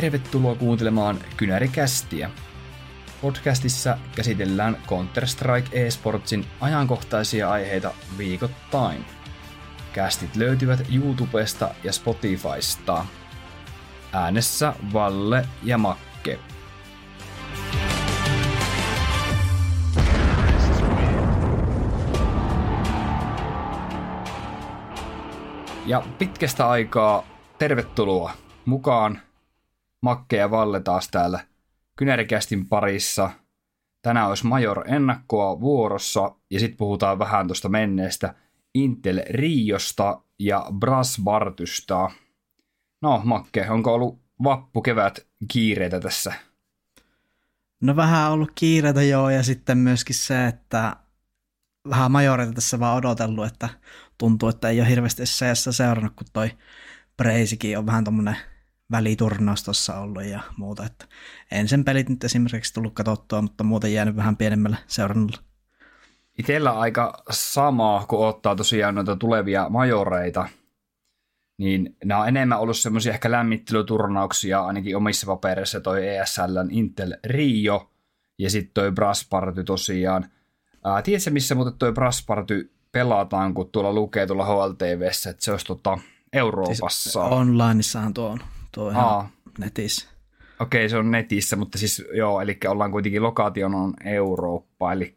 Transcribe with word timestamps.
Tervetuloa 0.00 0.54
kuuntelemaan 0.54 1.18
Kynärikästiä. 1.36 2.30
Podcastissa 3.22 3.98
käsitellään 4.16 4.76
Counter-Strike 4.86 5.68
eSportsin 5.72 6.46
ajankohtaisia 6.60 7.50
aiheita 7.50 7.94
viikoittain. 8.18 9.04
Kästit 9.92 10.36
löytyvät 10.36 10.80
YouTubesta 10.94 11.74
ja 11.84 11.92
Spotifysta. 11.92 13.06
Äänessä 14.12 14.74
Valle 14.92 15.46
ja 15.62 15.78
Makke. 15.78 16.38
Ja 25.86 26.02
pitkästä 26.18 26.68
aikaa 26.68 27.24
tervetuloa 27.58 28.32
mukaan 28.64 29.25
Makke 30.02 30.36
ja 30.36 30.50
Valle 30.50 30.80
taas 30.80 31.08
täällä 31.08 31.40
Kynärikästin 31.96 32.68
parissa. 32.68 33.30
Tänään 34.02 34.28
olisi 34.28 34.46
Major 34.46 34.90
ennakkoa 34.90 35.60
vuorossa 35.60 36.34
ja 36.50 36.60
sitten 36.60 36.76
puhutaan 36.76 37.18
vähän 37.18 37.46
tuosta 37.46 37.68
menneestä 37.68 38.34
Intel 38.74 39.20
Riosta 39.30 40.20
ja 40.38 40.66
Brass 40.78 41.20
Bartysta. 41.24 42.10
No 43.02 43.20
Makke, 43.24 43.70
onko 43.70 43.94
ollut 43.94 44.20
vappu 44.44 44.82
kevät 44.82 45.26
kiireitä 45.52 46.00
tässä? 46.00 46.32
No 47.80 47.96
vähän 47.96 48.30
ollut 48.32 48.52
kiireitä 48.54 49.02
joo 49.02 49.30
ja 49.30 49.42
sitten 49.42 49.78
myöskin 49.78 50.14
se, 50.14 50.46
että 50.46 50.96
vähän 51.90 52.12
majoreita 52.12 52.52
tässä 52.52 52.80
vaan 52.80 52.96
odotellut, 52.96 53.46
että 53.46 53.68
tuntuu, 54.18 54.48
että 54.48 54.68
ei 54.68 54.80
ole 54.80 54.88
hirveästi 54.88 55.22
CS 55.22 55.68
seurannut, 55.70 56.12
kun 56.16 56.26
toi 56.32 56.50
Breisikin 57.16 57.78
on 57.78 57.86
vähän 57.86 58.04
tommonen 58.04 58.36
väliturnaus 58.90 59.64
tuossa 59.64 60.00
ollut 60.00 60.24
ja 60.24 60.40
muuta. 60.56 60.84
Että 60.84 61.04
en 61.50 61.68
sen 61.68 61.84
pelit 61.84 62.08
nyt 62.08 62.24
esimerkiksi 62.24 62.74
tullut 62.74 62.94
katsottua, 62.94 63.42
mutta 63.42 63.64
muuten 63.64 63.92
jäänyt 63.92 64.16
vähän 64.16 64.36
pienemmällä 64.36 64.76
seurannulla. 64.86 65.38
Itellä 66.38 66.78
aika 66.78 67.22
sama, 67.30 68.04
kun 68.08 68.26
ottaa 68.26 68.56
tosiaan 68.56 68.94
noita 68.94 69.16
tulevia 69.16 69.68
majoreita, 69.68 70.48
niin 71.58 71.96
nämä 72.04 72.20
on 72.20 72.28
enemmän 72.28 72.60
ollut 72.60 72.76
semmoisia 72.76 73.12
ehkä 73.12 73.30
lämmittelyturnauksia, 73.30 74.60
ainakin 74.60 74.96
omissa 74.96 75.26
papereissa 75.26 75.80
toi 75.80 76.08
ESLn 76.08 76.68
Intel 76.70 77.14
Rio 77.24 77.90
ja 78.38 78.50
sitten 78.50 78.74
toi 78.74 78.92
Brasparty 78.92 79.64
tosiaan. 79.64 80.30
Ää, 80.84 81.02
tiedätkö, 81.02 81.30
missä 81.30 81.54
muuten 81.54 81.74
toi 81.78 81.92
Brasparty 81.92 82.72
pelataan, 82.92 83.54
kun 83.54 83.70
tuolla 83.70 83.92
lukee 83.92 84.26
tuolla 84.26 84.44
HLTVssä, 84.44 85.30
että 85.30 85.44
se 85.44 85.50
olisi 85.50 85.66
tota 85.66 85.98
Euroopassa? 86.32 86.88
Siis 86.88 87.16
onlineissahan 87.16 88.14
tuo 88.14 88.28
on, 88.28 88.38
tuo 88.76 88.90
ihan 88.90 89.04
Aa. 89.04 89.30
netissä. 89.58 90.08
Okei, 90.60 90.80
okay, 90.80 90.88
se 90.88 90.96
on 90.96 91.10
netissä, 91.10 91.56
mutta 91.56 91.78
siis 91.78 92.04
joo, 92.14 92.40
eli 92.40 92.58
ollaan 92.68 92.90
kuitenkin 92.90 93.22
lokaation 93.22 93.74
on 93.74 93.94
Eurooppa, 94.04 94.92
eli 94.92 95.14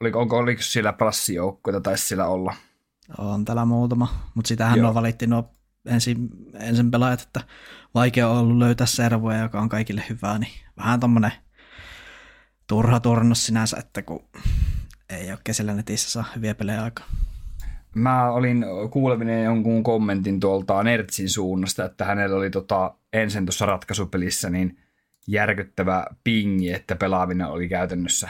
oliko, 0.00 0.20
onko, 0.20 0.38
oliko 0.38 0.62
siellä 0.62 0.92
prassijoukkoita, 0.92 1.80
taisi 1.80 2.06
siellä 2.06 2.26
olla? 2.26 2.54
On 3.18 3.44
täällä 3.44 3.64
muutama, 3.64 4.30
mutta 4.34 4.48
sitähän 4.48 4.78
Joo. 4.78 4.88
on 4.88 4.94
valitti 4.94 5.26
nuo 5.26 5.50
ensin, 5.86 6.28
ensin 6.60 6.90
pelaajat, 6.90 7.20
että 7.20 7.40
vaikea 7.94 8.28
on 8.28 8.38
ollut 8.38 8.58
löytää 8.58 8.86
servoja, 8.86 9.38
joka 9.38 9.60
on 9.60 9.68
kaikille 9.68 10.04
hyvää, 10.08 10.38
niin 10.38 10.52
vähän 10.76 11.00
tommonen 11.00 11.32
turha 12.66 13.00
turnus 13.00 13.46
sinänsä, 13.46 13.76
että 13.76 14.02
kun 14.02 14.24
ei 15.08 15.30
ole 15.30 15.38
kesällä 15.44 15.74
netissä 15.74 16.10
saa 16.10 16.32
hyviä 16.36 16.54
pelejä 16.54 16.82
aikaa. 16.82 17.06
Mä 17.94 18.30
olin 18.30 18.64
kuulevinen 18.90 19.44
jonkun 19.44 19.82
kommentin 19.82 20.40
tuolta 20.40 20.82
Nertsin 20.82 21.28
suunnasta, 21.28 21.84
että 21.84 22.04
hänellä 22.04 22.36
oli 22.36 22.50
tota, 22.50 22.94
ensin 23.12 23.46
tuossa 23.46 23.66
ratkaisupelissä 23.66 24.50
niin 24.50 24.78
järkyttävä 25.26 26.06
pingi, 26.24 26.72
että 26.72 26.96
pelaaminen 26.96 27.46
oli 27.46 27.68
käytännössä 27.68 28.28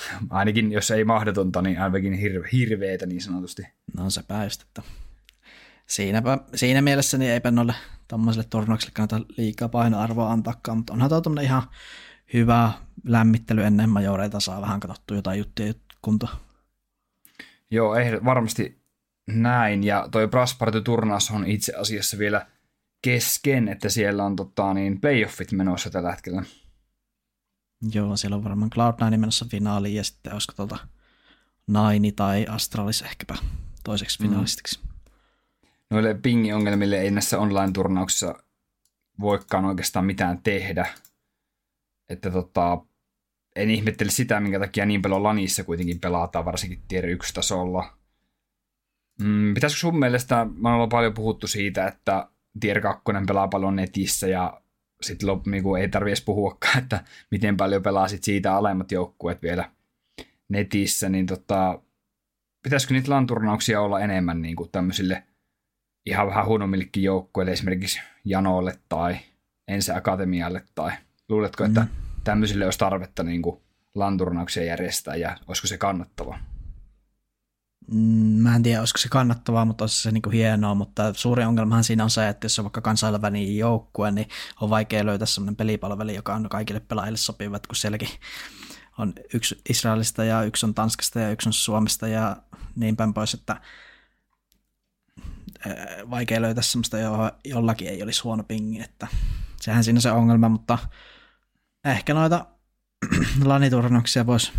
ainakin 0.30 0.72
jos 0.72 0.90
ei 0.90 1.04
mahdotonta, 1.04 1.62
niin 1.62 1.80
ainakin 1.80 2.12
hirve, 2.12 2.48
hirveetä 2.52 3.06
niin 3.06 3.20
sanotusti. 3.20 3.62
No 3.96 4.10
se 4.10 4.22
päästä, 4.22 4.64
että 4.68 4.82
siinäpä, 5.86 6.38
siinä 6.54 6.82
mielessä 6.82 7.18
niin 7.18 7.30
eipä 7.30 7.50
noille 7.50 7.74
tuommoiselle 8.08 8.46
turnaukselle 8.50 8.92
kannata 8.94 9.20
liikaa 9.36 9.68
painoarvoa 9.68 10.32
antaakaan, 10.32 10.78
mutta 10.78 10.92
onhan 10.92 11.10
tuo 11.10 11.20
ihan 11.42 11.62
hyvä 12.32 12.72
lämmittely 13.04 13.64
ennen 13.64 13.90
majoreita, 13.90 14.40
saa 14.40 14.60
vähän 14.60 14.80
katsottua 14.80 15.16
jotain 15.16 15.38
juttuja 15.38 15.74
kuntoa. 16.02 16.49
Joo, 17.70 17.94
ei, 17.94 18.24
varmasti 18.24 18.82
näin, 19.26 19.84
ja 19.84 20.08
toi 20.10 20.28
Brasparty-turnaus 20.28 21.30
on 21.30 21.46
itse 21.46 21.72
asiassa 21.76 22.18
vielä 22.18 22.46
kesken, 23.02 23.68
että 23.68 23.88
siellä 23.88 24.24
on 24.24 24.36
tota, 24.36 24.74
niin 24.74 25.00
playoffit 25.00 25.52
menossa 25.52 25.90
tällä 25.90 26.10
hetkellä. 26.10 26.42
Joo, 27.92 28.16
siellä 28.16 28.36
on 28.36 28.44
varmaan 28.44 28.70
Cloud9 28.74 29.16
menossa 29.16 29.46
finaaliin 29.50 29.94
ja 29.94 30.04
sitten 30.04 30.32
olisiko 30.32 30.52
tuolta 30.56 30.78
Naini 31.66 32.12
tai 32.12 32.46
Astralis 32.48 33.02
ehkäpä 33.02 33.34
toiseksi 33.84 34.18
finalistiksi. 34.22 34.80
Mm. 34.82 34.90
Noille 35.90 36.14
pingi-ongelmille 36.14 37.00
ei 37.00 37.10
näissä 37.10 37.38
online-turnauksissa 37.38 38.34
voikaan 39.20 39.64
oikeastaan 39.64 40.04
mitään 40.04 40.42
tehdä. 40.42 40.86
Että 42.08 42.30
tota, 42.30 42.78
en 43.56 43.70
ihmettele 43.70 44.10
sitä, 44.10 44.40
minkä 44.40 44.58
takia 44.58 44.86
niin 44.86 45.02
paljon 45.02 45.22
lanissa 45.22 45.64
kuitenkin 45.64 46.00
pelataan, 46.00 46.44
varsinkin 46.44 46.82
tier 46.88 47.06
1 47.06 47.34
tasolla. 47.34 47.98
Mm, 49.22 49.54
pitäisikö 49.54 49.80
sun 49.80 49.98
mielestä, 49.98 50.46
mä 50.54 50.74
olen 50.74 50.88
paljon 50.88 51.14
puhuttu 51.14 51.46
siitä, 51.46 51.86
että 51.86 52.28
tier 52.60 52.80
2 52.80 53.02
pelaa 53.26 53.48
paljon 53.48 53.76
netissä 53.76 54.28
ja 54.28 54.60
sitten 55.02 55.28
niin 55.46 55.76
ei 55.80 55.88
tarvitse 55.88 56.10
edes 56.10 56.24
puhuakaan, 56.24 56.78
että 56.78 57.04
miten 57.30 57.56
paljon 57.56 57.82
pelaa 57.82 58.08
sit 58.08 58.24
siitä 58.24 58.54
alemmat 58.54 58.92
joukkueet 58.92 59.42
vielä 59.42 59.70
netissä, 60.48 61.08
niin 61.08 61.26
tota, 61.26 61.82
pitäisikö 62.62 62.94
niitä 62.94 63.10
lanturnauksia 63.10 63.80
olla 63.80 64.00
enemmän 64.00 64.42
niin 64.42 64.56
kuin 64.56 64.70
tämmöisille 64.70 65.22
ihan 66.06 66.26
vähän 66.26 66.46
huonommillekin 66.46 67.02
joukkueille, 67.02 67.52
esimerkiksi 67.52 68.00
Janolle 68.24 68.78
tai 68.88 69.16
Ensi 69.68 69.92
Akatemialle, 69.92 70.64
tai 70.74 70.92
luuletko, 71.28 71.64
että 71.64 71.80
mm. 71.80 71.88
Tämmöisille 72.30 72.64
olisi 72.64 72.78
tarvetta 72.78 73.22
niin 73.22 73.42
kuin 73.42 73.60
lanturnauksia 73.94 74.64
järjestää, 74.64 75.16
ja 75.16 75.36
olisiko 75.46 75.66
se 75.66 75.78
kannattavaa? 75.78 76.38
Mm, 77.92 78.42
mä 78.42 78.56
en 78.56 78.62
tiedä, 78.62 78.80
olisiko 78.80 78.98
se 78.98 79.08
kannattavaa, 79.08 79.64
mutta 79.64 79.82
olisi 79.82 80.02
se 80.02 80.10
niin 80.10 80.22
kuin 80.22 80.32
hienoa, 80.32 80.74
mutta 80.74 81.14
suuri 81.14 81.44
ongelmahan 81.44 81.84
siinä 81.84 82.04
on 82.04 82.10
se, 82.10 82.28
että 82.28 82.44
jos 82.44 82.58
on 82.58 82.64
vaikka 82.64 82.80
kansainvälinen 82.80 83.56
joukkue, 83.56 84.10
niin 84.10 84.28
on 84.60 84.70
vaikea 84.70 85.06
löytää 85.06 85.26
sellainen 85.26 85.56
pelipalveli, 85.56 86.14
joka 86.14 86.34
on 86.34 86.48
kaikille 86.48 86.80
pelaajille 86.80 87.18
sopiva, 87.18 87.58
kun 87.58 87.76
sielläkin 87.76 88.08
on 88.98 89.12
yksi 89.34 89.60
Israelista 89.68 90.24
ja 90.24 90.42
yksi 90.42 90.66
on 90.66 90.74
Tanskasta 90.74 91.20
ja 91.20 91.30
yksi 91.30 91.48
on 91.48 91.52
Suomesta 91.52 92.08
ja 92.08 92.36
niin 92.76 92.96
päin 92.96 93.14
pois, 93.14 93.34
että 93.34 93.60
vaikea 96.10 96.42
löytää 96.42 96.62
sellaista, 96.62 96.96
jollakin 97.44 97.88
ei 97.88 98.02
olisi 98.02 98.22
huono 98.22 98.44
pingi, 98.44 98.80
että 98.82 99.06
sehän 99.60 99.84
siinä 99.84 100.00
se 100.00 100.10
ongelma, 100.10 100.48
mutta 100.48 100.78
ehkä 101.84 102.14
noita 102.14 102.46
laniturnuksia 103.44 104.26
voisi 104.26 104.52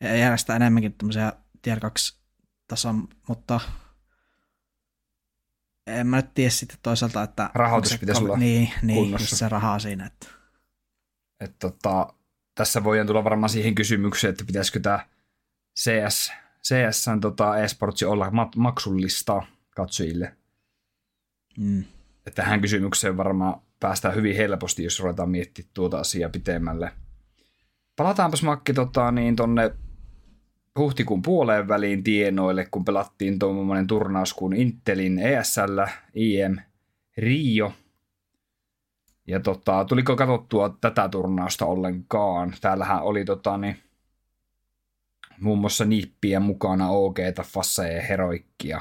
järjestää 0.00 0.56
enemmänkin 0.56 0.92
tämmöisiä 0.92 1.32
tier 1.62 1.80
2 1.80 2.18
tason, 2.68 3.08
mutta 3.28 3.60
en 5.86 6.06
mä 6.06 6.16
nyt 6.16 6.34
tiedä 6.34 6.50
sitten 6.50 6.78
toisaalta, 6.82 7.22
että... 7.22 7.50
Rahoitus 7.54 7.90
se, 7.90 7.98
pitäisi 7.98 8.24
olla 8.24 8.36
Niin, 8.36 8.70
niin 8.82 9.18
se 9.18 9.48
rahaa 9.48 9.78
siinä. 9.78 10.06
Että... 10.06 10.26
Et 11.40 11.58
tota, 11.58 12.14
tässä 12.54 12.84
voidaan 12.84 13.06
tulla 13.06 13.24
varmaan 13.24 13.50
siihen 13.50 13.74
kysymykseen, 13.74 14.30
että 14.30 14.44
pitäisikö 14.44 14.80
tämä 14.80 15.06
CS, 15.78 16.32
CS 16.62 17.06
tota, 17.20 17.56
esportsi 17.58 18.04
olla 18.04 18.32
maksullista 18.56 19.42
katsojille. 19.70 20.36
Mm. 21.58 21.84
Että 22.26 22.42
tähän 22.42 22.60
kysymykseen 22.60 23.16
varmaan 23.16 23.60
päästään 23.80 24.14
hyvin 24.14 24.36
helposti, 24.36 24.84
jos 24.84 25.00
ruvetaan 25.00 25.30
miettimään 25.30 25.70
tuota 25.74 25.98
asiaa 25.98 26.30
pitemmälle. 26.30 26.92
Palataanpas 27.96 28.42
Makki 28.42 28.72
tota, 28.72 29.12
niin, 29.12 29.36
tonne 29.36 29.74
huhtikuun 30.78 31.22
puoleen 31.22 31.68
väliin 31.68 32.04
tienoille, 32.04 32.66
kun 32.70 32.84
pelattiin 32.84 33.38
tuommoinen 33.38 33.86
turnaus 33.86 34.34
kuin 34.34 34.52
Intelin 34.52 35.18
ESL, 35.18 35.80
IM, 36.14 36.56
Rio. 37.16 37.72
Ja 39.26 39.40
tota, 39.40 39.84
tuliko 39.84 40.16
katsottua 40.16 40.76
tätä 40.80 41.08
turnausta 41.08 41.66
ollenkaan? 41.66 42.54
Täällähän 42.60 43.02
oli 43.02 43.24
tota, 43.24 43.58
niin, 43.58 43.76
muun 45.40 45.58
muassa 45.58 45.84
nippiä 45.84 46.40
mukana 46.40 46.88
OG, 46.88 47.18
Fasseja 47.42 47.92
ja 47.92 48.02
Heroikkia. 48.02 48.80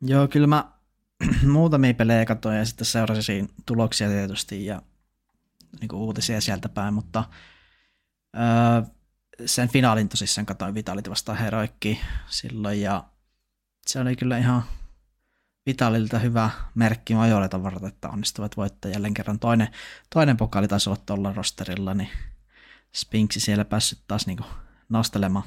Joo, 0.00 0.28
kyllä 0.28 0.46
mä 0.46 0.75
muutamia 1.46 1.94
pelejä 1.94 2.24
katsoin 2.24 2.56
ja 2.56 2.64
sitten 2.64 2.86
seurasin 2.86 3.48
tuloksia 3.66 4.08
tietysti 4.08 4.66
ja 4.66 4.82
niin 5.80 5.94
uutisia 5.94 6.40
sieltä 6.40 6.68
päin, 6.68 6.94
mutta 6.94 7.24
öö, 8.36 8.82
sen 9.46 9.68
finaalin 9.68 10.08
tosissaan 10.08 10.46
katsoin 10.46 10.74
Vitality 10.74 11.10
vastaan 11.10 11.38
Heroikki 11.38 12.00
silloin 12.28 12.80
ja 12.80 13.04
se 13.86 14.00
oli 14.00 14.16
kyllä 14.16 14.38
ihan 14.38 14.62
Vitalilta 15.66 16.18
hyvä 16.18 16.50
merkki 16.74 17.14
majoreita 17.14 17.62
varten, 17.62 17.88
että 17.88 18.08
onnistuvat 18.08 18.56
voittaa 18.56 18.90
jälleen 18.90 19.14
kerran. 19.14 19.38
Toinen, 19.38 19.68
toinen 20.14 20.36
pokaali 20.36 20.68
taisi 20.68 20.90
olla 20.90 21.02
tuolla 21.06 21.32
rosterilla, 21.32 21.94
niin 21.94 22.08
Spinksi 22.94 23.40
siellä 23.40 23.64
päässyt 23.64 23.98
taas 24.08 24.26
niin 24.26 24.38
nostelemaan. 24.88 25.44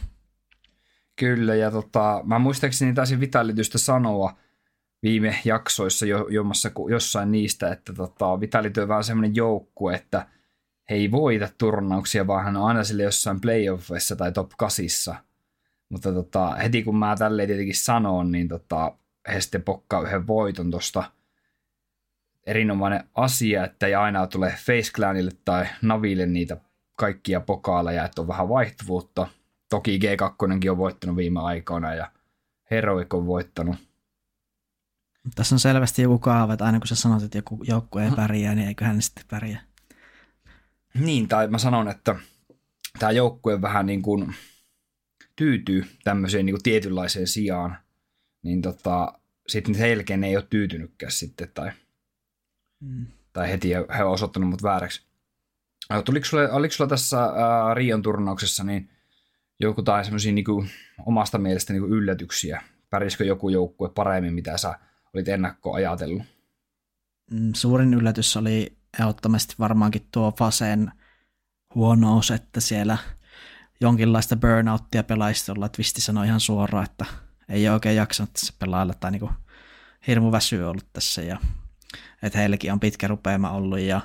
Kyllä, 1.15 1.55
ja 1.55 1.71
tota, 1.71 2.21
mä 2.25 2.39
muistaakseni 2.39 2.93
taisin 2.93 3.19
Vitalitystä 3.19 3.77
sanoa 3.77 4.37
viime 5.03 5.39
jaksoissa 5.45 6.05
jo, 6.05 6.27
jommassa, 6.29 6.71
jossain 6.89 7.31
niistä, 7.31 7.71
että 7.71 7.93
tota, 7.93 8.39
Vitality 8.39 8.81
on 8.81 8.87
vähän 8.87 9.03
semmoinen 9.03 9.35
joukkue, 9.35 9.95
että 9.95 10.27
he 10.89 10.95
ei 10.95 11.11
voita 11.11 11.49
turnauksia, 11.57 12.27
vaan 12.27 12.45
hän 12.45 12.57
on 12.57 12.65
aina 12.65 12.83
sille 12.83 13.03
jossain 13.03 13.41
playoffissa 13.41 14.15
tai 14.15 14.31
top 14.31 14.51
8. 14.57 15.15
Mutta 15.89 16.13
tota, 16.13 16.55
heti 16.55 16.83
kun 16.83 16.95
mä 16.95 17.15
tälleen 17.15 17.47
tietenkin 17.47 17.75
sanon, 17.75 18.31
niin 18.31 18.47
tota, 18.47 18.97
he 19.33 19.41
sitten 19.41 19.63
pokkaa 19.63 20.01
yhden 20.01 20.27
voiton 20.27 20.71
tuosta 20.71 21.03
erinomainen 22.45 23.03
asia, 23.15 23.65
että 23.65 23.87
ei 23.87 23.95
aina 23.95 24.27
tule 24.27 24.53
Face 24.65 24.91
Clanille 24.91 25.31
tai 25.45 25.65
Naville 25.81 26.25
niitä 26.25 26.57
kaikkia 26.95 27.39
pokaaleja, 27.39 28.05
että 28.05 28.21
on 28.21 28.27
vähän 28.27 28.49
vaihtuvuutta. 28.49 29.27
Toki 29.69 29.99
G2 30.03 30.69
on 30.71 30.77
voittanut 30.77 31.15
viime 31.15 31.39
aikoina 31.39 31.95
ja 31.95 32.11
Heroic 32.71 33.13
on 33.13 33.25
voittanut. 33.25 33.75
Tässä 35.35 35.55
on 35.55 35.59
selvästi 35.59 36.01
joku 36.01 36.19
kaava, 36.19 36.53
että 36.53 36.65
aina 36.65 36.79
kun 36.79 36.87
sä 36.87 36.95
sanot, 36.95 37.23
että 37.23 37.37
joku 37.37 37.63
joukkue 37.63 38.05
ei 38.05 38.11
pärjää, 38.11 38.55
niin 38.55 38.67
eiköhän 38.67 38.95
ne 38.95 39.01
sitten 39.01 39.23
pärjää. 39.29 39.61
Niin, 40.93 41.27
tai 41.27 41.47
mä 41.47 41.57
sanon, 41.57 41.87
että 41.87 42.15
tämä 42.99 43.11
joukkue 43.11 43.61
vähän 43.61 43.85
niin 43.85 44.01
kuin 44.01 44.35
tyytyy 45.35 45.85
tämmöiseen 46.03 46.45
niin 46.45 46.53
kuin 46.53 46.63
tietynlaiseen 46.63 47.27
sijaan, 47.27 47.77
niin 48.43 48.61
tota, 48.61 49.13
sitten 49.47 49.75
selkeän 49.75 50.23
ei 50.23 50.37
ole 50.37 50.47
tyytynytkään 50.49 51.11
sitten, 51.11 51.51
tai, 51.53 51.71
mm. 52.79 53.05
tai 53.33 53.49
heti 53.49 53.69
he 53.97 54.03
on 54.03 54.11
osoittanut 54.11 54.49
mut 54.49 54.63
vääräksi. 54.63 55.01
Tuliko 56.05 56.25
sulle, 56.25 56.51
oliko 56.51 56.73
sulla 56.73 56.89
tässä 56.89 57.23
ää, 57.23 57.73
Rion 57.73 58.01
turnauksessa 58.01 58.63
niin 58.63 58.89
joku 59.59 59.81
tai 59.81 60.03
semmoisia 60.05 60.31
niin 60.31 60.45
omasta 61.05 61.37
mielestä 61.37 61.73
niin 61.73 61.83
yllätyksiä? 61.83 62.63
Pärjäsikö 62.89 63.23
joku 63.23 63.49
joukkue 63.49 63.89
paremmin, 63.89 64.33
mitä 64.33 64.57
sä 64.57 64.79
olit 65.13 65.27
ennakko 65.27 65.73
ajatellut? 65.73 66.23
Mm, 67.31 67.53
suurin 67.53 67.93
yllätys 67.93 68.37
oli 68.37 68.77
ehdottomasti 68.99 69.55
varmaankin 69.59 70.07
tuo 70.11 70.33
Fasen 70.39 70.91
huonous, 71.75 72.31
että 72.31 72.59
siellä 72.59 72.97
jonkinlaista 73.81 74.35
burnouttia 74.35 75.03
pelaajista 75.03 75.51
olla. 75.51 75.69
Twisti 75.69 76.01
sanoi 76.01 76.27
ihan 76.27 76.39
suoraan, 76.39 76.85
että 76.85 77.05
ei 77.49 77.67
ole 77.67 77.73
oikein 77.73 77.95
jaksanut 77.95 78.33
tässä 78.33 78.53
pelailla 78.59 78.93
tai 78.93 79.11
niin 79.11 79.19
kuin 79.19 79.31
hirmu 80.07 80.31
väsy 80.31 80.61
ollut 80.63 80.93
tässä 80.93 81.21
ja 81.21 81.37
että 82.23 82.39
heilläkin 82.39 82.73
on 82.73 82.79
pitkä 82.79 83.07
rupeama 83.07 83.51
ollut 83.51 83.79
ja 83.79 84.01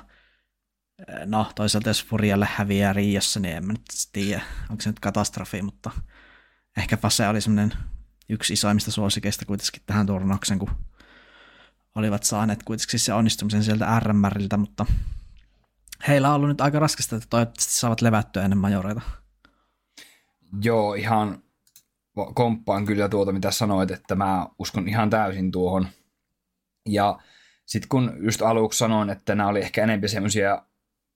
no 1.25 1.51
toisaalta 1.55 1.89
jos 1.89 2.05
Furialle 2.05 2.47
häviää 2.51 2.93
Riossa, 2.93 3.39
niin 3.39 3.57
en 3.57 3.65
mä 3.65 3.73
nyt 3.73 3.85
tiedä, 4.13 4.41
onko 4.69 4.81
se 4.81 4.89
nyt 4.89 4.99
katastrofi, 4.99 5.61
mutta 5.61 5.91
ehkä 6.77 6.97
Fase 6.97 7.27
oli 7.27 7.41
semmoinen 7.41 7.77
yksi 8.29 8.53
isoimmista 8.53 8.91
suosikeista 8.91 9.45
kuitenkin 9.45 9.81
tähän 9.85 10.05
turnaukseen, 10.05 10.59
kun 10.59 10.69
olivat 11.95 12.23
saaneet 12.23 12.63
kuitenkin 12.63 12.99
se 12.99 13.13
onnistumisen 13.13 13.63
sieltä 13.63 13.99
RMRiltä, 13.99 14.57
mutta 14.57 14.85
heillä 16.07 16.29
on 16.29 16.35
ollut 16.35 16.49
nyt 16.49 16.61
aika 16.61 16.79
raskasta, 16.79 17.15
että 17.15 17.27
toivottavasti 17.29 17.73
saavat 17.73 18.01
levättyä 18.01 18.43
ennen 18.43 18.57
majoreita. 18.57 19.01
Joo, 20.63 20.93
ihan 20.93 21.43
komppaan 22.33 22.85
kyllä 22.85 23.09
tuota, 23.09 23.31
mitä 23.31 23.51
sanoit, 23.51 23.91
että 23.91 24.15
mä 24.15 24.47
uskon 24.59 24.87
ihan 24.87 25.09
täysin 25.09 25.51
tuohon. 25.51 25.87
Ja 26.89 27.19
sitten 27.65 27.89
kun 27.89 28.13
just 28.19 28.41
aluksi 28.41 28.77
sanoin, 28.77 29.09
että 29.09 29.35
nämä 29.35 29.49
oli 29.49 29.61
ehkä 29.61 29.83
enemmän 29.83 30.09
semmoisia 30.09 30.65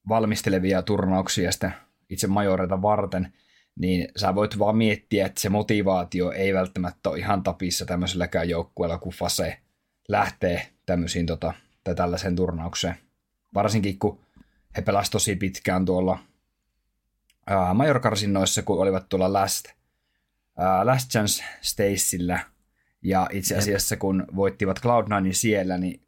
valmistelevia 0.10 0.82
turnauksia 0.82 1.52
sitten 1.52 1.74
itse 2.10 2.28
majoreita 2.28 2.82
varten, 2.82 3.34
niin 3.80 4.08
sä 4.18 4.36
voit 4.36 4.60
vaan 4.60 4.78
miettiä, 4.78 5.26
että 5.26 5.42
se 5.42 5.50
motivaatio 5.50 6.32
ei 6.32 6.54
välttämättä 6.54 7.10
ole 7.10 7.20
ihan 7.20 7.44
tapissa 7.44 7.86
tämmöiselläkään 7.86 8.50
joukkueella, 8.50 8.98
kun 8.98 9.14
Fase 9.14 9.60
lähtee 10.10 10.74
tämmöisiin 10.86 11.26
tota, 11.26 11.54
tai 11.84 11.96
tällaiseen 11.96 12.36
turnaukseen. 12.36 12.96
Varsinkin 13.54 14.00
kun 14.00 14.20
he 14.78 14.82
pelasivat 14.82 15.12
tosi 15.12 15.36
pitkään 15.36 15.86
tuolla 15.86 16.20
majorkarsinnoissa, 17.74 18.62
kun 18.62 18.82
olivat 18.82 19.10
tuolla 19.10 19.34
Last, 19.34 19.66
ää, 20.58 20.86
Last 20.86 21.12
Chance 21.12 21.44
Stacella, 21.62 22.40
ja 23.02 23.30
itse 23.32 23.58
asiassa 23.58 23.98
kun 23.98 24.26
voittivat 24.36 24.80
Cloud9 24.80 25.34
siellä, 25.34 25.78
niin 25.78 26.02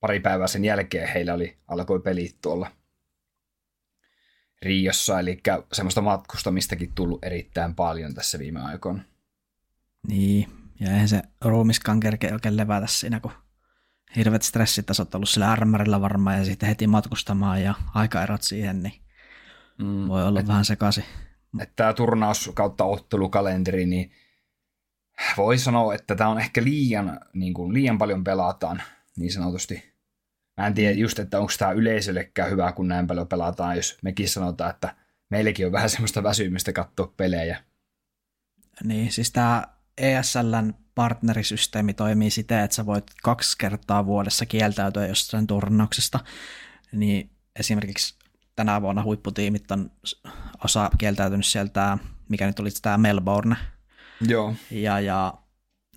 pari 0.00 0.20
päivää 0.20 0.46
sen 0.46 0.64
jälkeen 0.64 1.08
heillä 1.08 1.34
oli, 1.34 1.56
alkoi 1.68 2.00
pelit 2.00 2.36
tuolla 2.42 2.70
Riossa, 4.62 5.20
eli 5.20 5.40
semmoista 5.72 6.00
matkustamistakin 6.00 6.92
tullut 6.94 7.24
erittäin 7.24 7.74
paljon 7.74 8.14
tässä 8.14 8.38
viime 8.38 8.60
aikoina. 8.60 9.02
Niin, 10.08 10.48
ja 10.80 10.90
eihän 10.92 11.08
se 11.08 11.22
ruumiskaan 11.44 12.00
kerkeä 12.00 12.32
oikein 12.32 12.56
levätä 12.56 12.86
siinä, 12.86 13.20
kun 13.20 13.32
hirveät 14.16 14.42
stressitasot 14.42 15.14
ollut 15.14 15.28
sillä 15.28 15.50
armerilla 15.50 16.00
varmaan 16.00 16.38
ja 16.38 16.44
sitten 16.44 16.68
heti 16.68 16.86
matkustamaan 16.86 17.62
ja 17.62 17.74
aikaerot 17.94 18.42
siihen, 18.42 18.82
niin 18.82 19.00
mm, 19.78 20.08
voi 20.08 20.24
olla 20.24 20.40
et, 20.40 20.48
vähän 20.48 20.64
sekaisin. 20.64 21.04
Että 21.60 21.72
tämä 21.76 21.92
turnaus 21.92 22.50
kautta 22.54 22.84
ottelukalenteri, 22.84 23.86
niin 23.86 24.12
voi 25.36 25.58
sanoa, 25.58 25.94
että 25.94 26.14
tämä 26.14 26.30
on 26.30 26.40
ehkä 26.40 26.64
liian, 26.64 27.20
niin 27.32 27.54
kuin, 27.54 27.74
liian 27.74 27.98
paljon 27.98 28.24
pelataan 28.24 28.82
niin 29.16 29.32
sanotusti 29.32 29.96
Mä 30.56 30.66
en 30.66 30.74
tiedä 30.74 30.92
just, 30.92 31.18
että 31.18 31.40
onko 31.40 31.52
tämä 31.58 31.72
yleisöllekään 31.72 32.50
hyvä, 32.50 32.72
kun 32.72 32.88
näin 32.88 33.06
paljon 33.06 33.28
pelataan, 33.28 33.76
jos 33.76 33.98
mekin 34.02 34.28
sanotaan, 34.28 34.70
että 34.70 34.94
meilläkin 35.30 35.66
on 35.66 35.72
vähän 35.72 35.90
semmoista 35.90 36.22
väsymistä 36.22 36.72
katsoa 36.72 37.12
pelejä. 37.16 37.64
Niin, 38.84 39.12
siis 39.12 39.32
tämä 39.32 39.64
ESLn 39.98 40.74
partnerisysteemi 40.94 41.94
toimii 41.94 42.30
siten, 42.30 42.60
että 42.60 42.74
sä 42.74 42.86
voit 42.86 43.04
kaksi 43.22 43.58
kertaa 43.58 44.06
vuodessa 44.06 44.46
kieltäytyä 44.46 45.06
jostain 45.06 45.46
turnauksesta. 45.46 46.20
Niin 46.92 47.30
esimerkiksi 47.58 48.14
tänä 48.56 48.82
vuonna 48.82 49.02
huipputiimit 49.02 49.70
on 49.70 49.90
osa 50.64 50.90
kieltäytynyt 50.98 51.46
sieltä, 51.46 51.98
mikä 52.28 52.46
nyt 52.46 52.60
oli 52.60 52.70
tämä 52.82 52.98
Melbourne. 52.98 53.56
Joo. 54.20 54.54
Ja, 54.70 55.00
ja 55.00 55.34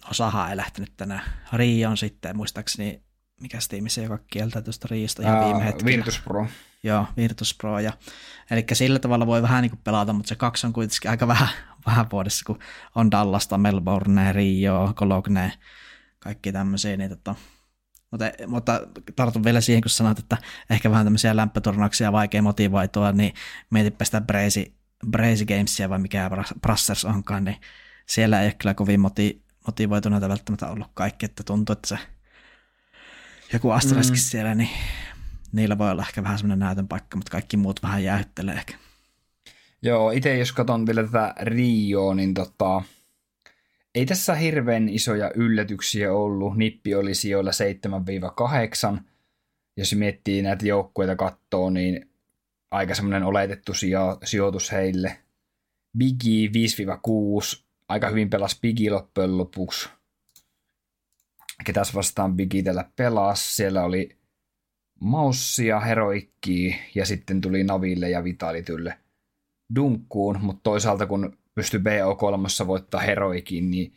osahan 0.09 0.49
ei 0.49 0.57
lähtenyt 0.57 0.93
tänä 0.97 1.23
Rioon 1.53 1.97
sitten, 1.97 2.37
muistaakseni 2.37 3.03
mikä 3.41 3.57
tiimi 3.69 3.89
se, 3.89 4.03
joka 4.03 4.19
kieltää 4.27 4.61
tuosta 4.61 4.87
riista 4.91 5.21
ihan 5.21 5.45
viime 5.45 5.65
hetkellä. 5.65 5.85
Virtus 5.85 6.19
Pro. 6.19 6.47
Joo, 6.83 7.05
Virtus 7.17 7.53
Pro. 7.53 7.79
Ja, 7.79 7.93
eli 8.51 8.65
sillä 8.73 8.99
tavalla 8.99 9.27
voi 9.27 9.41
vähän 9.41 9.61
niin 9.61 9.69
kuin 9.69 9.81
pelata, 9.83 10.13
mutta 10.13 10.29
se 10.29 10.35
kaksi 10.35 10.67
on 10.67 10.73
kuitenkin 10.73 11.11
aika 11.11 11.27
vähän, 11.27 11.49
vähän 11.85 12.05
vuodessa, 12.11 12.45
kun 12.45 12.59
on 12.95 13.11
Dallasta, 13.11 13.57
Melbourne, 13.57 14.33
Rio, 14.33 14.93
Cologne, 14.95 15.53
kaikki 16.19 16.51
tämmöisiä. 16.51 16.97
Niin 16.97 17.09
tota, 17.09 17.35
mutta, 18.11 18.25
mutta 18.47 18.81
tartun 19.15 19.43
vielä 19.43 19.61
siihen, 19.61 19.81
kun 19.81 19.89
sanoit, 19.89 20.19
että 20.19 20.37
ehkä 20.69 20.91
vähän 20.91 21.05
tämmöisiä 21.05 21.35
lämpöturnauksia 21.35 22.11
vaikea 22.11 22.41
motivoitua, 22.41 23.11
niin 23.11 23.33
mietipä 23.69 24.05
sitä 24.05 24.21
Brazy, 24.21 24.73
Brazy 25.09 25.45
Gamesia 25.45 25.89
vai 25.89 25.99
mikä 25.99 26.29
Brassers 26.61 27.05
onkaan, 27.05 27.43
niin 27.43 27.57
siellä 28.05 28.41
ei 28.41 28.45
ole 28.47 28.53
kyllä 28.53 28.73
kovin 28.73 28.99
moti, 28.99 29.43
motivoituneita 29.67 30.29
välttämättä 30.29 30.67
ollut 30.67 30.91
kaikki, 30.93 31.25
että 31.25 31.43
tuntuu, 31.43 31.73
että 31.73 31.87
se 31.87 31.97
joku 33.53 33.71
Astraskin 33.71 34.19
mm. 34.19 34.21
siellä, 34.21 34.55
niin 34.55 34.69
niillä 35.51 35.77
voi 35.77 35.91
olla 35.91 36.01
ehkä 36.01 36.23
vähän 36.23 36.37
semmoinen 36.37 36.59
näytön 36.59 36.87
paikka, 36.87 37.17
mutta 37.17 37.31
kaikki 37.31 37.57
muut 37.57 37.83
vähän 37.83 38.03
jäähyttelee 38.03 38.55
ehkä. 38.55 38.73
Joo, 39.81 40.11
itse 40.11 40.37
jos 40.37 40.51
katson 40.51 40.85
vielä 40.85 41.03
tätä 41.03 41.33
Rioa, 41.41 42.15
niin 42.15 42.33
tota, 42.33 42.81
ei 43.95 44.05
tässä 44.05 44.35
hirveän 44.35 44.89
isoja 44.89 45.31
yllätyksiä 45.35 46.13
ollut. 46.13 46.57
Nippi 46.57 46.95
oli 46.95 47.15
sijoilla 47.15 47.51
7-8. 48.97 49.01
Jos 49.77 49.95
miettii 49.95 50.41
näitä 50.41 50.67
joukkueita 50.67 51.15
kattoo, 51.15 51.69
niin 51.69 52.09
aika 52.71 52.95
semmoinen 52.95 53.23
oletettu 53.23 53.73
sijo- 53.73 54.17
sijoitus 54.23 54.71
heille. 54.71 55.17
Biggie 55.97 56.47
5-6, 56.47 57.63
aika 57.87 58.09
hyvin 58.09 58.29
pelasi 58.29 58.57
Biggie 58.61 58.89
loppujen 58.89 59.37
lopuksi 59.37 59.89
ketäs 61.63 61.95
vastaan 61.95 62.35
Bigitellä 62.35 62.85
pelasi. 62.95 63.55
Siellä 63.55 63.83
oli 63.83 64.17
Maussia, 64.99 65.79
Heroikki 65.79 66.79
ja 66.95 67.05
sitten 67.05 67.41
tuli 67.41 67.63
Naville 67.63 68.09
ja 68.09 68.23
Vitalitylle 68.23 68.97
dunkkuun, 69.75 70.39
mutta 70.41 70.61
toisaalta 70.63 71.05
kun 71.05 71.37
pystyy 71.55 71.79
BO3 71.79 72.67
voittaa 72.67 73.01
Heroikin, 73.01 73.71
niin 73.71 73.93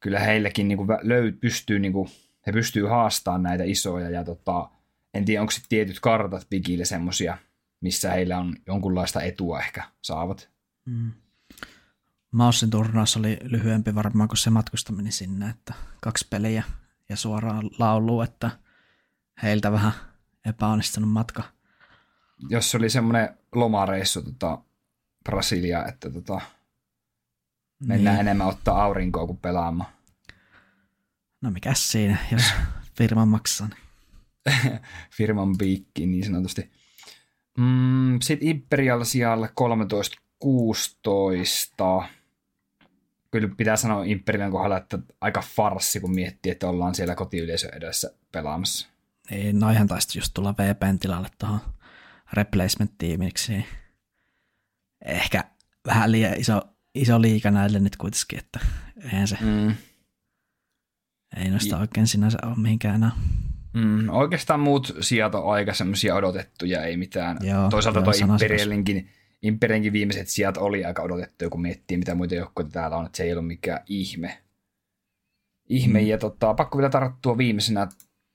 kyllä 0.00 0.20
heillekin 0.20 0.68
niin 0.68 0.78
löy- 0.78 1.38
pystyy, 1.40 1.78
niin 1.78 1.92
kuin, 1.92 2.08
he 2.46 2.52
pystyy 2.52 2.86
haastamaan 2.86 3.42
näitä 3.42 3.64
isoja 3.64 4.10
ja 4.10 4.24
tota, 4.24 4.70
en 5.14 5.24
tiedä 5.24 5.40
onko 5.40 5.50
sitten 5.50 5.68
tietyt 5.68 6.00
kartat 6.00 6.46
Bigille 6.50 6.84
semmosia, 6.84 7.38
missä 7.80 8.10
heillä 8.10 8.38
on 8.38 8.56
jonkunlaista 8.66 9.22
etua 9.22 9.60
ehkä 9.60 9.82
saavat. 10.02 10.50
Mm. 10.84 11.12
Maussin 12.30 12.70
turnaus 12.70 13.16
oli 13.16 13.38
lyhyempi 13.42 13.94
varmaan 13.94 14.28
kuin 14.28 14.38
se 14.38 14.50
matkustaminen 14.50 15.12
sinne, 15.12 15.48
että 15.48 15.74
kaksi 16.00 16.26
peliä 16.30 16.62
ja 17.08 17.16
suoraan 17.16 17.70
lauluun, 17.78 18.24
että 18.24 18.50
heiltä 19.42 19.72
vähän 19.72 19.92
epäonnistunut 20.44 21.10
matka. 21.10 21.42
Jos 22.48 22.70
se 22.70 22.76
oli 22.76 22.90
semmoinen 22.90 23.38
lomareissu 23.54 24.22
tota, 24.22 24.58
Brasilia, 25.24 25.86
että 25.86 26.10
tota, 26.10 26.40
mennään 27.86 28.16
niin. 28.16 28.20
enemmän 28.20 28.46
ottaa 28.46 28.82
aurinkoa 28.82 29.26
kuin 29.26 29.38
pelaamaan. 29.38 29.90
No 31.40 31.50
mikäs 31.50 31.92
siinä, 31.92 32.16
jos 32.32 32.42
firma 32.98 33.26
maksaa. 33.26 33.68
Niin. 33.68 33.84
Firman 35.16 35.58
piikki 35.58 36.06
niin 36.06 36.24
sanotusti. 36.24 36.70
Mm, 37.58 38.18
Sitten 38.22 38.48
Imperial 38.48 39.04
sijalle 39.04 39.50
13-16. 42.04 42.08
Kyllä 43.30 43.48
pitää 43.56 43.76
sanoa 43.76 44.04
Imperialin 44.04 44.52
kohdalla, 44.52 44.76
että 44.76 44.98
aika 45.20 45.40
farsi, 45.40 46.00
kun 46.00 46.14
miettii, 46.14 46.52
että 46.52 46.68
ollaan 46.68 46.94
siellä 46.94 47.14
kotiyleisö 47.14 47.68
edessä 47.76 48.14
pelaamassa. 48.32 48.93
Niin, 49.30 49.58
noihän 49.58 49.86
taisi 49.86 50.18
just 50.18 50.34
tulla 50.34 50.54
VPn 50.58 50.98
tilalle 50.98 51.28
tuohon 51.38 51.60
replacement-tiimiksi. 52.32 53.64
Ehkä 55.04 55.44
vähän 55.86 56.12
liian 56.12 56.40
iso, 56.40 56.62
iso 56.94 57.20
liika 57.20 57.50
näille 57.50 57.80
nyt 57.80 57.96
kuitenkin, 57.96 58.38
että 58.38 58.60
eihän 59.04 59.28
se, 59.28 59.38
mm. 59.40 59.74
ei 61.36 61.50
noista 61.50 61.78
oikein 61.78 62.06
sinänsä 62.06 62.38
ole 62.42 62.56
mihinkään 62.56 62.94
enää. 62.94 63.12
Mm, 63.72 64.08
oikeastaan 64.08 64.60
muut 64.60 64.96
sijat 65.00 65.34
on 65.34 65.52
aika 65.52 65.74
semmoisia 65.74 66.14
odotettuja, 66.14 66.84
ei 66.84 66.96
mitään. 66.96 67.38
Joo, 67.40 67.68
Toisaalta 67.70 68.02
tuo 68.02 68.12
Imperialinkin, 68.32 69.10
Imperialinkin 69.42 69.92
viimeiset 69.92 70.28
sijat 70.28 70.56
oli 70.56 70.84
aika 70.84 71.02
odotettuja, 71.02 71.50
kun 71.50 71.62
miettii, 71.62 71.96
mitä 71.96 72.14
muita 72.14 72.34
joukkoja 72.34 72.68
täällä 72.68 72.96
on, 72.96 73.06
että 73.06 73.16
se 73.16 73.22
ei 73.22 73.32
ollut 73.32 73.46
mikään 73.46 73.80
ihme. 73.86 74.38
Ihme, 75.68 76.00
mm. 76.00 76.06
ja 76.06 76.18
tota, 76.18 76.54
pakko 76.54 76.78
vielä 76.78 76.90
tarttua 76.90 77.38
viimeisenä 77.38 77.88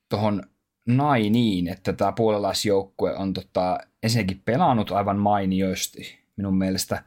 tuohon 0.10 0.43
Nainiin, 0.89 1.67
että 1.67 1.93
tämä 1.93 2.12
puolalaisjoukkue 2.12 3.15
on 3.15 3.34
tota, 3.34 3.77
ensinnäkin 4.03 4.41
pelannut 4.46 4.91
aivan 4.91 5.17
mainiosti 5.17 6.19
minun 6.38 6.58
mielestä, 6.58 7.03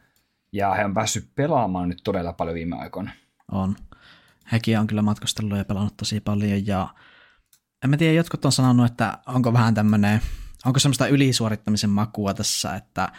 ja 0.53 0.75
he 0.75 0.85
on 0.85 0.95
päässyt 0.95 1.29
pelaamaan 1.35 1.89
nyt 1.89 2.01
todella 2.05 2.33
paljon 2.33 2.55
viime 2.55 2.77
aikoina. 2.77 3.11
On. 3.53 3.77
Hekin 4.53 4.79
on 4.79 4.87
kyllä 4.87 5.03
matkustellut 5.03 5.59
ja 5.59 5.65
pelannut 5.65 5.97
tosi 5.97 6.21
paljon, 6.21 6.67
ja 6.67 6.89
en 7.85 7.91
mä 7.91 7.97
tiedä, 7.97 8.15
jotkut 8.15 8.45
on 8.45 8.53
sanonut, 8.53 8.87
että 8.87 9.19
onko 9.27 9.53
vähän 9.53 9.75
tämmöinen, 9.75 10.21
onko 10.65 10.79
semmoista 10.79 11.07
ylisuorittamisen 11.07 11.91
makua 11.91 12.35
tässä, 12.35 12.75
että 12.75 13.13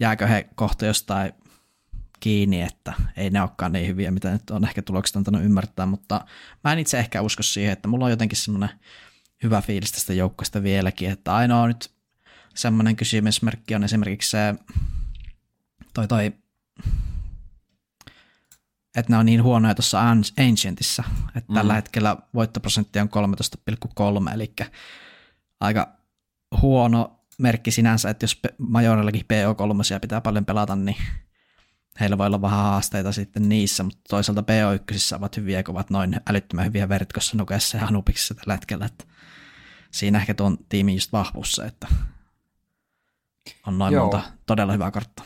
jääkö 0.00 0.26
he 0.26 0.48
kohta 0.54 0.86
jostain 0.86 1.32
kiinni, 2.20 2.62
että 2.62 2.92
ei 3.16 3.30
ne 3.30 3.40
olekaan 3.40 3.72
niin 3.72 3.88
hyviä, 3.88 4.10
mitä 4.10 4.30
nyt 4.30 4.50
on 4.50 4.64
ehkä 4.64 4.82
tulokset 4.82 5.16
antanut 5.16 5.42
ymmärtää, 5.42 5.86
mutta 5.86 6.24
mä 6.64 6.72
en 6.72 6.78
itse 6.78 6.98
ehkä 6.98 7.22
usko 7.22 7.42
siihen, 7.42 7.72
että 7.72 7.88
mulla 7.88 8.04
on 8.04 8.10
jotenkin 8.10 8.38
semmoinen 8.38 8.70
hyvä 9.42 9.62
fiilis 9.62 9.92
tästä 9.92 10.12
joukkoista 10.12 10.62
vieläkin, 10.62 11.10
että 11.10 11.34
ainoa 11.34 11.66
nyt 11.66 11.90
semmoinen 12.54 12.96
kysymysmerkki 12.96 13.74
on 13.74 13.84
esimerkiksi 13.84 14.30
se 14.30 14.54
toi 15.94 16.08
toi 16.08 16.32
että 18.96 19.12
ne 19.12 19.18
on 19.18 19.26
niin 19.26 19.42
huonoja 19.42 19.74
tuossa 19.74 20.00
Ancientissa, 20.38 21.04
että 21.36 21.52
mm. 21.52 21.54
tällä 21.54 21.74
hetkellä 21.74 22.16
voittoprosentti 22.34 22.98
on 22.98 23.08
13,3, 24.28 24.34
eli 24.34 24.54
aika 25.60 25.96
huono 26.62 27.20
merkki 27.38 27.70
sinänsä, 27.70 28.10
että 28.10 28.24
jos 28.24 28.40
Majorellakin 28.58 29.20
PO3 29.20 30.00
pitää 30.00 30.20
paljon 30.20 30.44
pelata, 30.44 30.76
niin 30.76 30.96
heillä 32.00 32.18
voi 32.18 32.26
olla 32.26 32.42
vähän 32.42 32.58
haasteita 32.58 33.12
sitten 33.12 33.48
niissä, 33.48 33.82
mutta 33.82 34.00
toisaalta 34.08 34.42
PO1 34.42 35.16
ovat 35.16 35.36
hyviä, 35.36 35.62
kun 35.62 35.74
ovat 35.74 35.90
noin 35.90 36.20
älyttömän 36.30 36.66
hyviä 36.66 36.88
vertikossa 36.88 37.36
Nukessa 37.36 37.76
ja 37.76 37.86
Hanupiksessa 37.86 38.34
tällä 38.34 38.54
hetkellä, 38.54 38.86
että 38.86 39.04
siinä 39.90 40.18
ehkä 40.18 40.34
tuon 40.34 40.58
tiimin 40.68 40.94
just 40.94 41.12
vahvuus 41.12 41.52
se, 41.52 41.62
että 41.62 41.88
on 43.66 43.78
noin 43.78 43.94
Joo. 43.94 44.02
monta 44.02 44.22
todella 44.46 44.72
hyvää 44.72 44.90
karttaa. 44.90 45.24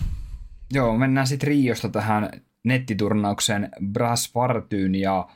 Joo, 0.73 0.99
mennään 0.99 1.27
sitten 1.27 1.47
Riosta 1.47 1.89
tähän 1.89 2.31
nettiturnauksen 2.65 3.69
Braspartyyn 3.93 4.95
ja 4.95 5.29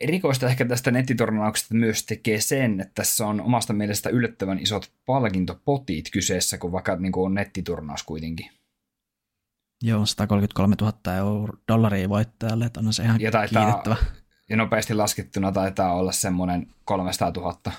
erikoista 0.00 0.46
ehkä 0.46 0.64
tästä 0.64 0.90
nettiturnauksesta 0.90 1.74
myös 1.74 2.06
tekee 2.06 2.40
sen, 2.40 2.80
että 2.80 2.92
tässä 2.94 3.26
on 3.26 3.40
omasta 3.40 3.72
mielestä 3.72 4.10
yllättävän 4.10 4.58
isot 4.58 4.92
palkintopotit 5.06 6.10
kyseessä, 6.12 6.58
kun 6.58 6.72
vaikka 6.72 6.96
niin 6.96 7.12
kuin 7.12 7.26
on 7.26 7.34
nettiturnaus 7.34 8.02
kuitenkin. 8.02 8.50
Joo, 9.82 10.06
133 10.06 10.76
000 10.80 11.16
euro, 11.16 11.54
dollaria 11.68 12.08
voittajalle, 12.08 12.64
että 12.64 12.80
on 12.80 12.92
se 12.92 13.02
ihan 13.02 13.20
ja 13.20 13.30
taitaa, 13.30 13.64
kiitettävä. 13.64 13.96
Ja 14.48 14.56
nopeasti 14.56 14.94
laskettuna 14.94 15.52
taitaa 15.52 15.94
olla 15.94 16.12
semmoinen 16.12 16.66
300 16.84 17.30
000 17.30 17.72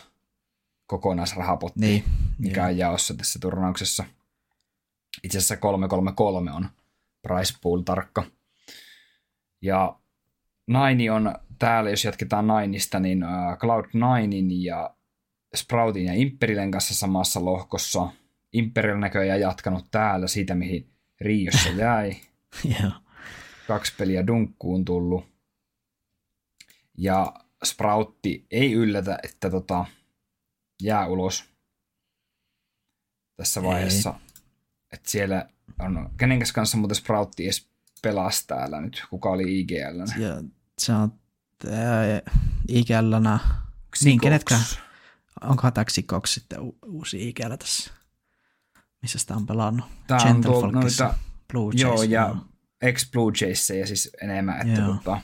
kokonaisrahapotti, 0.89 1.79
niin, 1.79 2.03
mikä 2.38 2.65
on 2.65 2.77
jaossa 2.77 3.13
tässä 3.13 3.39
turnauksessa. 3.39 4.03
Itse 5.24 5.38
asiassa 5.38 5.58
333 5.58 6.51
on 6.51 6.69
price 7.22 7.53
pool 7.62 7.81
tarkka. 7.81 8.24
Ja 9.62 10.00
Naini 10.67 11.10
on 11.10 11.36
täällä, 11.60 11.89
jos 11.89 12.05
jatketaan 12.05 12.48
Nainista, 12.48 13.00
niin 13.00 13.25
Cloud 13.60 13.86
Ninein 13.93 14.63
ja 14.63 14.96
Sproutin 15.55 16.05
ja 16.05 16.13
Imperilen 16.13 16.72
kanssa 16.72 16.96
samassa 16.96 17.46
lohkossa. 17.46 18.08
Imperial 18.53 18.98
näköjään 18.98 19.39
jatkanut 19.39 19.86
täällä 19.91 20.27
siitä, 20.27 20.55
mihin 20.55 20.89
Riossa 21.22 21.69
jäi. 21.84 22.15
yeah. 22.65 23.01
Kaksi 23.67 23.93
peliä 23.98 24.27
dunkkuun 24.27 24.86
tullut. 24.86 25.25
Ja 26.98 27.34
Sproutti 27.63 28.46
ei 28.51 28.74
yllätä, 28.74 29.19
että 29.24 29.50
tota, 29.50 29.86
jää 30.81 31.07
ulos 31.07 31.43
tässä 33.36 33.63
vaiheessa. 33.63 34.19
Että 34.91 35.12
siellä 35.12 35.50
on, 35.79 36.09
kenen 36.17 36.39
kanssa 36.53 36.77
muuten 36.77 36.95
Sproutti 36.95 37.43
edes 37.43 37.69
pelasi 38.01 38.48
täällä 38.48 38.81
nyt? 38.81 39.03
Kuka 39.09 39.29
oli 39.29 39.59
IGL? 39.59 40.05
Se 40.77 40.93
on 40.93 41.13
IGL. 42.67 43.15
Niin, 44.03 44.21
kenetkään? 44.21 44.62
Onkohan 45.41 45.74
tämä 45.74 45.86
Xikox 45.86 46.33
sitten 46.33 46.59
u- 46.59 46.77
uusi 46.86 47.29
IGL 47.29 47.55
tässä? 47.59 47.91
Missä 49.01 49.19
sitä 49.19 49.36
on 49.36 49.45
pelannut? 49.45 49.86
Tämä 50.07 50.24
on 50.24 50.41
tuolta 50.41 50.71
noita, 50.71 51.13
Blue 51.51 51.74
Jays, 51.75 51.81
joo, 51.81 52.03
ja 52.03 52.27
no. 52.27 52.45
ex 52.81 53.12
Blue 53.12 53.31
Jays 53.41 53.69
ja 53.69 53.88
siis 53.88 54.09
enemmän, 54.21 54.67
että 54.67 54.81
tota, 54.81 55.21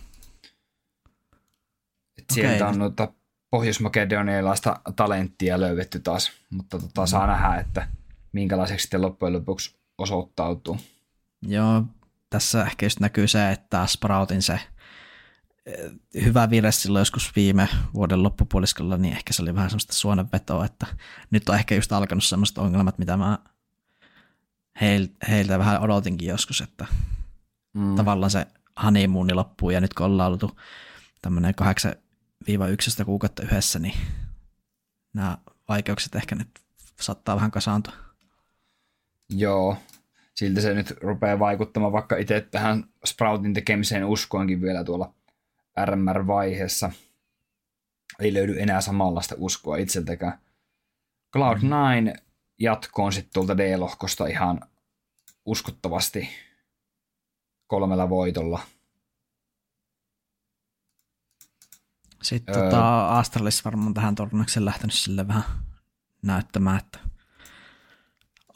että 2.17 2.33
sieltä 2.33 2.67
on 2.67 2.79
noita 2.79 3.13
pohjois-makedonialaista 3.55 4.79
talenttia 4.95 5.59
löydetty 5.59 5.99
taas, 5.99 6.31
mutta 6.49 6.79
tota, 6.79 7.01
mm. 7.01 7.07
saa 7.07 7.27
nähdä, 7.27 7.55
että 7.55 7.87
minkälaiseksi 8.31 8.83
sitten 8.83 9.01
loppujen 9.01 9.33
lopuksi 9.33 9.75
osoittautuu. 9.97 10.77
Joo, 11.41 11.83
tässä 12.29 12.63
ehkä 12.63 12.85
just 12.85 12.99
näkyy 12.99 13.27
se, 13.27 13.51
että 13.51 13.85
Sproutin 13.87 14.41
se 14.41 14.59
eh, 15.65 15.91
hyvä 16.23 16.49
vire 16.49 16.71
silloin 16.71 17.01
joskus 17.01 17.35
viime 17.35 17.69
vuoden 17.93 18.23
loppupuoliskolla, 18.23 18.97
niin 18.97 19.13
ehkä 19.13 19.33
se 19.33 19.41
oli 19.41 19.55
vähän 19.55 19.69
semmoista 19.69 19.93
suonenvetoa, 19.93 20.65
että 20.65 20.87
nyt 21.31 21.49
on 21.49 21.55
ehkä 21.55 21.75
just 21.75 21.91
alkanut 21.91 22.23
semmoista 22.23 22.61
ongelmat, 22.61 22.97
mitä 22.97 23.17
mä 23.17 23.39
heiltä 25.29 25.59
vähän 25.59 25.81
odotinkin 25.81 26.29
joskus, 26.29 26.61
että 26.61 26.85
mm. 27.73 27.95
tavallaan 27.95 28.31
se 28.31 28.47
honeymooni 28.83 29.33
loppuu 29.33 29.69
ja 29.69 29.81
nyt 29.81 29.93
kun 29.93 30.05
ollaan 30.05 30.31
oltu 30.31 30.59
tämmöinen 31.21 31.55
8-11 33.01 33.05
kuukautta 33.05 33.43
yhdessä, 33.43 33.79
niin 33.79 33.97
nämä 35.13 35.37
vaikeukset 35.69 36.15
ehkä 36.15 36.35
nyt 36.35 36.49
saattaa 37.01 37.35
vähän 37.35 37.51
kasaantua. 37.51 37.93
Joo, 39.29 39.77
siltä 40.35 40.61
se 40.61 40.73
nyt 40.73 40.91
rupeaa 41.01 41.39
vaikuttamaan, 41.39 41.93
vaikka 41.93 42.17
itse 42.17 42.41
tähän 42.41 42.83
Sproutin 43.05 43.53
tekemiseen 43.53 44.05
uskoinkin 44.05 44.61
vielä 44.61 44.83
tuolla 44.83 45.13
RMR-vaiheessa. 45.85 46.91
Ei 48.19 48.33
löydy 48.33 48.59
enää 48.59 48.81
samanlaista 48.81 49.35
uskoa 49.37 49.77
itseltäkään. 49.77 50.39
Cloud9 51.37 52.19
jatkoon 52.59 53.13
sitten 53.13 53.33
tuolta 53.33 53.57
D-lohkosta 53.57 54.27
ihan 54.27 54.61
uskottavasti 55.45 56.29
kolmella 57.67 58.09
voitolla. 58.09 58.59
Sitten 62.25 62.55
öö, 62.55 62.63
tota, 62.63 63.07
Astralis 63.17 63.65
varmaan 63.65 63.93
tähän 63.93 64.15
tornaukseen 64.15 64.65
lähtenyt 64.65 64.93
sille 64.93 65.27
vähän 65.27 65.43
näyttämään, 66.21 66.77
että 66.77 66.99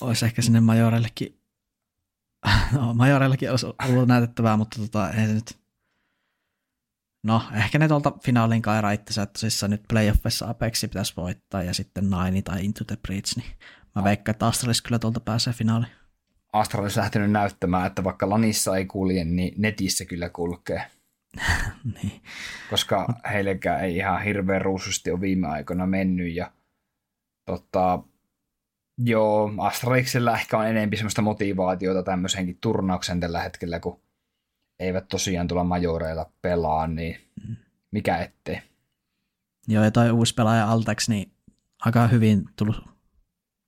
olisi 0.02 0.26
ehkä 0.26 0.42
sinne 0.42 0.60
Majorellekin, 0.60 1.42
no 2.74 2.94
Majorellekin 2.94 3.52
olisi 3.52 3.66
ollut 3.66 4.08
näytettävää, 4.08 4.58
mutta 4.58 4.80
tota, 4.80 5.10
ei 5.10 5.28
se 5.28 5.34
nyt, 5.34 5.60
no 7.24 7.44
ehkä 7.54 7.80
ne 7.80 7.88
tuolta 7.88 8.12
finaaliin 8.24 8.62
kairaa 8.62 8.92
itsensä, 8.92 9.22
että 9.22 9.40
tosissaan 9.40 9.70
nyt 9.70 9.84
playoffissa 9.88 10.50
Apexi 10.50 10.88
pitäisi 10.88 11.14
voittaa 11.18 11.64
ja 11.64 11.74
sitten 11.74 12.10
Nine 12.10 12.42
tai 12.42 12.66
Into 12.66 12.84
the 12.84 12.98
Breach, 13.08 13.38
niin 13.38 13.52
mä 13.96 14.04
veikkaan, 14.04 14.34
että 14.34 14.48
Astralis 14.48 14.82
kyllä 14.82 15.00
tuolta 15.00 15.20
pääsee 15.20 15.54
finaaliin. 15.54 15.92
Astralis 16.54 16.98
lähtenyt 16.98 17.32
näyttämään, 17.32 17.88
että 17.88 18.04
vaikka 18.04 18.30
Lanissa 18.30 18.78
ei 18.78 18.86
kulje, 18.86 19.26
niin 19.26 19.54
netissä 19.58 20.06
kyllä 20.06 20.30
kulkee. 20.30 20.92
niin. 21.94 22.22
koska 22.70 23.14
heillekään 23.32 23.84
ei 23.84 23.96
ihan 23.96 24.24
hirveän 24.24 24.62
ruususti 24.62 25.12
ole 25.12 25.22
viime 25.22 25.48
aikoina 25.48 25.86
mennyt. 25.86 26.36
Ja, 26.36 26.52
tota, 27.46 28.04
joo, 28.98 29.52
Astralixilla 29.58 30.34
ehkä 30.34 30.58
on 30.58 30.68
enemmän 30.68 30.98
semmoista 30.98 31.22
motivaatiota 31.22 32.04
tämmöisenkin 32.04 32.58
turnauksen 32.62 33.20
tällä 33.20 33.42
hetkellä, 33.42 33.80
kun 33.80 34.02
eivät 34.80 35.08
tosiaan 35.08 35.48
tulla 35.48 35.64
majoreilla 35.64 36.32
pelaa, 36.42 36.88
niin 36.88 37.18
mm. 37.48 37.56
mikä 37.92 38.18
ettei. 38.18 38.62
Joo, 39.68 39.84
ja 39.84 39.92
toi 39.92 40.12
uusi 40.12 40.34
pelaaja 40.34 40.72
Altex, 40.72 41.10
niin 41.10 41.32
aika 41.86 42.08
hyvin 42.08 42.46
tullut 42.56 42.90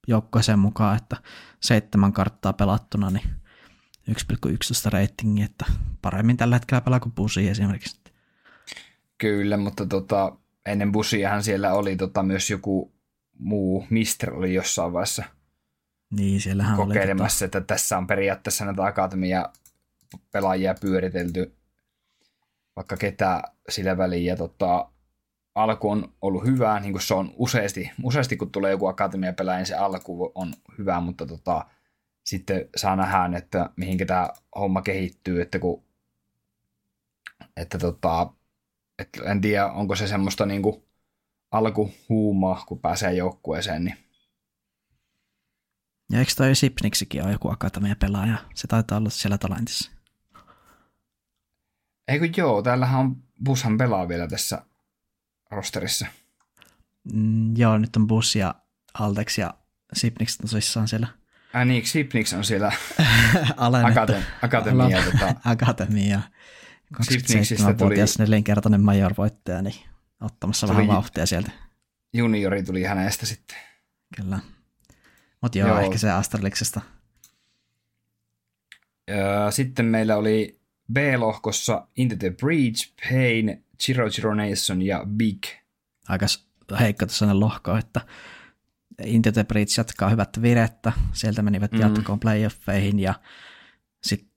joukkoeseen 0.07 0.59
mukaan, 0.59 0.97
että 0.97 1.17
seitsemän 1.59 2.13
karttaa 2.13 2.53
pelattuna, 2.53 3.09
niin 3.09 3.40
1,11 4.11 4.91
ratingi, 4.91 5.43
että 5.43 5.65
paremmin 6.01 6.37
tällä 6.37 6.55
hetkellä 6.55 6.81
pelaa 6.81 6.99
kuin 6.99 7.13
Busi 7.13 7.47
esimerkiksi. 7.47 8.01
Kyllä, 9.17 9.57
mutta 9.57 9.85
tota, 9.85 10.37
ennen 10.65 10.91
Busiahan 10.91 11.43
siellä 11.43 11.73
oli 11.73 11.95
tota, 11.95 12.23
myös 12.23 12.49
joku 12.49 12.93
muu 13.39 13.87
Mister 13.89 14.33
oli 14.33 14.53
jossain 14.53 14.93
vaiheessa 14.93 15.23
niin, 16.11 16.41
siellähän 16.41 16.77
kokeilemassa, 16.77 17.45
oli, 17.45 17.49
tota... 17.49 17.57
että 17.57 17.73
tässä 17.73 17.97
on 17.97 18.07
periaatteessa 18.07 18.65
näitä 18.65 18.85
akatemia 18.85 19.49
pelaajia 20.31 20.75
pyöritelty 20.81 21.55
vaikka 22.75 22.97
ketä 22.97 23.41
sillä 23.69 23.97
väliin. 23.97 24.25
Ja 24.25 24.35
tota, 24.35 24.91
alku 25.55 25.89
on 25.89 26.13
ollut 26.21 26.45
hyvää, 26.45 26.79
niin 26.79 26.93
kuin 26.93 27.01
se 27.01 27.13
on 27.13 27.33
useasti, 27.35 27.91
useasti 28.03 28.37
kun 28.37 28.51
tulee 28.51 28.71
joku 28.71 28.87
akatemia 28.87 29.33
pelaaja, 29.33 29.57
niin 29.57 29.65
se 29.65 29.75
alku 29.75 30.31
on 30.35 30.53
hyvä, 30.77 30.99
mutta 30.99 31.25
tota, 31.25 31.65
sitten 32.23 32.69
saa 32.75 32.95
nähdä, 32.95 33.37
että 33.37 33.69
mihinkä 33.75 34.05
tämä 34.05 34.29
homma 34.55 34.81
kehittyy, 34.81 35.41
että 35.41 35.59
kun 35.59 35.83
että 37.57 37.77
tota, 37.77 38.33
että 38.99 39.23
en 39.31 39.41
tiedä, 39.41 39.67
onko 39.67 39.95
se 39.95 40.07
semmoista 40.07 40.45
niin 40.45 40.61
kuin 40.61 40.83
alkuhuumaa, 41.51 42.63
kun 42.67 42.79
pääsee 42.79 43.13
joukkueeseen, 43.13 43.83
niin 43.83 43.97
ja 46.11 46.19
eikö 46.19 46.31
toi 46.37 46.55
Sipniksikin 46.55 47.23
ole 47.23 47.31
joku 47.31 47.49
akatemia 47.49 47.95
pelaaja? 47.95 48.37
Se 48.55 48.67
taitaa 48.67 48.97
olla 48.97 49.09
siellä 49.09 49.37
talentissa. 49.37 49.91
Eikö 52.07 52.29
joo, 52.37 52.61
täällähän 52.61 52.99
on 52.99 53.23
Bushan 53.45 53.77
pelaa 53.77 54.07
vielä 54.07 54.27
tässä 54.27 54.65
rosterissa. 55.51 56.05
Mm, 57.13 57.57
joo, 57.57 57.77
nyt 57.77 57.95
on 57.95 58.07
Bus 58.07 58.35
ja 58.35 58.55
Altex 58.93 59.37
ja 59.37 59.53
Sipnix 59.93 60.37
tosissaan 60.37 60.87
siellä. 60.87 61.07
Äh 61.55 61.65
niin, 61.65 61.85
Sipnix 61.87 62.33
on 62.33 62.43
siellä 62.43 62.69
Akate- 63.89 64.21
akatemia. 64.41 65.03
tota. 65.03 65.35
akatemia. 65.51 66.21
27-vuotias 66.93 68.13
tuli... 68.13 68.25
nelinkertainen 68.25 68.81
major 68.81 69.13
voittaja, 69.17 69.61
niin 69.61 69.75
ottamassa 70.21 70.67
tuli... 70.67 70.77
vähän 70.77 70.95
vauhtia 70.95 71.25
sieltä. 71.25 71.51
Juniori 72.13 72.63
tuli 72.63 72.83
hänestä 72.83 73.25
sitten. 73.25 73.57
Kyllä. 74.15 74.39
Mutta 75.41 75.57
joo, 75.57 75.67
joo, 75.67 75.79
ehkä 75.79 75.97
se 75.97 76.11
Astraliksesta. 76.11 76.81
Sitten 79.49 79.85
meillä 79.85 80.17
oli 80.17 80.59
B-lohkossa 80.93 81.87
Into 81.95 82.15
the 82.15 82.29
Breach, 82.29 82.93
Pain, 83.09 83.63
Chiro 83.83 84.09
Chiro 84.09 84.33
Nation 84.33 84.81
ja 84.81 85.05
Big. 85.07 85.43
Aika 86.07 86.25
heikko 86.79 87.05
tässä 87.05 87.39
lohko, 87.39 87.77
että 87.77 88.01
Into 89.05 89.31
the 89.31 89.43
Breach 89.43 89.77
jatkaa 89.77 90.09
hyvät 90.09 90.41
virettä. 90.41 90.91
Sieltä 91.13 91.41
menivät 91.41 91.71
mm. 91.71 91.79
jatkoon 91.79 92.19
playoffeihin 92.19 92.99
ja 92.99 93.13
sitten 94.03 94.31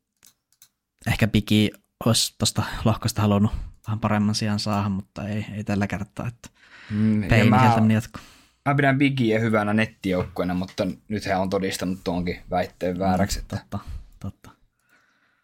ehkä 1.07 1.27
Bigi 1.27 1.70
olisi 2.05 2.35
tuosta 2.38 2.62
lohkosta 2.85 3.22
halunnut 3.22 3.53
vähän 3.87 4.00
paremman 4.00 4.35
sijaan 4.35 4.59
saada, 4.59 4.88
mutta 4.88 5.29
ei, 5.29 5.46
ei 5.57 5.64
tällä 5.64 5.87
kertaa. 5.87 6.29
Että 6.29 6.48
mm, 6.90 7.29
Pain 7.29 7.50
mä, 7.50 7.61
sieltä 7.61 7.81
meni 7.81 7.94
jatko. 7.94 8.18
Mä 8.68 8.74
pidän 8.74 8.98
Bigiä 8.98 9.38
hyvänä 9.38 9.74
nettijoukkueena, 9.74 10.55
mutta 10.55 10.87
nyt 11.09 11.24
hän 11.24 11.40
on 11.40 11.50
todistanut 11.50 12.00
tuonkin 12.05 12.40
väitteen 12.50 12.98
vääräksi. 12.98 13.40
Mm, 13.40 13.46
totta, 13.48 13.79
totta. 14.20 14.50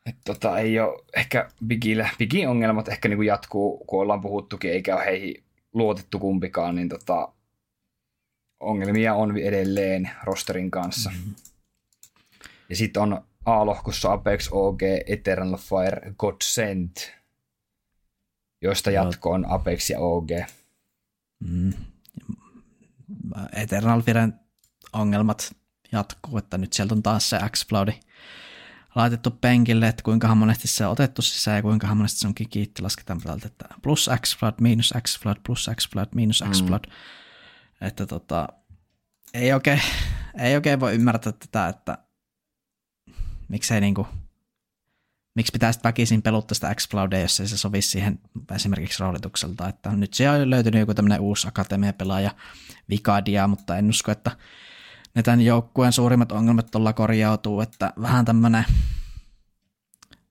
Et 0.07 0.17
tota, 0.25 0.59
ei 0.59 0.81
ole 0.81 1.05
ehkä 1.17 1.49
Bigille, 1.67 2.11
Bigin 2.19 2.49
ongelmat 2.49 2.89
ehkä 2.89 3.09
niinku 3.09 3.23
jatkuu, 3.23 3.85
kun 3.87 4.01
ollaan 4.01 4.21
puhuttukin, 4.21 4.71
eikä 4.73 4.97
ole 4.97 5.05
heihin 5.05 5.45
luotettu 5.73 6.19
kumpikaan, 6.19 6.75
niin 6.75 6.89
tota, 6.89 7.33
ongelmia 8.61 9.15
on 9.15 9.39
edelleen 9.39 10.11
rosterin 10.25 10.71
kanssa. 10.71 11.11
Mm-hmm. 11.11 11.35
Ja 12.69 12.77
sitten 12.77 13.03
on 13.03 13.25
A-lohkossa 13.45 14.13
Apex, 14.13 14.49
OG, 14.53 14.83
Eternal 15.07 15.57
Fire, 15.57 16.13
Godsent, 16.19 17.13
joista 18.63 18.91
jatko 18.91 19.31
on 19.31 19.47
Apex 19.51 19.91
ja 19.91 19.99
OG. 19.99 20.31
Mm. 21.41 21.73
Eternal 23.53 24.03
Firen 24.03 24.41
ongelmat 24.93 25.57
jatkuu, 25.93 26.39
että 26.39 26.59
nyt 26.59 26.73
sieltä 26.73 26.95
on 26.95 27.03
taas 27.03 27.31
se 27.31 27.39
X-Cloudi 27.51 27.93
laitettu 28.95 29.31
penkille, 29.31 29.89
että 29.89 30.03
kuinka 30.03 30.35
monesti 30.35 30.69
se 30.69 30.87
on 30.87 30.93
otettu 30.93 31.23
sisään 31.23 31.57
ja 31.57 31.63
kuinka 31.63 31.95
monesti 31.95 32.21
se 32.21 32.27
onkin 32.27 32.49
kiitti, 32.49 32.83
lasketaan 32.83 33.21
että 33.47 33.65
plus 33.83 34.11
X 34.21 34.39
flood, 34.39 34.55
miinus 34.61 34.95
X 35.03 35.21
flood, 35.21 35.37
plus 35.47 35.71
X 35.77 35.89
miinus 36.15 36.45
X 36.51 36.65
flood. 36.65 36.85
Mm. 36.87 36.93
Että 37.81 38.07
tota, 38.07 38.49
ei 39.35 39.53
oikein, 39.53 39.83
ei 40.39 40.55
oikein 40.55 40.81
voi 40.81 40.95
ymmärtää 40.95 41.33
tätä, 41.33 41.69
että 41.69 41.99
miksei 43.49 43.81
niinku, 43.81 44.07
miksi 45.35 45.53
pitäisi 45.53 45.81
väkisin 45.85 46.23
peluttaa 46.23 46.55
sitä 46.55 46.75
x 46.75 46.89
jos 47.23 47.41
ei 47.41 47.49
se 47.49 47.57
sovi 47.57 47.83
siihen 47.83 48.19
esimerkiksi 48.55 49.01
roolitukselta, 49.01 49.69
että 49.69 49.91
nyt 49.91 50.15
se 50.15 50.31
on 50.31 50.51
löytynyt 50.51 50.81
joku 50.81 50.95
tämmöinen 50.95 51.21
uusi 51.21 51.49
akatemia-pelaaja 51.49 52.31
Vikadia, 52.91 53.49
mutta 53.49 53.77
en 53.77 53.89
usko, 53.89 54.13
että 54.13 54.31
ne 55.15 55.23
tämän 55.23 55.41
joukkueen 55.41 55.93
suurimmat 55.93 56.33
ongelmat 56.33 56.71
tuolla 56.71 56.93
korjautuu, 56.93 57.61
että 57.61 57.93
vähän 58.01 58.25
tämmöinen, 58.25 58.65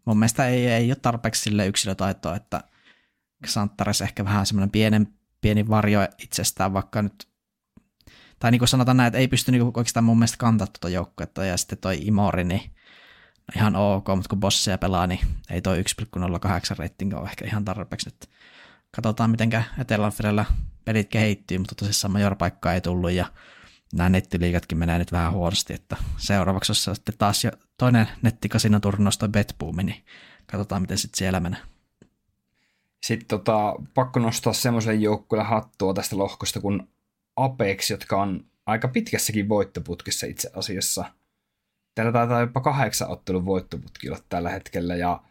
mun 0.06 0.20
mielestä 0.20 0.48
ei, 0.48 0.68
ei 0.68 0.92
ole 0.92 0.96
tarpeeksi 0.96 1.42
sille 1.42 1.68
yksilötaitoa, 1.68 2.36
että 2.36 2.64
Santares 3.46 4.02
ehkä 4.02 4.26
vähän 4.26 4.46
semmoinen 4.46 4.72
pienen, 4.72 5.14
pieni 5.42 5.68
varjo 5.68 6.08
itsestään, 6.18 6.74
vaikka 6.74 7.02
nyt, 7.02 7.29
tai 8.40 8.52
niin 8.52 8.60
kuin 8.60 8.70
sanotaan 8.70 8.98
näin, 8.98 9.08
että 9.08 9.20
ei 9.20 9.28
pysty 9.28 9.52
niin 9.52 9.64
oikeastaan 9.64 10.04
mun 10.04 10.18
mielestä 10.18 10.38
kantaa 10.38 10.68
tuota 10.68 10.90
joukkuetta, 10.90 11.46
ja 11.46 11.58
sitten 11.58 11.78
toi 11.78 11.98
Imori, 12.02 12.44
niin 12.44 12.72
ihan 13.56 13.76
ok, 13.76 14.08
mutta 14.08 14.30
kun 14.30 14.40
bossia 14.40 14.78
pelaa, 14.78 15.08
niin 15.08 15.20
ei 15.50 15.62
toi 15.62 15.84
1,08 16.02 16.78
rating 16.78 17.14
ole 17.14 17.30
ehkä 17.30 17.46
ihan 17.46 17.66
tarpeeksi 17.66 18.10
nyt. 18.10 18.30
Katsotaan, 18.96 19.30
miten 19.30 19.66
Etelä 19.80 20.12
pelit 20.86 21.10
kehittyy, 21.10 21.58
mutta 21.58 21.76
tosissaan 21.76 22.12
major 22.12 22.36
paikkaa 22.36 22.74
ei 22.74 22.82
tullut, 22.82 23.12
ja 23.12 23.26
nämä 23.94 24.10
nettiliikatkin 24.10 24.78
menee 24.78 25.00
nyt 25.00 25.12
vähän 25.12 25.34
huonosti, 25.34 25.74
että 25.74 25.98
seuraavaksi 26.18 26.72
on 26.72 26.96
sitten 26.96 27.18
taas 27.18 27.44
jo 27.44 27.52
toinen 27.78 28.08
nettikasinoturnaus 28.22 29.18
toi 29.18 29.30
Betboom, 29.30 29.76
niin 29.76 30.06
katsotaan 30.52 30.82
miten 30.82 30.98
sitten 30.98 31.18
siellä 31.18 31.40
menee. 31.40 31.60
Sitten 33.04 33.28
tota, 33.28 33.76
pakko 33.94 34.20
nostaa 34.20 34.54
semmoisen 34.54 35.02
joukkueelle 35.02 35.48
hattua 35.48 35.94
tästä 35.94 36.18
lohkosta 36.18 36.60
kuin 36.60 36.90
Apex, 37.44 37.90
jotka 37.90 38.22
on 38.22 38.46
aika 38.66 38.88
pitkässäkin 38.88 39.50
voittoputkissa 39.50 40.28
itse 40.28 40.52
asiassa. 40.56 41.06
Täällä 41.96 42.12
taitaa 42.12 42.42
jopa 42.42 42.62
kahdeksan 42.62 43.10
ottelun 43.10 43.46
voittoputkilla 43.46 44.18
tällä 44.30 44.50
hetkellä 44.50 44.96
ja 44.96 45.24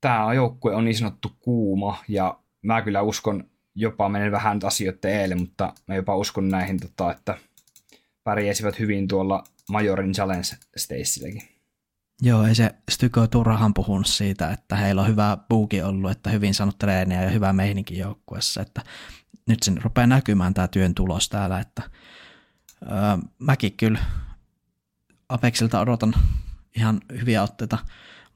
tämä 0.00 0.34
joukkue 0.34 0.74
on 0.74 0.84
niin 0.84 0.96
sanottu 0.96 1.32
kuuma 1.40 2.04
ja 2.08 2.40
mä 2.62 2.82
kyllä 2.82 3.02
uskon 3.02 3.50
jopa 3.74 4.08
menen 4.08 4.32
vähän 4.32 4.56
nyt 4.56 4.64
asioiden 4.64 5.10
eelle, 5.10 5.34
mutta 5.34 5.74
mä 5.86 5.94
jopa 5.94 6.16
uskon 6.16 6.48
näihin, 6.48 6.80
tota, 6.80 7.12
että 7.12 7.38
pärjäisivät 8.24 8.78
hyvin 8.78 9.08
tuolla 9.08 9.44
Majorin 9.70 10.12
Challenge 10.12 10.48
Staceilläkin. 10.76 11.42
Joo, 12.22 12.46
ei 12.46 12.54
se 12.54 12.70
Styko 12.90 13.26
turhaan 13.26 13.74
puhunut 13.74 14.06
siitä, 14.06 14.50
että 14.50 14.76
heillä 14.76 15.02
on 15.02 15.08
hyvä 15.08 15.38
buuki 15.48 15.82
ollut, 15.82 16.10
että 16.10 16.30
hyvin 16.30 16.54
saanut 16.54 16.78
treeniä 16.78 17.22
ja 17.22 17.30
hyvä 17.30 17.52
meininki 17.52 17.98
joukkuessa, 17.98 18.62
että 18.62 18.82
nyt 19.50 19.62
sen 19.62 19.82
rupeaa 19.82 20.06
näkymään 20.06 20.54
tämä 20.54 20.68
työn 20.68 20.94
tulos 20.94 21.28
täällä, 21.28 21.60
että 21.60 21.82
öö, 22.82 22.90
mäkin 23.38 23.76
kyllä 23.76 23.98
Apexilta 25.28 25.80
odotan 25.80 26.14
ihan 26.76 27.00
hyviä 27.20 27.42
otteita 27.42 27.78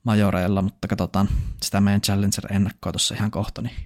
majoreilla, 0.04 0.62
mutta 0.62 0.88
katsotaan 0.88 1.28
sitä 1.62 1.80
meidän 1.80 2.00
Challenger-ennakkoa 2.00 2.92
tuossa 2.92 3.14
ihan 3.14 3.30
kohta. 3.30 3.62
Niin. 3.62 3.76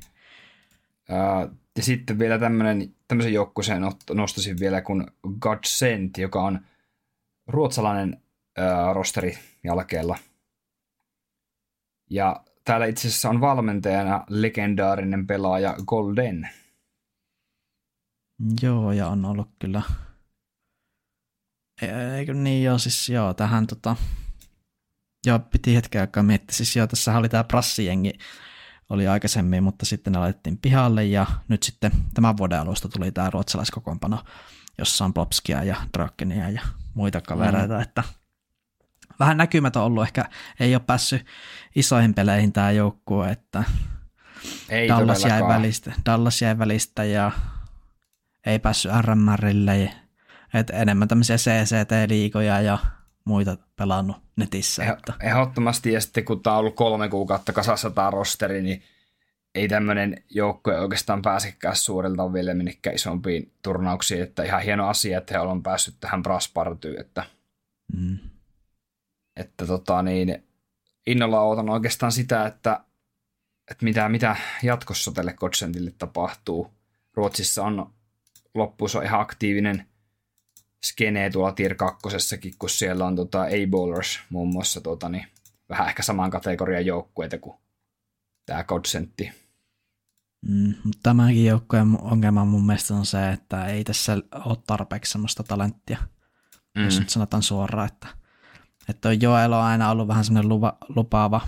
Ja 1.76 1.82
sitten 1.82 2.18
vielä 2.18 2.38
tämmönen, 2.38 2.94
tämmöisen 3.08 3.32
joukkueen 3.32 3.82
nostaisin 4.14 4.60
vielä 4.60 4.80
kuin 4.80 5.06
Godsent, 5.40 6.18
joka 6.18 6.42
on 6.42 6.60
ruotsalainen 7.46 8.22
ää, 8.56 8.92
rosteri 8.92 9.38
jalkeella. 9.64 10.18
Ja 12.10 12.44
täällä 12.64 12.86
itse 12.86 13.08
asiassa 13.08 13.30
on 13.30 13.40
valmentajana 13.40 14.24
legendaarinen 14.28 15.26
pelaaja 15.26 15.76
Golden. 15.86 16.48
Joo, 18.62 18.92
ja 18.92 19.08
on 19.08 19.24
ollut 19.24 19.50
kyllä. 19.58 19.82
Eikö 22.16 22.34
niin 22.34 22.64
joo, 22.64 22.78
siis 22.78 23.08
joo, 23.08 23.34
tähän 23.34 23.66
tota, 23.66 23.96
joo, 25.26 25.38
piti 25.38 25.74
hetken 25.74 26.00
aikaa 26.00 26.22
miettiä, 26.22 26.56
siis 26.56 26.76
joo, 26.76 26.86
tässä 26.86 27.16
oli 27.16 27.28
tämä 27.28 27.44
prassijengi 27.44 28.12
oli 28.90 29.08
aikaisemmin, 29.08 29.62
mutta 29.62 29.86
sitten 29.86 30.12
ne 30.12 30.18
laitettiin 30.18 30.58
pihalle 30.58 31.04
ja 31.04 31.26
nyt 31.48 31.62
sitten 31.62 31.92
tämän 32.14 32.36
vuoden 32.36 32.60
alusta 32.60 32.88
tuli 32.88 33.12
tämä 33.12 33.30
ruotsalaiskokoonpano, 33.30 34.24
jossa 34.78 35.04
on 35.04 35.14
Plopskia 35.14 35.64
ja 35.64 35.76
Drakenia 35.92 36.50
ja 36.50 36.62
muita 36.94 37.20
kavereita, 37.20 37.74
mm. 37.74 37.80
että 37.80 38.04
vähän 39.20 39.36
näkymätön 39.36 39.82
ollut, 39.82 40.02
ehkä 40.02 40.24
ei 40.60 40.74
ole 40.74 40.82
päässyt 40.86 41.26
isoihin 41.76 42.14
peleihin 42.14 42.52
tämä 42.52 42.70
joukkue, 42.70 43.30
että 43.30 43.64
ei 44.68 44.88
Dallas 44.88 45.24
jäi, 45.24 45.42
välistä, 45.42 45.92
Dallas 46.06 46.42
jäi 46.42 46.58
välistä 46.58 47.04
ja 47.04 47.32
ei 48.46 48.58
päässyt 48.58 48.92
RMRille, 49.00 49.94
että 50.54 50.76
enemmän 50.76 51.08
tämmöisiä 51.08 51.36
CCT-liikoja 51.36 52.60
ja 52.60 52.78
muita 53.24 53.56
pelannut 53.76 54.16
netissä. 54.36 54.84
Eh, 54.84 54.88
että. 54.88 55.14
Ehdottomasti, 55.22 55.92
ja 55.92 56.00
sitten 56.00 56.24
kun 56.24 56.42
tämä 56.42 56.56
on 56.56 56.60
ollut 56.60 56.76
kolme 56.76 57.08
kuukautta 57.08 57.52
kasassa 57.52 57.90
tämä 57.90 58.10
rosteri, 58.10 58.62
niin 58.62 58.82
ei 59.54 59.68
tämmöinen 59.68 60.24
joukko 60.30 60.70
oikeastaan 60.70 61.22
pääsekään 61.22 61.76
suurelta 61.76 62.32
vielä 62.32 62.54
minnekään 62.54 62.96
isompiin 62.96 63.52
turnauksiin, 63.62 64.22
että 64.22 64.42
ihan 64.42 64.62
hieno 64.62 64.88
asia, 64.88 65.18
että 65.18 65.34
he 65.34 65.40
on 65.40 65.62
päässyt 65.62 65.94
tähän 66.00 66.22
Braspartyyn, 66.22 67.00
että, 67.00 67.24
mm. 67.96 68.18
että 69.36 69.66
tota 69.66 70.02
niin, 70.02 70.44
innolla 71.06 71.40
odotan 71.40 71.70
oikeastaan 71.70 72.12
sitä, 72.12 72.46
että, 72.46 72.80
että 73.70 73.84
mitä, 73.84 74.08
mitä 74.08 74.36
jatkossa 74.62 75.12
tälle 75.12 75.32
Godsentille 75.32 75.92
tapahtuu. 75.98 76.70
Ruotsissa 77.14 77.64
on 77.64 77.92
loppuus 78.58 78.96
on 78.96 79.04
ihan 79.04 79.20
aktiivinen 79.20 79.86
skenee 80.84 81.30
tuolla 81.30 81.52
tier 81.52 81.74
kakkosessakin, 81.74 82.52
kun 82.58 82.70
siellä 82.70 83.06
on 83.06 83.16
tota 83.16 83.42
A-Bowlers 83.42 84.20
muun 84.30 84.48
muassa 84.48 84.80
tota, 84.80 85.08
niin, 85.08 85.26
vähän 85.68 85.88
ehkä 85.88 86.02
saman 86.02 86.30
kategorian 86.30 86.86
joukkueita 86.86 87.38
kuin 87.38 87.56
tämä 88.46 88.64
Godsentti. 88.64 89.32
Mm, 90.48 90.74
mutta 90.84 90.98
tämänkin 91.02 91.44
joukkueen 91.44 92.00
ongelma 92.02 92.44
mun 92.44 92.66
mielestä 92.66 92.94
on 92.94 93.06
se, 93.06 93.30
että 93.30 93.66
ei 93.66 93.84
tässä 93.84 94.18
ole 94.44 94.56
tarpeeksi 94.66 95.12
semmoista 95.12 95.42
talenttia, 95.42 95.98
mm. 96.76 96.84
jos 96.84 96.98
nyt 96.98 97.10
sanotaan 97.10 97.42
suoraan, 97.42 97.88
että, 97.88 98.08
että 98.88 99.12
Joel 99.12 99.52
on 99.52 99.62
aina 99.62 99.90
ollut 99.90 100.08
vähän 100.08 100.24
semmoinen 100.24 100.48
lupa, 100.48 100.76
lupaava 100.88 101.40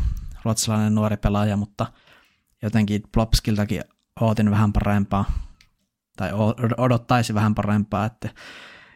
ruotsalainen 0.44 0.94
nuori 0.94 1.16
pelaaja, 1.16 1.56
mutta 1.56 1.92
jotenkin 2.62 3.02
Plopskiltakin 3.12 3.84
ootin 4.20 4.50
vähän 4.50 4.72
parempaa, 4.72 5.49
tai 6.16 6.30
odottaisi 6.76 7.34
vähän 7.34 7.54
parempaa, 7.54 8.04
että 8.04 8.28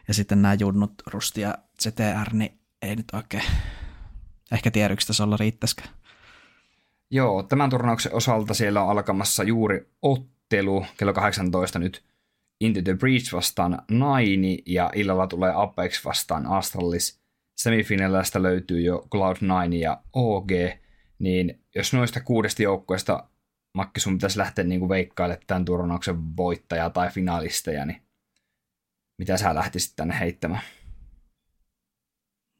ja 0.07 0.13
sitten 0.13 0.41
nämä 0.41 0.53
junnut 0.53 0.93
Rusti 1.07 1.41
ja 1.41 1.57
CTR, 1.81 2.33
niin 2.33 2.59
ei 2.81 2.95
nyt 2.95 3.05
oikein 3.13 3.43
ehkä 4.51 4.71
tiedä 4.71 4.95
tasolla 5.07 5.37
riittäisikö. 5.37 5.81
Joo, 7.11 7.43
tämän 7.43 7.69
turnauksen 7.69 8.13
osalta 8.13 8.53
siellä 8.53 8.83
on 8.83 8.89
alkamassa 8.89 9.43
juuri 9.43 9.89
ottelu 10.01 10.85
kello 10.97 11.13
18 11.13 11.79
nyt 11.79 12.03
Into 12.61 12.81
the 12.81 12.93
Breach 12.93 13.33
vastaan 13.33 13.79
Naini 13.91 14.57
ja 14.65 14.91
illalla 14.95 15.27
tulee 15.27 15.51
Apex 15.55 16.05
vastaan 16.05 16.47
Astralis. 16.47 17.19
Semifinalista 17.55 18.41
löytyy 18.41 18.81
jo 18.81 19.07
Cloud9 19.15 19.73
ja 19.73 20.01
OG, 20.13 20.49
niin 21.19 21.59
jos 21.75 21.93
noista 21.93 22.21
kuudesta 22.21 22.63
joukkueesta 22.63 23.29
Makki 23.75 23.99
sun 23.99 24.13
pitäisi 24.13 24.39
lähteä 24.39 24.63
niin 24.63 24.89
veikkailemaan 24.89 25.43
tämän 25.47 25.65
turnauksen 25.65 26.37
voittajaa 26.37 26.89
tai 26.89 27.09
finalisteja, 27.11 27.85
niin 27.85 28.01
mitä 29.17 29.37
sä 29.37 29.55
lähtisit 29.55 29.95
tänne 29.95 30.19
heittämään? 30.19 30.61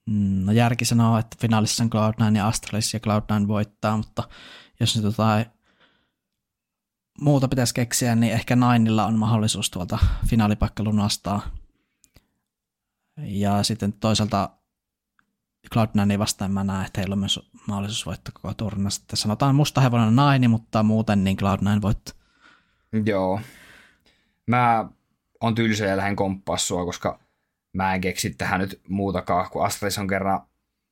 Mm, 0.10 0.45
no 0.45 0.51
järki 0.51 0.86
sanoo, 0.86 1.17
että 1.17 1.38
finaalissa 1.41 1.84
on 1.84 1.89
Cloud9 1.89 2.36
ja 2.36 2.47
Astralis 2.47 2.93
ja 2.93 2.99
Cloud9 2.99 3.47
voittaa, 3.47 3.97
mutta 3.97 4.23
jos 4.80 4.95
nyt 4.95 5.06
jotain 5.06 5.45
muuta 7.21 7.47
pitäisi 7.47 7.73
keksiä, 7.73 8.15
niin 8.15 8.34
ehkä 8.34 8.56
Ninella 8.56 9.06
on 9.06 9.19
mahdollisuus 9.19 9.69
tuolta 9.69 9.99
finaalipaikka 10.30 10.84
lunastaa. 10.84 11.49
Ja 13.17 13.63
sitten 13.63 13.93
toisaalta 13.93 14.49
Cloud9 15.75 16.19
vastaan 16.19 16.51
mä 16.51 16.63
näen, 16.63 16.86
että 16.86 17.01
heillä 17.01 17.13
on 17.13 17.19
myös 17.19 17.51
mahdollisuus 17.67 18.06
voittaa 18.06 18.32
koko 18.34 18.54
turnasta. 18.54 19.15
Sanotaan 19.15 19.56
musta 19.56 19.82
hevonen 19.82 20.15
Naini, 20.15 20.47
mutta 20.47 20.84
muuten 20.84 21.23
niin 21.23 21.38
Cloud9 21.38 21.82
voittaa. 21.82 22.15
Joo. 23.06 23.39
Mä 24.47 24.89
on 25.41 25.56
tylsä 25.56 25.86
ja 25.86 25.97
lähden 25.97 26.15
komppaa 26.15 26.58
sua, 26.58 26.86
koska 26.86 27.19
mä 27.73 27.95
en 27.95 28.01
keksi 28.01 28.30
tähän 28.30 28.60
nyt 28.60 28.82
muutakaan, 28.89 29.49
kun 29.49 29.65
Astris 29.65 29.97
on 29.97 30.08
kerran, 30.08 30.41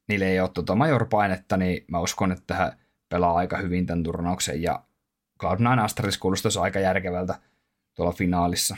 niille 0.07 0.25
ei 0.25 0.39
ole 0.39 0.49
tuota 0.49 0.75
major-painetta, 0.75 1.57
niin 1.57 1.86
mä 1.88 1.99
uskon, 1.99 2.31
että 2.31 2.43
tähän 2.47 2.71
pelaa 3.09 3.36
aika 3.36 3.57
hyvin 3.57 3.86
tämän 3.86 4.03
turnauksen, 4.03 4.62
ja 4.62 4.83
Cloud9 5.43 5.79
Astris 5.83 6.17
kuulostaisi 6.17 6.59
aika 6.59 6.79
järkevältä 6.79 7.39
tuolla 7.95 8.13
finaalissa 8.13 8.77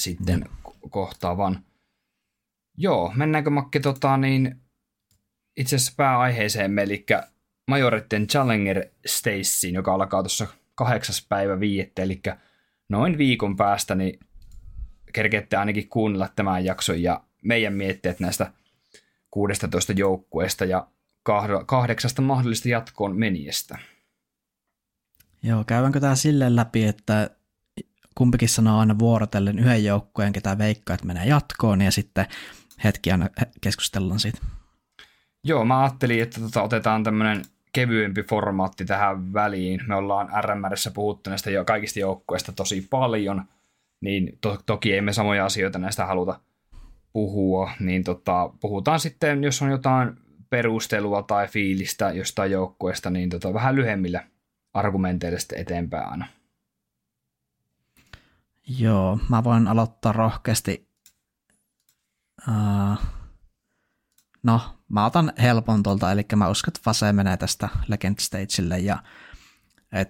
sitten 0.00 0.40
mm. 0.40 0.72
kohtaavan. 0.90 1.64
Joo, 2.76 3.12
mennäänkö 3.16 3.50
Makke 3.50 3.80
tota, 3.80 4.16
niin 4.16 4.60
itse 5.56 5.76
asiassa 5.76 5.94
pääaiheeseen, 5.96 6.78
eli 6.78 7.06
Majoritten 7.68 8.26
Challenger 8.26 8.84
Stacyin, 9.06 9.74
joka 9.74 9.94
alkaa 9.94 10.22
tuossa 10.22 10.46
kahdeksas 10.74 11.26
päivä 11.28 11.60
viiette, 11.60 12.02
eli 12.02 12.22
noin 12.88 13.18
viikon 13.18 13.56
päästä 13.56 13.94
niin 13.94 14.20
kerkeette 15.12 15.56
ainakin 15.56 15.88
kuunnella 15.88 16.28
tämän 16.36 16.64
jakson 16.64 17.02
ja 17.02 17.24
meidän 17.42 17.72
mietteet 17.72 18.20
näistä 18.20 18.52
16 19.30 19.92
joukkueesta 19.92 20.64
ja 20.64 20.88
kahdeksasta 21.66 22.22
mahdollista 22.22 22.68
jatkoon 22.68 23.16
meniästä. 23.16 23.78
Joo, 25.42 25.64
käydäänkö 25.64 26.00
tämä 26.00 26.14
silleen 26.14 26.56
läpi, 26.56 26.84
että 26.84 27.30
kumpikin 28.14 28.48
sanoo 28.48 28.78
aina 28.78 28.98
vuorotellen 28.98 29.58
yhden 29.58 29.84
joukkueen, 29.84 30.32
ketä 30.32 30.58
veikkaa, 30.58 30.94
että 30.94 31.06
menee 31.06 31.26
jatkoon, 31.26 31.80
ja 31.80 31.90
sitten 31.90 32.26
hetki 32.84 33.12
aina 33.12 33.28
keskustellaan 33.60 34.20
siitä. 34.20 34.38
Joo, 35.44 35.64
mä 35.64 35.80
ajattelin, 35.82 36.22
että 36.22 36.40
tota, 36.40 36.62
otetaan 36.62 37.04
tämmöinen 37.04 37.42
kevyempi 37.72 38.22
formaatti 38.22 38.84
tähän 38.84 39.32
väliin. 39.32 39.80
Me 39.86 39.94
ollaan 39.94 40.44
RMRssä 40.44 40.90
puhuttu 40.90 41.30
näistä 41.30 41.50
jo 41.50 41.64
kaikista 41.64 42.00
joukkueista 42.00 42.52
tosi 42.52 42.86
paljon, 42.90 43.44
niin 44.00 44.38
to- 44.40 44.62
toki 44.66 44.96
emme 44.96 45.12
samoja 45.12 45.44
asioita 45.44 45.78
näistä 45.78 46.06
haluta 46.06 46.40
puhua, 47.12 47.70
niin 47.80 48.04
tota, 48.04 48.50
puhutaan 48.60 49.00
sitten, 49.00 49.44
jos 49.44 49.62
on 49.62 49.70
jotain 49.70 50.16
perustelua 50.50 51.22
tai 51.22 51.48
fiilistä 51.48 52.10
jostain 52.10 52.50
joukkueesta, 52.50 53.10
niin 53.10 53.30
tota, 53.30 53.54
vähän 53.54 53.76
lyhyemmillä 53.76 54.24
argumenteilla 54.74 55.38
sitten 55.38 55.58
eteenpäin 55.58 56.08
aina. 56.08 56.26
Joo, 58.78 59.18
mä 59.28 59.44
voin 59.44 59.68
aloittaa 59.68 60.12
rohkeasti. 60.12 60.83
Uh, 62.48 62.98
no, 64.42 64.60
mä 64.88 65.06
otan 65.06 65.32
helpon 65.38 65.82
tuolta, 65.82 66.12
eli 66.12 66.26
mä 66.36 66.48
uskon, 66.48 66.70
että 66.70 66.80
Fase 66.84 67.12
menee 67.12 67.36
tästä 67.36 67.68
Legend 67.88 68.16
Stagelle 68.20 68.78
ja 68.78 69.02
et 69.92 70.08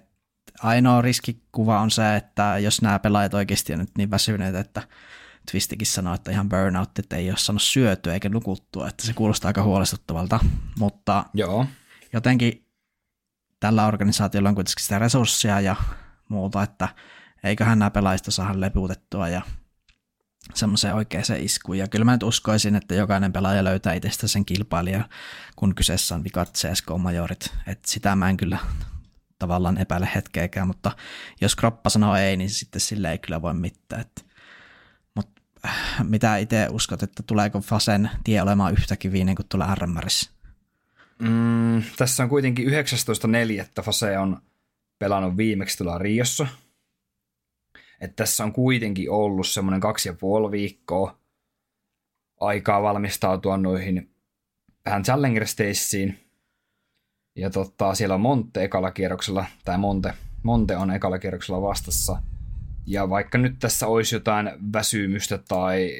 ainoa 0.62 1.02
riskikuva 1.02 1.80
on 1.80 1.90
se, 1.90 2.16
että 2.16 2.58
jos 2.58 2.82
nämä 2.82 2.98
pelaajat 2.98 3.34
oikeasti 3.34 3.72
on 3.72 3.78
nyt 3.78 3.98
niin 3.98 4.10
väsyneet, 4.10 4.54
että 4.54 4.82
Twistikin 5.50 5.86
sanoi, 5.86 6.14
että 6.14 6.30
ihan 6.30 6.48
burnout, 6.48 6.98
että 6.98 7.16
ei 7.16 7.30
ole 7.30 7.38
saanut 7.38 7.62
syötyä 7.62 8.14
eikä 8.14 8.28
nukuttua, 8.28 8.88
että 8.88 9.06
se 9.06 9.12
kuulostaa 9.12 9.48
aika 9.48 9.62
huolestuttavalta, 9.62 10.40
mutta 10.78 11.24
Joo. 11.34 11.66
jotenkin 12.12 12.66
tällä 13.60 13.86
organisaatiolla 13.86 14.48
on 14.48 14.54
kuitenkin 14.54 14.82
sitä 14.82 14.98
resursseja 14.98 15.60
ja 15.60 15.76
muuta, 16.28 16.62
että 16.62 16.88
eiköhän 17.44 17.78
nämä 17.78 17.90
pelaajista 17.90 18.30
saada 18.30 18.60
lepuutettua 18.60 19.28
ja 19.28 19.42
semmoiseen 20.54 20.94
oikeaan 20.94 21.24
iskuun. 21.38 21.78
Ja 21.78 21.88
kyllä 21.88 22.04
mä 22.04 22.12
nyt 22.12 22.22
uskoisin, 22.22 22.74
että 22.74 22.94
jokainen 22.94 23.32
pelaaja 23.32 23.64
löytää 23.64 23.94
itsestä 23.94 24.28
sen 24.28 24.44
kilpailija, 24.44 25.08
kun 25.56 25.74
kyseessä 25.74 26.14
on 26.14 26.24
vikat 26.24 26.58
CSK-majorit. 26.58 27.52
Että 27.66 27.90
sitä 27.90 28.16
mä 28.16 28.30
en 28.30 28.36
kyllä 28.36 28.58
tavallaan 29.38 29.78
epäile 29.78 30.08
hetkeäkään, 30.14 30.66
mutta 30.66 30.92
jos 31.40 31.56
kroppa 31.56 31.90
sanoo 31.90 32.16
ei, 32.16 32.36
niin 32.36 32.50
sitten 32.50 32.80
sille 32.80 33.10
ei 33.10 33.18
kyllä 33.18 33.42
voi 33.42 33.54
mitään. 33.54 34.00
Että, 34.00 34.22
mutta 35.14 35.42
äh, 35.66 36.04
mitä 36.08 36.36
itse 36.36 36.68
uskot, 36.70 37.02
että 37.02 37.22
tuleeko 37.22 37.60
Fasen 37.60 38.10
tie 38.24 38.42
olemaan 38.42 38.72
yhtä 38.72 38.96
kivinen 38.96 39.34
kuin 39.34 39.46
tulee 39.48 39.74
RMRissä? 39.74 40.30
Mm, 41.18 41.82
tässä 41.96 42.22
on 42.22 42.28
kuitenkin 42.28 42.68
19.4. 42.68 43.82
Fase 43.82 44.18
on 44.18 44.42
pelannut 44.98 45.36
viimeksi 45.36 45.78
tuolla 45.78 45.98
Riossa– 45.98 46.46
että 48.00 48.16
tässä 48.16 48.44
on 48.44 48.52
kuitenkin 48.52 49.10
ollut 49.10 49.46
semmoinen 49.46 49.80
kaksi 49.80 50.08
ja 50.08 50.12
puoli 50.12 50.50
viikkoa 50.50 51.18
aikaa 52.40 52.82
valmistautua 52.82 53.56
noihin 53.56 54.14
tähän 54.82 55.02
Challenger 55.02 55.46
Staceen. 55.46 56.18
Ja 57.36 57.50
tota, 57.50 57.94
siellä 57.94 58.14
on 58.14 58.20
Monte 58.20 58.64
ekalla 58.64 58.90
kierroksella, 58.90 59.44
tai 59.64 59.78
Monte, 59.78 60.14
Monte 60.42 60.76
on 60.76 60.90
ekalla 60.90 61.18
kierroksella 61.18 61.62
vastassa. 61.62 62.22
Ja 62.86 63.10
vaikka 63.10 63.38
nyt 63.38 63.54
tässä 63.58 63.86
olisi 63.86 64.14
jotain 64.14 64.50
väsymystä 64.72 65.38
tai 65.38 65.90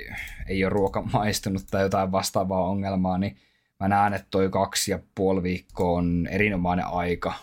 ei 0.49 0.65
ole 0.65 0.71
ruoka 0.71 1.03
maistunut 1.03 1.63
tai 1.71 1.83
jotain 1.83 2.13
vastaavaa 2.13 2.67
ongelmaa, 2.67 3.19
niin 3.19 3.37
mä 3.81 3.89
näen, 3.89 4.15
että 4.15 4.29
toi 4.31 4.49
kaksi 4.49 4.91
ja 4.91 4.99
puoli 5.15 5.43
viikkoa 5.43 5.99
on 5.99 6.29
erinomainen 6.31 6.87
aika 6.87 7.35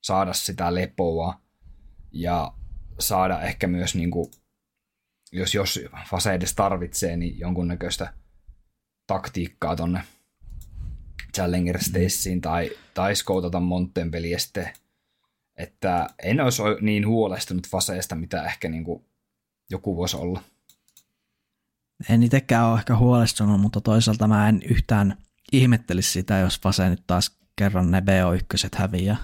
saada 0.00 0.32
sitä 0.32 0.74
lepoa 0.74 1.40
ja 2.12 2.52
saada 2.98 3.42
ehkä 3.42 3.66
myös, 3.66 3.94
niin 3.94 4.10
kuin, 4.10 4.30
jos, 5.32 5.54
jos 5.54 5.80
Fase 6.10 6.34
edes 6.34 6.54
tarvitsee, 6.54 7.16
niin 7.16 7.38
jonkunnäköistä 7.38 8.12
taktiikkaa 9.06 9.76
tonne 9.76 10.02
Challenger 11.34 11.82
Staceen 11.82 12.40
tai, 12.40 12.70
tai 12.94 13.16
skoutata 13.16 13.60
Monten 13.60 14.10
peliä 14.10 14.38
sitten, 14.38 14.72
että 15.56 16.06
en 16.22 16.40
olisi 16.40 16.62
niin 16.80 17.06
huolestunut 17.06 17.68
Faseesta, 17.68 18.14
mitä 18.14 18.42
ehkä 18.42 18.68
niin 18.68 18.84
kuin 18.84 19.04
joku 19.70 19.96
voisi 19.96 20.16
olla. 20.16 20.42
En 22.08 22.22
itsekään 22.22 22.66
ole 22.66 22.78
ehkä 22.78 22.96
huolestunut, 22.96 23.60
mutta 23.60 23.80
toisaalta 23.80 24.28
mä 24.28 24.48
en 24.48 24.62
yhtään 24.70 25.16
ihmettelisi 25.52 26.12
sitä, 26.12 26.38
jos 26.38 26.60
Fase 26.60 26.88
nyt 26.88 27.02
taas 27.06 27.38
kerran 27.56 27.90
ne 27.90 28.00
BO1 28.00 28.78
häviää. 28.78 29.16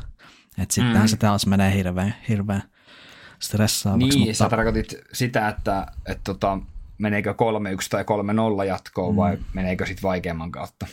Että 0.58 0.74
sittenhän 0.74 1.04
mm. 1.04 1.08
se 1.08 1.16
taas 1.16 1.46
menee 1.46 1.74
hirveän, 1.74 2.14
hirveän 2.28 2.62
stressaavaksi. 3.44 4.08
Niin, 4.08 4.18
mutta... 4.18 4.34
sä 4.34 4.48
tarkoitit 4.48 4.94
sitä, 5.12 5.48
että, 5.48 5.86
että 6.06 6.24
tota, 6.24 6.58
meneekö 6.98 7.32
3-1 7.32 7.34
tai 7.90 8.04
3-0 8.62 8.64
jatkoon 8.64 9.14
mm. 9.14 9.16
vai 9.16 9.38
meneekö 9.52 9.86
sitten 9.86 10.02
vaikeamman 10.02 10.50
kautta? 10.50 10.86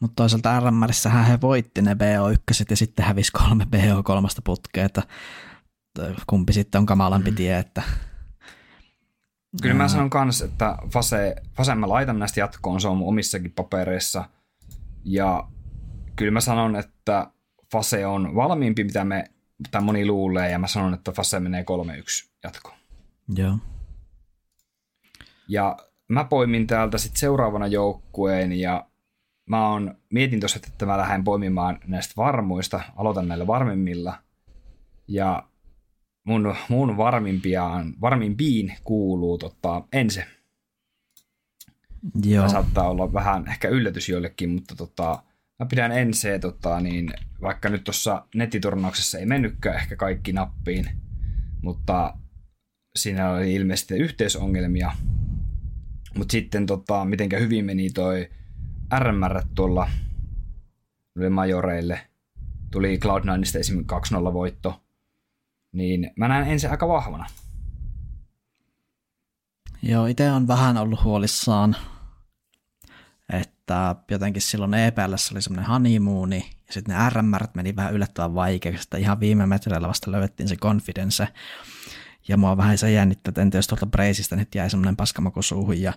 Mutta 0.00 0.14
toisaalta 0.16 0.60
RMRissähän 0.60 1.26
he 1.26 1.40
voitti 1.40 1.82
ne 1.82 1.94
BO1 1.94 2.64
ja 2.70 2.76
sitten 2.76 3.04
hävisi 3.04 3.32
kolme 3.32 3.66
BO3 3.76 4.40
putkea, 4.44 4.84
että 4.84 5.02
kumpi 6.26 6.52
sitten 6.52 6.78
on 6.78 6.86
kamalampi 6.86 7.30
mm. 7.30 7.36
tie, 7.36 7.58
että 7.58 7.82
Kyllä 9.62 9.74
mä 9.74 9.88
sanon 9.88 10.10
kans, 10.10 10.42
että 10.42 10.76
Fase, 10.92 11.36
Fase 11.56 11.74
mä 11.74 11.88
laitan 11.88 12.18
näistä 12.18 12.40
jatkoon, 12.40 12.80
se 12.80 12.88
on 12.88 12.96
mun 12.96 13.08
omissakin 13.08 13.52
papereissa. 13.52 14.24
Ja 15.04 15.48
kyllä 16.16 16.30
mä 16.30 16.40
sanon, 16.40 16.76
että 16.76 17.30
Fase 17.72 18.06
on 18.06 18.34
valmiimpi, 18.34 18.84
mitä 18.84 19.04
me 19.04 19.24
tai 19.70 19.82
moni 19.82 20.06
luulee, 20.06 20.50
ja 20.50 20.58
mä 20.58 20.66
sanon, 20.66 20.94
että 20.94 21.12
Fase 21.12 21.40
menee 21.40 21.64
3-1 22.26 22.30
jatkoon. 22.44 22.76
Joo. 23.36 23.58
Ja 25.48 25.76
mä 26.08 26.24
poimin 26.24 26.66
täältä 26.66 26.98
sitten 26.98 27.20
seuraavana 27.20 27.66
joukkueen, 27.66 28.52
ja 28.52 28.86
mä 29.46 29.68
on, 29.68 29.94
mietin 30.12 30.40
tuossa, 30.40 30.60
että 30.66 30.86
mä 30.86 30.98
lähden 30.98 31.24
poimimaan 31.24 31.78
näistä 31.86 32.14
varmuista, 32.16 32.80
aloitan 32.96 33.28
näillä 33.28 33.46
varmimmilla, 33.46 34.18
ja 35.08 35.48
mun, 36.24 36.54
mun 36.68 36.96
varmimpiaan, 36.96 37.94
varmimpiin 38.00 38.76
kuuluu 38.84 39.38
tota, 39.38 39.82
Ense. 39.92 40.26
Joo. 42.24 42.36
Tämä 42.36 42.48
saattaa 42.48 42.90
olla 42.90 43.12
vähän 43.12 43.48
ehkä 43.48 43.68
yllätys 43.68 44.08
joillekin, 44.08 44.50
mutta 44.50 44.74
tota, 44.76 45.22
mä 45.60 45.66
pidän 45.66 45.92
Ense, 45.92 46.38
tota, 46.38 46.80
niin 46.80 47.12
vaikka 47.42 47.68
nyt 47.68 47.84
tuossa 47.84 48.26
nettiturnauksessa 48.34 49.18
ei 49.18 49.26
mennytkään 49.26 49.76
ehkä 49.76 49.96
kaikki 49.96 50.32
nappiin, 50.32 50.86
mutta 51.62 52.14
siinä 52.96 53.30
oli 53.30 53.54
ilmeisesti 53.54 53.94
yhteisongelmia. 53.94 54.92
Mutta 56.16 56.32
sitten 56.32 56.66
tota, 56.66 57.04
mitenkä 57.04 57.38
hyvin 57.38 57.64
meni 57.64 57.90
toi 57.90 58.30
RMR 58.98 59.42
tuolla 59.54 59.90
majoreille. 61.30 62.00
Tuli 62.70 62.98
Cloud9 63.04 63.58
esimerkiksi 63.58 64.14
2-0 64.14 64.32
voitto 64.32 64.80
niin 65.72 66.10
mä 66.16 66.28
näen 66.28 66.48
ensin 66.48 66.70
aika 66.70 66.88
vahvana. 66.88 67.26
Joo, 69.82 70.06
itse 70.06 70.30
on 70.30 70.48
vähän 70.48 70.76
ollut 70.76 71.04
huolissaan, 71.04 71.76
että 73.32 73.96
jotenkin 74.10 74.42
silloin 74.42 74.74
EPL 74.74 75.12
oli 75.32 75.42
semmoinen 75.42 75.70
honeymooni, 75.70 76.50
ja 76.66 76.72
sitten 76.72 76.96
ne 76.96 77.10
RMR 77.10 77.46
meni 77.54 77.76
vähän 77.76 77.94
yllättävän 77.94 78.34
vaikeaksi, 78.34 78.82
että 78.82 78.96
ihan 78.96 79.20
viime 79.20 79.46
metreillä 79.46 79.88
vasta 79.88 80.12
löydettiin 80.12 80.48
se 80.48 80.56
confidence, 80.56 81.28
ja 82.28 82.36
mua 82.36 82.56
vähän 82.56 82.78
se 82.78 82.92
jännittää, 82.92 83.32
että 83.44 83.58
jos 83.58 83.66
tuolta 83.66 83.86
Breisistä 83.86 84.36
nyt 84.36 84.54
jäi 84.54 84.70
semmoinen 84.70 84.96
paskamaku 84.96 85.42
suuhun, 85.42 85.80
ja 85.80 85.92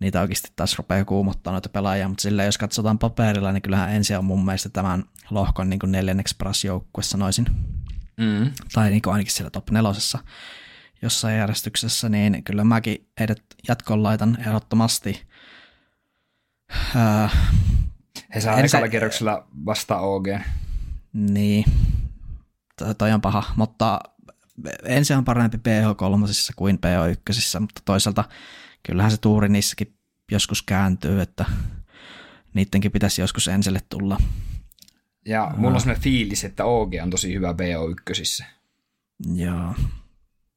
niitä 0.00 0.20
oikeasti 0.20 0.52
taas 0.56 0.78
rupeaa 0.78 1.04
kuumottaa 1.04 1.52
noita 1.52 1.68
pelaajia, 1.68 2.08
mutta 2.08 2.22
sillä 2.22 2.44
jos 2.44 2.58
katsotaan 2.58 2.98
paperilla, 2.98 3.52
niin 3.52 3.62
kyllähän 3.62 3.92
ensin 3.92 4.18
on 4.18 4.24
mun 4.24 4.44
mielestä 4.44 4.68
tämän 4.68 5.04
lohkon 5.30 5.70
niin 5.70 5.78
kuin 5.78 5.92
neljänneksi 5.92 6.36
paras 6.38 6.64
joukkue, 6.64 7.02
sanoisin. 7.02 7.46
Mm. 8.16 8.50
Tai 8.72 8.90
niin 8.90 9.02
kuin 9.02 9.12
ainakin 9.12 9.32
siellä 9.32 9.50
top 9.50 9.70
nelosessa 9.70 10.18
jossain 11.02 11.36
järjestyksessä, 11.36 12.08
niin 12.08 12.44
kyllä 12.44 12.64
mäkin 12.64 13.08
heidät 13.20 13.42
jatkoon 13.68 14.02
laitan 14.02 14.38
ehdottomasti. 14.40 15.22
Äh, 16.96 17.32
He 18.34 18.40
saa 18.40 18.60
ekalla 18.60 18.88
kierroksella 18.88 19.48
vasta 19.66 19.98
OG. 19.98 20.26
Niin, 21.12 21.64
toi 22.98 23.12
on 23.12 23.20
paha, 23.20 23.44
mutta 23.56 24.00
ensin 24.84 25.16
on 25.16 25.24
parempi 25.24 25.56
PH3 25.56 26.52
kuin 26.56 26.78
PH1, 26.86 27.60
mutta 27.60 27.80
toisaalta 27.84 28.24
kyllähän 28.82 29.10
se 29.10 29.16
tuuri 29.16 29.48
niissäkin 29.48 29.94
joskus 30.32 30.62
kääntyy, 30.62 31.20
että 31.20 31.44
niidenkin 32.54 32.92
pitäisi 32.92 33.20
joskus 33.20 33.48
ensille 33.48 33.80
tulla. 33.88 34.18
Ja 35.26 35.54
mulla 35.56 35.74
on 35.74 35.80
sellainen 35.80 36.02
fiilis, 36.02 36.44
että 36.44 36.64
OG 36.64 36.92
on 37.02 37.10
tosi 37.10 37.34
hyvä 37.34 37.52
BO1. 37.52 38.44
Joo. 39.34 39.74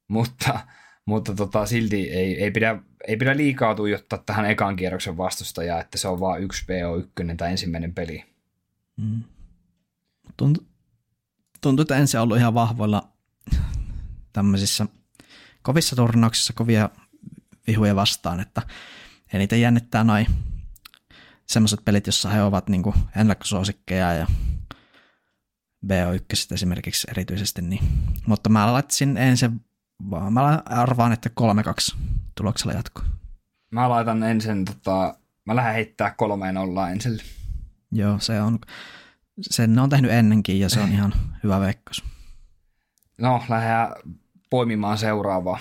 Mutta, 0.08 0.60
mutta 1.06 1.34
tota, 1.34 1.66
silti 1.66 2.10
ei, 2.10 2.42
ei, 2.42 2.50
pidä, 2.50 2.78
ei 3.08 3.16
pidä 3.16 3.36
liikaa 3.36 3.74
tuijottaa 3.74 4.22
tähän 4.26 4.46
ekan 4.46 4.76
kierroksen 4.76 5.16
vastustajaa, 5.16 5.80
että 5.80 5.98
se 5.98 6.08
on 6.08 6.20
vain 6.20 6.42
yksi 6.42 6.64
BO1 6.64 7.36
tai 7.36 7.50
ensimmäinen 7.50 7.94
peli. 7.94 8.24
Mm. 8.96 9.22
Tuntuu, 10.36 10.66
tuntuu, 11.60 11.82
että 11.82 11.96
ensin 11.96 12.20
on 12.20 12.24
ollut 12.24 12.38
ihan 12.38 12.54
vahvoilla 12.54 13.08
tämmöisissä 14.32 14.86
kovissa 15.62 15.96
turnauksissa 15.96 16.52
kovia 16.52 16.90
vihuja 17.66 17.96
vastaan, 17.96 18.40
että 18.40 18.62
eniten 19.32 19.60
jännittää 19.60 20.04
noin 20.04 20.26
semmoiset 21.46 21.80
pelit, 21.84 22.06
jossa 22.06 22.28
he 22.28 22.42
ovat 22.42 22.68
niinku 22.68 22.94
ennakkosuosikkeja 23.16 24.12
ja 24.12 24.26
BO1 25.86 26.54
esimerkiksi 26.54 27.06
erityisesti. 27.10 27.62
Niin. 27.62 27.84
Mutta 28.26 28.50
mä 28.50 28.72
laittaisin 28.72 29.16
ensin, 29.16 29.60
vaan 30.10 30.32
mä 30.32 30.62
arvaan, 30.64 31.12
että 31.12 31.30
3-2 31.94 31.96
tuloksella 32.34 32.72
jatko. 32.72 33.02
Mä 33.70 33.88
laitan 33.88 34.22
ensin, 34.22 34.64
tota, 34.64 35.14
mä 35.44 35.56
lähden 35.56 35.74
heittää 35.74 36.14
kolmeen 36.16 36.56
ollaan 36.56 36.92
ensin. 36.92 37.18
Joo, 37.92 38.18
se 38.18 38.40
on, 38.40 38.58
sen 39.40 39.78
on 39.78 39.90
tehnyt 39.90 40.10
ennenkin 40.10 40.60
ja 40.60 40.68
se 40.68 40.80
on 40.80 40.92
ihan 40.92 41.14
hyvä 41.42 41.60
veikkaus. 41.60 42.04
No, 43.18 43.42
lähdetään 43.48 43.88
poimimaan 44.50 44.98
seuraavaa. 44.98 45.58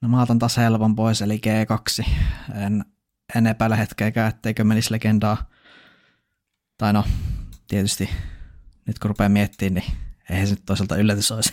No 0.00 0.08
mä 0.08 0.22
otan 0.22 0.38
taas 0.38 0.56
helpon 0.56 0.96
pois, 0.96 1.22
eli 1.22 1.40
G2. 1.46 2.06
En, 2.54 2.84
en 3.34 3.46
epäile 3.46 3.78
hetkeäkään, 3.78 4.28
etteikö 4.28 4.64
menisi 4.64 4.92
legendaa. 4.92 5.50
Tai 6.78 6.92
no, 6.92 7.04
tietysti 7.68 8.10
nyt 8.86 8.98
kun 8.98 9.10
rupeaa 9.10 9.28
miettimään, 9.28 9.74
niin 9.74 9.98
eihän 10.30 10.46
se 10.46 10.54
nyt 10.54 10.62
toisaalta 10.66 10.96
yllätys 10.96 11.32
olisi, 11.32 11.52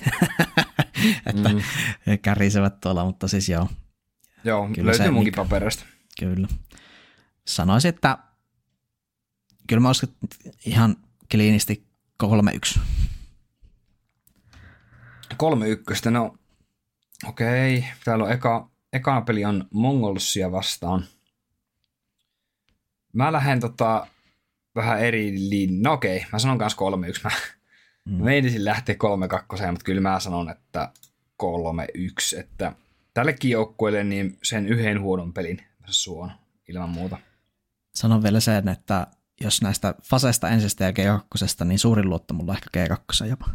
että 1.30 1.50
mm. 1.50 1.62
kärisevät 2.22 2.80
tuolla, 2.80 3.06
mutta 3.06 3.28
siis 3.28 3.50
joo. 3.50 3.68
Joo, 4.44 4.68
kyllä 4.68 4.86
löytyy 4.86 5.06
se, 5.06 5.12
munkin 5.12 5.32
niin, 5.32 5.48
paperista. 5.48 5.86
Kyllä. 6.20 6.48
Sanoisin, 7.48 7.90
että 7.90 8.18
kyllä 9.68 9.80
mä 9.80 9.90
uskon 9.90 10.10
ihan 10.66 10.96
kliinisti 11.32 11.86
3-1. 12.24 12.80
3-1, 15.34 16.10
no 16.10 16.38
okei, 17.28 17.78
okay. 17.78 17.90
täällä 18.06 18.24
on 18.24 18.32
eka, 18.32 18.70
eka 18.94 19.22
peli 19.22 19.46
on 19.46 19.68
Mongolsia 19.74 20.52
vastaan. 20.52 21.06
Mä 23.14 23.32
lähden 23.32 23.60
tota, 23.60 24.08
vähän 24.76 25.00
eri 25.00 25.50
lin... 25.50 25.82
No 25.84 25.94
okei, 25.94 26.26
mä 26.32 26.40
sanon 26.40 26.58
kanssa 26.58 26.78
3-1. 26.80 27.22
Mä, 27.24 27.30
mm. 28.10 28.24
meinisin 28.24 28.66
lähteä 28.66 28.96
3-2, 28.96 29.72
mutta 29.72 29.86
kyllä 29.86 30.02
mä 30.02 30.20
sanon, 30.20 30.50
että 30.50 30.92
3-1. 31.44 32.40
Että 32.40 32.74
tällekin 33.14 33.52
joukkueelle 33.52 34.04
niin 34.04 34.38
sen 34.44 34.68
yhden 34.68 35.02
huonon 35.02 35.34
pelin 35.34 35.62
suon 35.86 36.32
ilman 36.70 36.90
muuta. 36.90 37.18
Sanon 37.96 38.24
vielä 38.24 38.40
sen, 38.40 38.68
että 38.68 39.08
jos 39.42 39.62
näistä 39.62 39.96
faseista 40.04 40.50
ensistä 40.50 40.84
ja 40.84 40.92
G2, 40.92 41.66
niin 41.66 41.80
suurin 41.80 42.10
luotto 42.10 42.34
mulla 42.34 42.54
ehkä 42.54 42.96
G2 42.96 43.26
jopa. 43.26 43.50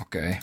Okei. 0.00 0.28
Okay. 0.28 0.34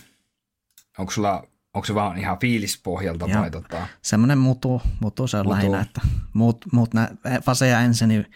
Onko 0.98 1.12
sulla 1.12 1.48
onko 1.74 1.86
se 1.86 1.96
vaan 1.96 2.18
ihan 2.18 2.40
fiilispohjalta 2.40 3.28
Joo. 3.28 3.42
vai 3.42 3.52
tota? 3.52 3.88
Semmoinen 4.02 4.38
mutu, 4.38 4.82
mutu 5.00 5.28
se 5.28 5.38
on 5.38 5.46
mutu. 5.46 5.56
lähinnä, 5.56 5.82
että 5.82 6.02
muut, 6.34 6.66
muut 6.72 6.94
nä, 6.94 7.10
faseja 7.44 7.80
ensin, 7.80 8.08
niin 8.08 8.32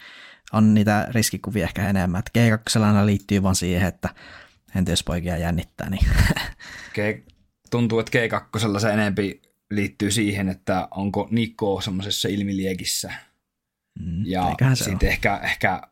on 0.52 0.74
niitä 0.74 1.06
riskikuvia 1.10 1.64
ehkä 1.64 1.88
enemmän. 1.88 2.18
Että 2.18 2.56
G2 2.56 3.06
liittyy 3.06 3.42
vaan 3.42 3.54
siihen, 3.54 3.88
että 3.88 4.08
entä 4.76 4.92
jos 4.92 5.04
poikia 5.04 5.36
jännittää. 5.36 5.90
Niin. 5.90 6.06
G, 6.94 6.98
tuntuu, 7.70 7.98
että 7.98 8.18
G2 8.18 8.80
se 8.80 8.92
enempi 8.92 9.42
liittyy 9.70 10.10
siihen, 10.10 10.48
että 10.48 10.88
onko 10.90 11.28
Niko 11.30 11.80
semmoisessa 11.80 12.28
ilmiliekissä. 12.28 13.12
Mm, 14.00 14.26
ja 14.26 14.56
sitten 14.74 15.08
ehkä, 15.08 15.36
ehkä, 15.36 15.82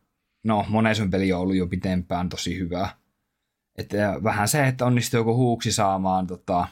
no 0.43 0.65
monen 0.69 1.11
peli 1.11 1.33
on 1.33 1.39
ollut 1.39 1.55
jo 1.55 1.67
pitempään 1.67 2.29
tosi 2.29 2.59
hyvä. 2.59 2.89
Että 3.75 3.97
vähän 4.23 4.47
se, 4.47 4.67
että 4.67 4.85
onnistuu 4.85 5.19
joku 5.19 5.35
huuksi 5.35 5.71
saamaan 5.71 6.27
tota, 6.27 6.67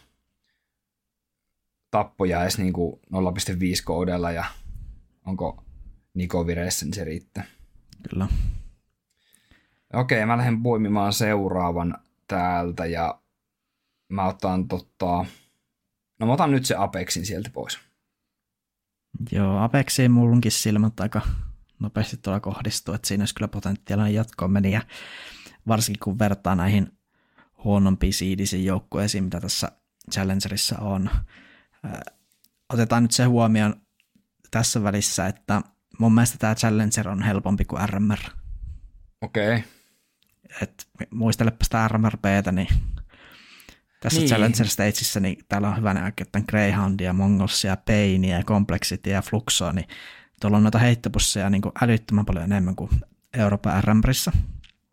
tappoja 1.91 2.41
edes 2.41 2.58
niin 2.58 2.73
0.5 2.76 2.82
koodella 3.84 4.32
ja 4.32 4.45
onko 5.26 5.63
Niko 6.13 6.47
vireessä, 6.47 6.86
niin 6.86 6.93
se 6.93 7.04
riittää. 7.04 7.43
Kyllä. 8.10 8.28
Okei, 9.93 10.25
mä 10.25 10.38
lähden 10.38 10.63
poimimaan 10.63 11.13
seuraavan 11.13 11.97
täältä 12.27 12.86
ja 12.86 13.21
mä 14.10 14.27
otan 14.27 14.67
tota... 14.67 15.25
No 16.19 16.27
mä 16.27 16.34
otan 16.34 16.51
nyt 16.51 16.65
se 16.65 16.75
Apexin 16.77 17.25
sieltä 17.25 17.49
pois. 17.53 17.79
Joo, 19.32 19.58
Apexiin 19.58 20.12
mullunkin 20.12 20.51
silmät 20.51 20.99
aika 20.99 21.21
nopeasti 21.79 22.17
tuolla 22.17 22.39
kohdistuu, 22.39 22.93
että 22.93 23.08
siinä 23.08 23.21
olisi 23.21 23.36
kyllä 23.36 23.47
potentiaalinen 23.47 24.13
jatkoon 24.13 24.51
meni 24.51 24.71
ja 24.71 24.82
varsinkin 25.67 25.99
kun 25.99 26.19
vertaa 26.19 26.56
näihin 26.56 26.97
huonompiin 27.63 28.13
siidisiin 28.13 28.65
joukkueisiin, 28.65 29.23
mitä 29.23 29.39
tässä 29.39 29.71
Challengerissa 30.12 30.79
on. 30.79 31.10
Otetaan 32.73 33.03
nyt 33.03 33.12
se 33.12 33.23
huomioon 33.23 33.82
tässä 34.51 34.84
välissä, 34.84 35.27
että 35.27 35.62
mun 35.99 36.13
mielestä 36.13 36.38
tämä 36.38 36.56
Challenger 36.56 37.10
on 37.10 37.21
helpompi 37.21 37.65
kuin 37.65 37.89
RMR. 37.89 38.19
Okei. 39.21 39.58
Okay. 39.58 39.72
Et 40.61 40.87
muistelepa 41.09 41.63
sitä 41.63 41.87
RMRPtä, 41.87 42.51
niin 42.51 42.67
tässä 43.99 44.19
niin. 44.19 44.29
Challenger 44.29 44.67
Stageissä, 44.67 45.19
niin 45.19 45.37
täällä 45.49 45.69
on 45.69 45.77
hyvänä 45.77 46.03
aika, 46.03 46.21
että 46.21 46.41
Greyhoundia, 46.49 47.13
Mongolsia, 47.13 47.77
Painia, 47.77 48.43
Complexity 48.43 49.09
ja 49.09 49.21
Fluxoa, 49.21 49.73
niin 49.73 49.87
tuolla 50.41 50.57
on 50.57 50.63
noita 50.63 50.79
heittopusseja 50.79 51.49
niin 51.49 51.61
kuin 51.61 51.71
älyttömän 51.81 52.25
paljon 52.25 52.43
enemmän 52.43 52.75
kuin 52.75 52.89
Euroopan 53.33 53.83
RMRissa. 53.83 54.31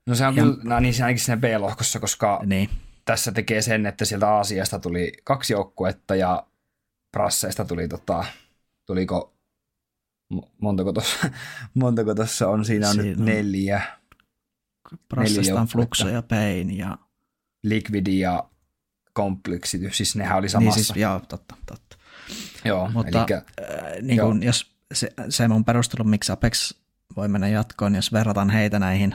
No 0.07 0.15
se 0.15 0.27
on 0.27 0.37
ja, 0.37 0.43
kyllä, 0.43 0.57
no 0.65 0.81
niin 0.81 0.95
se 0.95 1.03
ainakin 1.03 1.25
siinä 1.25 1.41
B-lohkossa, 1.41 2.01
koska 2.01 2.41
niin. 2.47 2.71
tässä 3.05 3.33
tekee 3.33 3.63
sen, 3.63 3.87
että 3.87 4.05
sieltä 4.05 4.29
Aasiasta 4.29 4.79
tuli 4.79 5.13
kaksi 5.25 5.53
joukkuetta 5.53 6.15
ja 6.15 6.47
Brasseista 7.13 7.65
tuli 7.65 7.89
tota, 7.89 8.25
tuliko 8.87 9.35
montako 10.61 10.93
tuossa, 10.93 11.31
montako 11.75 12.15
tuossa 12.15 12.49
on, 12.49 12.65
siinä 12.65 12.89
on 12.89 12.95
siinä 12.95 13.09
nyt 13.09 13.19
neljä. 13.19 13.83
Brassesta 15.09 15.61
on 15.61 15.67
Fluxo 15.67 16.09
ja 16.09 16.23
Pain 16.23 16.79
ja... 16.79 16.99
Liquidi 17.63 18.21
ja 18.21 18.51
Complexity, 19.17 19.91
siis 19.93 20.17
nehän 20.17 20.39
oli 20.39 20.49
samassa. 20.49 20.79
Niin 20.79 20.85
siis, 20.85 20.97
joo, 20.97 21.21
totta, 21.21 21.55
totta. 21.67 21.97
Joo, 22.65 22.91
Mutta 22.95 23.19
elikkä, 23.19 23.43
äh, 23.61 24.03
niin 24.03 24.17
joo. 24.17 24.29
Kun, 24.29 24.43
jos 24.43 24.73
se, 24.95 25.13
se 25.29 25.49
mun 25.49 25.65
perustelu, 25.65 26.05
miksi 26.05 26.33
Apex 26.33 26.75
voi 27.17 27.29
mennä 27.29 27.49
jatkoon, 27.49 27.95
jos 27.95 28.13
verrataan 28.13 28.51
heitä 28.51 28.79
näihin 28.79 29.15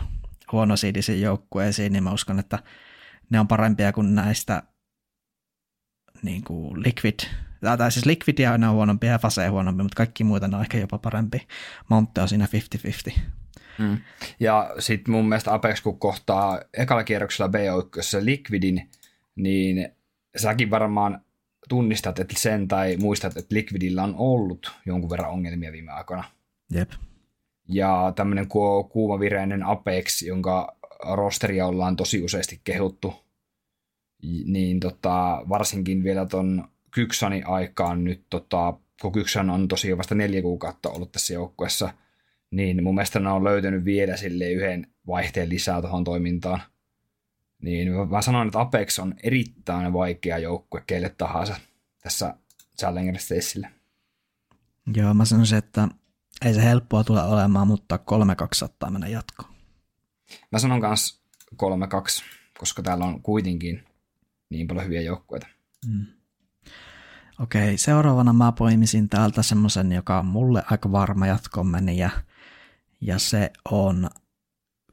huonosiidisiin 0.51 1.21
joukkueisiin, 1.21 1.93
niin 1.93 2.03
mä 2.03 2.11
uskon, 2.11 2.39
että 2.39 2.59
ne 3.29 3.39
on 3.39 3.47
parempia 3.47 3.93
kuin 3.93 4.15
näistä 4.15 4.63
niin 6.21 6.43
kuin 6.43 6.83
Liquid, 6.83 7.19
tai 7.77 7.91
siis 7.91 8.05
Liquidia 8.05 8.53
on 8.53 8.69
huonompi 8.69 9.07
ja 9.07 9.19
Fase 9.19 9.47
huonompi, 9.47 9.83
mutta 9.83 9.97
kaikki 9.97 10.23
muita 10.23 10.45
on 10.45 10.61
ehkä 10.61 10.77
jopa 10.77 10.97
parempi. 10.97 11.47
Monte 11.89 12.21
on 12.21 12.29
siinä 12.29 12.47
50-50. 13.11 13.19
Mm. 13.77 13.97
Ja 14.39 14.75
sitten 14.79 15.11
mun 15.11 15.29
mielestä 15.29 15.53
Apex, 15.53 15.81
kun 15.81 15.99
kohtaa 15.99 16.61
ekalla 16.73 17.03
kierroksella 17.03 17.49
b 17.49 17.55
Liquidin, 18.21 18.89
niin 19.35 19.89
säkin 20.37 20.69
varmaan 20.69 21.21
tunnistat 21.69 22.19
että 22.19 22.33
sen 22.37 22.67
tai 22.67 22.97
muistat, 22.97 23.37
että 23.37 23.55
Liquidilla 23.55 24.03
on 24.03 24.15
ollut 24.17 24.71
jonkun 24.85 25.09
verran 25.09 25.31
ongelmia 25.31 25.71
viime 25.71 25.91
aikoina. 25.91 26.23
Jep. 26.71 26.91
Ja 27.67 28.13
tämmöinen 28.15 28.47
kuumavireinen 28.89 29.63
Apex, 29.63 30.21
jonka 30.21 30.77
rosteria 31.13 31.67
ollaan 31.67 31.95
tosi 31.95 32.23
useasti 32.23 32.61
kehuttu, 32.63 33.13
niin 34.45 34.79
tota, 34.79 35.43
varsinkin 35.49 36.03
vielä 36.03 36.25
ton 36.25 36.67
Kyksani 36.91 37.43
aikaan 37.43 38.03
nyt, 38.03 38.23
tota, 38.29 38.73
kun 39.01 39.11
Kyksan 39.11 39.49
on 39.49 39.67
tosiaan 39.67 39.97
vasta 39.97 40.15
neljä 40.15 40.41
kuukautta 40.41 40.89
ollut 40.89 41.11
tässä 41.11 41.33
joukkueessa, 41.33 41.89
niin 42.55 42.83
mun 42.83 42.95
mielestä 42.95 43.19
ne 43.19 43.29
on 43.29 43.43
löytänyt 43.43 43.85
vielä 43.85 44.17
sille 44.17 44.51
yhden 44.51 44.87
vaihteen 45.07 45.49
lisää 45.49 45.81
tuohon 45.81 46.03
toimintaan. 46.03 46.61
Niin 47.61 47.91
mä 48.09 48.21
sanon, 48.21 48.47
että 48.47 48.59
Apex 48.59 48.99
on 48.99 49.15
erittäin 49.23 49.93
vaikea 49.93 50.37
joukkue 50.37 50.83
kelle 50.87 51.09
tahansa 51.17 51.55
tässä 52.03 52.35
Challenger 52.79 53.19
Stacelle. 53.19 53.69
Joo, 54.95 55.13
mä 55.13 55.25
sanoisin, 55.25 55.57
että 55.57 55.87
ei 56.45 56.53
se 56.53 56.63
helppoa 56.63 57.03
tule 57.03 57.23
olemaan, 57.23 57.67
mutta 57.67 57.95
3-2 57.95 57.99
saattaa 58.53 58.91
mennä 58.91 59.07
jatkoon. 59.07 59.49
Mä 60.51 60.59
sanon 60.59 60.79
myös 60.79 61.21
3-2, 61.55 61.57
koska 62.59 62.83
täällä 62.83 63.05
on 63.05 63.21
kuitenkin 63.21 63.83
niin 64.49 64.67
paljon 64.67 64.85
hyviä 64.85 65.01
joukkueita. 65.01 65.47
Mm. 65.87 66.05
Okei, 67.39 67.77
seuraavana 67.77 68.33
mä 68.33 68.51
poimisin 68.51 69.09
täältä 69.09 69.43
semmoisen, 69.43 69.91
joka 69.91 70.19
on 70.19 70.25
mulle 70.25 70.63
aika 70.71 70.91
varma 70.91 71.27
jatkoon 71.27 71.67
meni, 71.67 71.97
ja, 71.97 72.09
ja 73.05 73.19
se 73.19 73.51
on 73.71 74.09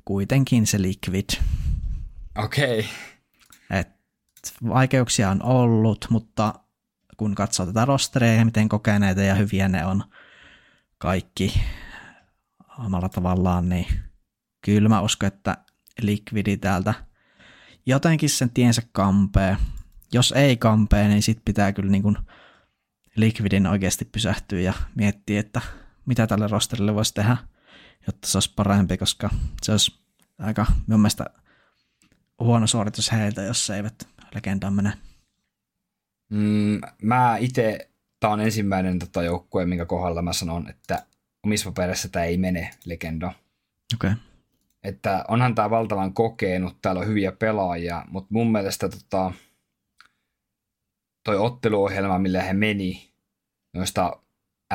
kuitenkin 0.05 0.67
se 0.67 0.83
Liquid. 0.83 1.31
Okei. 2.39 2.89
Okay. 3.71 3.85
vaikeuksia 4.69 5.31
on 5.31 5.43
ollut, 5.43 6.07
mutta 6.11 6.55
kun 7.17 7.35
katsoo 7.35 7.67
tätä 7.67 7.85
rosteria 7.85 8.35
ja 8.35 8.45
miten 8.45 8.69
kokeneita 8.69 9.23
ja 9.23 9.35
hyviä 9.35 9.69
ne 9.69 9.87
on 9.87 10.05
kaikki 10.99 11.61
omalla 12.79 13.09
tavallaan, 13.09 13.69
niin 13.69 13.87
kyllä 14.65 14.89
mä 14.89 15.01
uskon, 15.01 15.27
että 15.27 15.57
Liquidi 16.03 16.57
täältä 16.57 16.95
jotenkin 17.87 18.31
sen 18.31 18.51
tiensä 18.51 18.83
kampee. 18.93 19.57
Jos 20.13 20.33
ei 20.33 20.57
kampee, 20.57 21.09
niin 21.09 21.23
sit 21.23 21.43
pitää 21.45 21.73
kyllä 21.73 21.91
niin 21.91 22.03
kuin 22.03 22.19
Liquidin 23.17 23.67
oikeasti 23.67 24.05
pysähtyä 24.05 24.61
ja 24.61 24.73
miettiä, 24.95 25.41
että 25.41 25.61
mitä 26.07 26.27
tälle 26.27 26.49
rosterille 26.49 26.95
voisi 26.95 27.15
tehdä, 27.15 27.37
jotta 28.07 28.29
se 28.29 28.37
olisi 28.37 28.53
parempi, 28.57 28.99
koska 28.99 29.31
se 29.63 29.73
olisi 29.73 29.99
aika 30.39 30.67
mun 30.87 31.01
mielestä 31.01 31.25
huono 32.39 32.67
suoritus 32.67 33.13
heiltä, 33.13 33.43
jos 33.43 33.67
se 33.67 33.77
eivät 33.77 34.09
legendaan 34.35 34.75
mene. 34.75 34.93
Mm, 36.31 36.81
mä 37.03 37.37
itse, 37.37 37.91
tämä 38.21 38.33
on 38.33 38.41
ensimmäinen 38.41 38.99
tota, 38.99 39.23
joukkue, 39.23 39.67
minkä 39.67 39.87
kohdalla 39.87 40.23
mä 40.23 40.33
sanon, 40.33 40.71
että 40.71 41.07
omissa 41.45 41.71
paperissa 41.71 42.09
tämä 42.09 42.25
ei 42.25 42.37
mene 42.37 42.71
legendo. 42.85 43.27
Okei. 43.27 44.11
Okay. 44.11 44.15
Että 44.83 45.25
onhan 45.29 45.55
tämä 45.55 45.71
valtavan 45.71 46.15
kokenut, 46.15 46.77
täällä 46.83 47.01
on 47.01 47.07
hyviä 47.07 47.33
pelaajia, 47.33 48.05
mutta 48.09 48.29
mun 48.33 48.53
mielestä 48.53 48.89
tota, 48.89 49.33
toi 51.25 51.37
otteluohjelma, 51.39 52.19
millä 52.19 52.43
he 52.43 52.53
meni 52.53 53.13
noista 53.75 54.23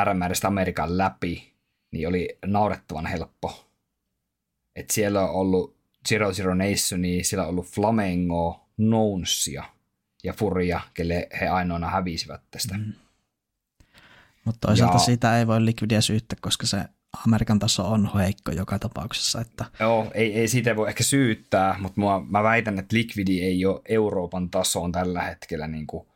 RMRistä 0.03 0.47
Amerikan 0.47 0.97
läpi, 0.97 1.57
niin 1.97 2.07
oli 2.07 2.38
naurettavan 2.45 3.05
helppo. 3.05 3.65
Et 4.75 4.89
siellä 4.89 5.21
on 5.23 5.29
ollut 5.29 5.77
Zero 6.10 6.33
Zero 6.33 6.55
Nationia, 6.55 7.23
siellä 7.23 7.43
on 7.43 7.49
ollut 7.49 7.67
Flamengo, 7.67 8.67
Nounsia 8.77 9.63
ja 10.23 10.33
Furia, 10.33 10.79
kelle 10.93 11.27
he 11.41 11.47
ainoana 11.47 11.89
hävisivät 11.89 12.41
tästä. 12.51 12.77
Mm. 12.77 12.93
Mutta 14.45 14.67
toisaalta 14.67 14.95
ja, 14.95 14.99
siitä 14.99 15.39
ei 15.39 15.47
voi 15.47 15.65
Liquidia 15.65 16.01
syyttää, 16.01 16.38
koska 16.41 16.67
se 16.67 16.77
Amerikan 17.25 17.60
taso 17.60 17.91
on 17.91 18.12
heikko 18.15 18.51
joka 18.51 18.79
tapauksessa. 18.79 19.41
Että... 19.41 19.65
Joo, 19.79 20.12
ei, 20.13 20.39
ei 20.39 20.47
siitä 20.47 20.75
voi 20.75 20.89
ehkä 20.89 21.03
syyttää, 21.03 21.76
mutta 21.80 22.01
mua, 22.01 22.26
mä 22.30 22.43
väitän, 22.43 22.80
että 22.80 22.95
Liquidi 22.95 23.41
ei 23.41 23.65
ole 23.65 23.82
Euroopan 23.89 24.49
tasoon 24.49 24.91
tällä 24.91 25.22
hetkellä 25.22 25.67
niin 25.67 25.88
kuin 25.88 26.07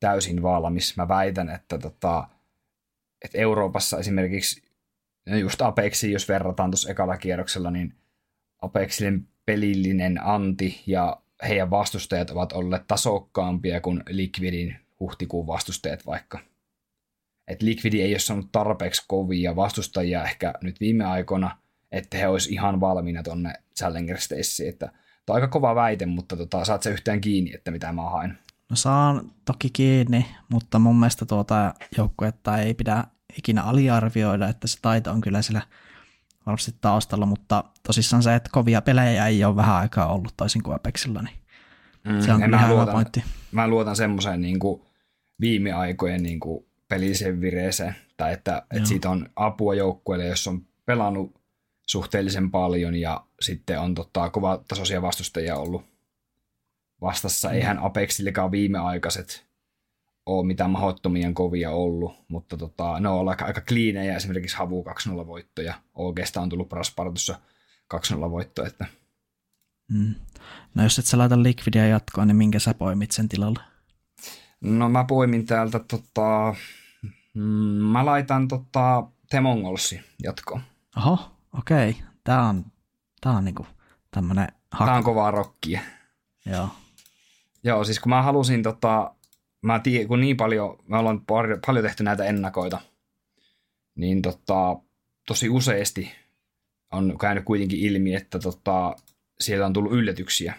täysin 0.00 0.42
valmis. 0.42 0.96
Mä 0.96 1.08
väitän, 1.08 1.50
että, 1.50 1.78
tota, 1.78 2.28
että 3.24 3.38
Euroopassa 3.38 3.98
esimerkiksi 3.98 4.69
just 5.26 5.62
Apexi, 5.62 6.12
jos 6.12 6.28
verrataan 6.28 6.70
tuossa 6.70 6.90
ekalla 6.90 7.16
kierroksella, 7.16 7.70
niin 7.70 7.94
Apexin 8.62 9.28
pelillinen 9.46 10.26
anti 10.26 10.82
ja 10.86 11.22
heidän 11.48 11.70
vastustajat 11.70 12.30
ovat 12.30 12.52
olleet 12.52 12.86
tasokkaampia 12.86 13.80
kuin 13.80 14.02
Liquidin 14.08 14.76
huhtikuun 15.00 15.46
vastustajat 15.46 16.06
vaikka. 16.06 16.38
Et 17.48 17.62
Liquidi 17.62 18.02
ei 18.02 18.12
ole 18.12 18.18
saanut 18.18 18.52
tarpeeksi 18.52 19.04
kovia 19.08 19.56
vastustajia 19.56 20.24
ehkä 20.24 20.54
nyt 20.62 20.80
viime 20.80 21.04
aikoina, 21.04 21.56
että 21.92 22.16
he 22.16 22.28
olisi 22.28 22.52
ihan 22.52 22.80
valmiina 22.80 23.22
tonne 23.22 23.52
Challenger 23.78 24.18
Staceen. 24.18 24.68
Että 24.68 24.86
tämä 24.86 24.96
on 25.28 25.34
aika 25.34 25.48
kova 25.48 25.74
väite, 25.74 26.06
mutta 26.06 26.36
tota, 26.36 26.64
saat 26.64 26.82
se 26.82 26.90
yhtään 26.90 27.20
kiinni, 27.20 27.54
että 27.54 27.70
mitä 27.70 27.92
mä 27.92 28.02
haen. 28.02 28.38
No 28.70 28.76
saan 28.76 29.30
toki 29.44 29.70
kiinni, 29.72 30.26
mutta 30.48 30.78
mun 30.78 30.98
mielestä 30.98 31.26
tuota 31.26 31.74
joukkuetta 31.96 32.58
ei 32.58 32.74
pidä 32.74 33.04
ikinä 33.38 33.62
aliarvioida, 33.62 34.48
että 34.48 34.68
se 34.68 34.78
taito 34.82 35.10
on 35.10 35.20
kyllä 35.20 35.42
sillä 35.42 35.62
varmasti 36.46 36.74
taustalla, 36.80 37.26
mutta 37.26 37.64
tosissaan 37.86 38.22
se, 38.22 38.34
että 38.34 38.50
kovia 38.52 38.82
pelejä 38.82 39.26
ei 39.26 39.44
ole 39.44 39.56
vähän 39.56 39.76
aikaa 39.76 40.12
ollut 40.12 40.34
toisin 40.36 40.62
kuin 40.62 40.74
Apexilla, 40.74 41.22
niin 41.22 41.36
mm, 42.04 42.20
se 42.20 42.32
on 42.32 42.42
kyllä 42.42 42.56
luotan, 42.56 42.82
hyvä 42.82 42.92
pointti. 42.92 43.24
Mä 43.52 43.68
luotan 43.68 43.96
semmoiseen 43.96 44.40
niin 44.40 44.58
kuin 44.58 44.82
viime 45.40 45.72
aikojen 45.72 46.22
niin 46.22 46.40
kuin 46.40 46.66
peliseen 46.88 47.40
vireeseen, 47.40 47.96
tai 48.16 48.32
että, 48.32 48.62
että 48.70 48.88
siitä 48.88 49.10
on 49.10 49.28
apua 49.36 49.74
joukkueelle, 49.74 50.26
jos 50.26 50.48
on 50.48 50.66
pelannut 50.86 51.40
suhteellisen 51.86 52.50
paljon 52.50 52.94
ja 52.94 53.24
sitten 53.40 53.80
on 53.80 53.94
tota, 53.94 54.30
kova 54.30 54.62
tasoisia 54.68 55.02
vastustajia 55.02 55.56
ollut 55.56 55.84
vastassa. 57.00 57.48
Mm. 57.48 57.54
Eihän 57.54 57.78
Apexillekaan 57.78 58.50
viimeaikaiset 58.50 59.49
ole 60.38 60.46
mitään 60.46 60.70
mahdottomien 60.70 61.34
kovia 61.34 61.70
ollut, 61.70 62.14
mutta 62.28 62.56
tota, 62.56 63.00
ne 63.00 63.08
on 63.08 63.28
aika, 63.28 63.44
aika 63.44 63.60
kliinejä, 63.60 64.16
esimerkiksi 64.16 64.56
Havu 64.56 64.84
2-0 65.08 65.26
voittoja. 65.26 65.74
Oikeastaan 65.94 66.42
on 66.42 66.48
tullut 66.48 66.68
Praspartussa 66.68 67.38
2-0 67.94 68.30
voitto, 68.30 68.64
että 68.64 68.86
Mm. 69.90 70.14
No 70.74 70.82
jos 70.82 70.98
et 70.98 71.06
sä 71.06 71.18
laita 71.18 71.42
Liquidia 71.42 71.86
jatkoon, 71.86 72.28
niin 72.28 72.36
minkä 72.36 72.58
sä 72.58 72.74
poimit 72.74 73.10
sen 73.10 73.28
tilalle? 73.28 73.60
No 74.60 74.88
mä 74.88 75.04
poimin 75.04 75.46
täältä 75.46 75.78
tota, 75.78 76.54
mm, 77.34 77.42
mä 77.92 78.06
laitan 78.06 78.48
tota 78.48 79.04
Temongolsi 79.30 80.00
jatkoon. 80.22 80.60
Oho, 80.96 81.18
okei. 81.58 81.90
Okay. 81.90 82.02
Tää 82.24 82.42
on, 82.42 82.64
tää 83.20 83.32
on 83.32 83.44
niinku 83.44 83.66
tämmönen 84.10 84.48
haku. 84.70 84.84
Tää 84.84 84.94
on 84.94 85.04
kovaa 85.04 85.30
rockia. 85.30 85.80
Joo. 86.46 86.68
Joo, 87.64 87.84
siis 87.84 88.00
kun 88.00 88.10
mä 88.10 88.22
halusin 88.22 88.62
tota, 88.62 89.14
mä 89.62 89.78
tiedän, 89.78 90.08
kun 90.08 90.20
niin 90.20 90.36
paljon, 90.36 90.78
me 90.88 90.98
ollaan 90.98 91.18
par- 91.18 91.60
paljon 91.66 91.84
tehty 91.84 92.02
näitä 92.04 92.24
ennakoita, 92.24 92.80
niin 93.94 94.22
tota, 94.22 94.76
tosi 95.26 95.48
useasti 95.48 96.12
on 96.92 97.18
käynyt 97.18 97.44
kuitenkin 97.44 97.78
ilmi, 97.80 98.14
että 98.14 98.38
tota, 98.38 98.96
siellä 99.40 99.66
on 99.66 99.72
tullut 99.72 99.92
yllätyksiä. 99.92 100.54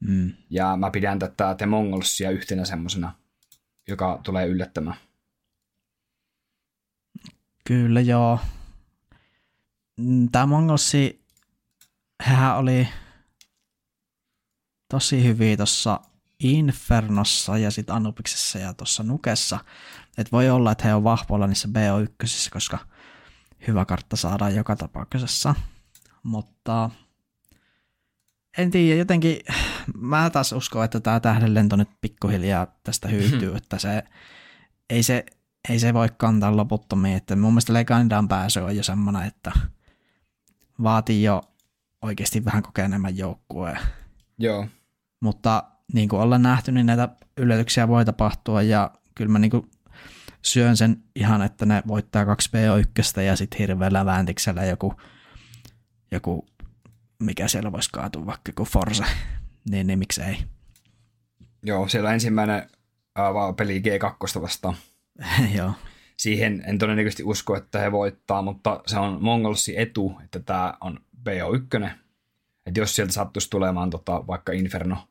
Mm. 0.00 0.32
Ja 0.50 0.76
mä 0.76 0.90
pidän 0.90 1.18
tätä 1.18 1.54
The 1.54 1.66
Mongolsia 1.66 2.30
yhtenä 2.30 2.64
semmosena, 2.64 3.12
joka 3.88 4.20
tulee 4.24 4.46
yllättämään. 4.46 4.96
Kyllä 7.64 8.00
joo. 8.00 8.38
Mm, 9.96 10.28
Tämä 10.32 10.46
Mongolsi, 10.46 11.20
hän 12.22 12.56
oli 12.56 12.88
tosi 14.88 15.24
hyviä 15.24 15.56
tuossa 15.56 16.00
Infernossa 16.40 17.58
ja 17.58 17.70
sitten 17.70 17.96
Anubiksessa 17.96 18.58
ja 18.58 18.74
tuossa 18.74 19.02
Nukessa. 19.02 19.58
Et 20.18 20.32
voi 20.32 20.50
olla, 20.50 20.72
että 20.72 20.84
he 20.84 20.94
on 20.94 21.04
vahvoilla 21.04 21.46
niissä 21.46 21.68
BO1, 21.68 22.50
koska 22.52 22.78
hyvä 23.66 23.84
kartta 23.84 24.16
saadaan 24.16 24.54
joka 24.54 24.76
tapauksessa. 24.76 25.54
Mutta 26.22 26.90
en 28.58 28.70
tiedä, 28.70 28.98
jotenkin 28.98 29.38
mä 29.98 30.30
taas 30.30 30.52
uskon, 30.52 30.84
että 30.84 31.00
tämä 31.00 31.20
tähdenlento 31.20 31.76
nyt 31.76 31.90
pikkuhiljaa 32.00 32.66
tästä 32.84 33.08
hyytyy, 33.08 33.48
hmm. 33.48 33.56
että 33.56 33.78
se 33.78 34.02
ei, 34.90 35.02
se 35.02 35.26
ei 35.68 35.78
se 35.78 35.94
voi 35.94 36.08
kantaa 36.16 36.56
loputtomiin, 36.56 37.16
että 37.16 37.36
mun 37.36 37.52
mielestä 37.52 37.72
Legendaan 37.72 38.28
pääsy 38.28 38.60
on 38.60 38.76
jo 38.76 38.82
semmoinen, 38.82 39.22
että 39.22 39.52
vaatii 40.82 41.22
jo 41.22 41.42
oikeasti 42.02 42.44
vähän 42.44 42.62
kokeneemman 42.62 43.16
joukkueen. 43.16 43.78
Joo. 44.38 44.66
Mutta 45.20 45.62
niin 45.92 46.08
kuin 46.08 46.22
ollaan 46.22 46.42
nähty, 46.42 46.72
niin 46.72 46.86
näitä 46.86 47.08
yllätyksiä 47.36 47.88
voi 47.88 48.04
tapahtua 48.04 48.62
ja 48.62 48.90
kyllä 49.14 49.32
mä 49.32 49.38
niin 49.38 49.50
kuin 49.50 49.70
syön 50.42 50.76
sen 50.76 51.02
ihan, 51.16 51.42
että 51.42 51.66
ne 51.66 51.82
voittaa 51.86 52.26
2 52.26 52.50
PO1 52.50 53.20
ja 53.20 53.36
sitten 53.36 53.58
hirveällä 53.58 54.06
vääntiksellä 54.06 54.64
joku, 54.64 54.94
joku 56.12 56.46
mikä 57.18 57.48
siellä 57.48 57.72
voisi 57.72 57.90
kaatua, 57.92 58.26
vaikka 58.26 58.52
kuin 58.56 58.68
Forza, 58.68 59.04
niin, 59.70 59.86
niin 59.86 59.98
miksei. 59.98 60.38
Joo, 61.62 61.88
siellä 61.88 62.12
ensimmäinen 62.12 62.70
uh, 63.18 63.56
peli 63.56 63.82
G2 63.86 64.42
vastaan. 64.42 64.76
Joo. 65.56 65.72
Siihen 66.16 66.64
en 66.66 66.78
todennäköisesti 66.78 67.24
usko, 67.24 67.56
että 67.56 67.78
he 67.78 67.92
voittaa, 67.92 68.42
mutta 68.42 68.80
se 68.86 68.98
on 68.98 69.22
Mongolsi 69.22 69.80
etu, 69.80 70.20
että 70.24 70.40
tämä 70.40 70.74
on 70.80 71.00
BO1. 71.28 71.90
Että 72.66 72.80
jos 72.80 72.96
sieltä 72.96 73.12
sattuisi 73.12 73.50
tulemaan 73.50 73.90
tota, 73.90 74.26
vaikka 74.26 74.52
Inferno, 74.52 75.08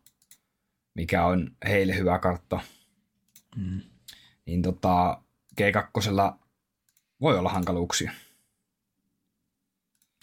mikä 0.96 1.26
on 1.26 1.52
heille 1.68 1.96
hyvä 1.96 2.20
kartta, 2.20 2.60
mm. 3.56 3.82
niin 4.46 4.62
tota, 4.62 5.22
G2 5.62 6.38
voi 7.22 7.38
olla 7.38 7.50
hankaluuksia. 7.50 8.12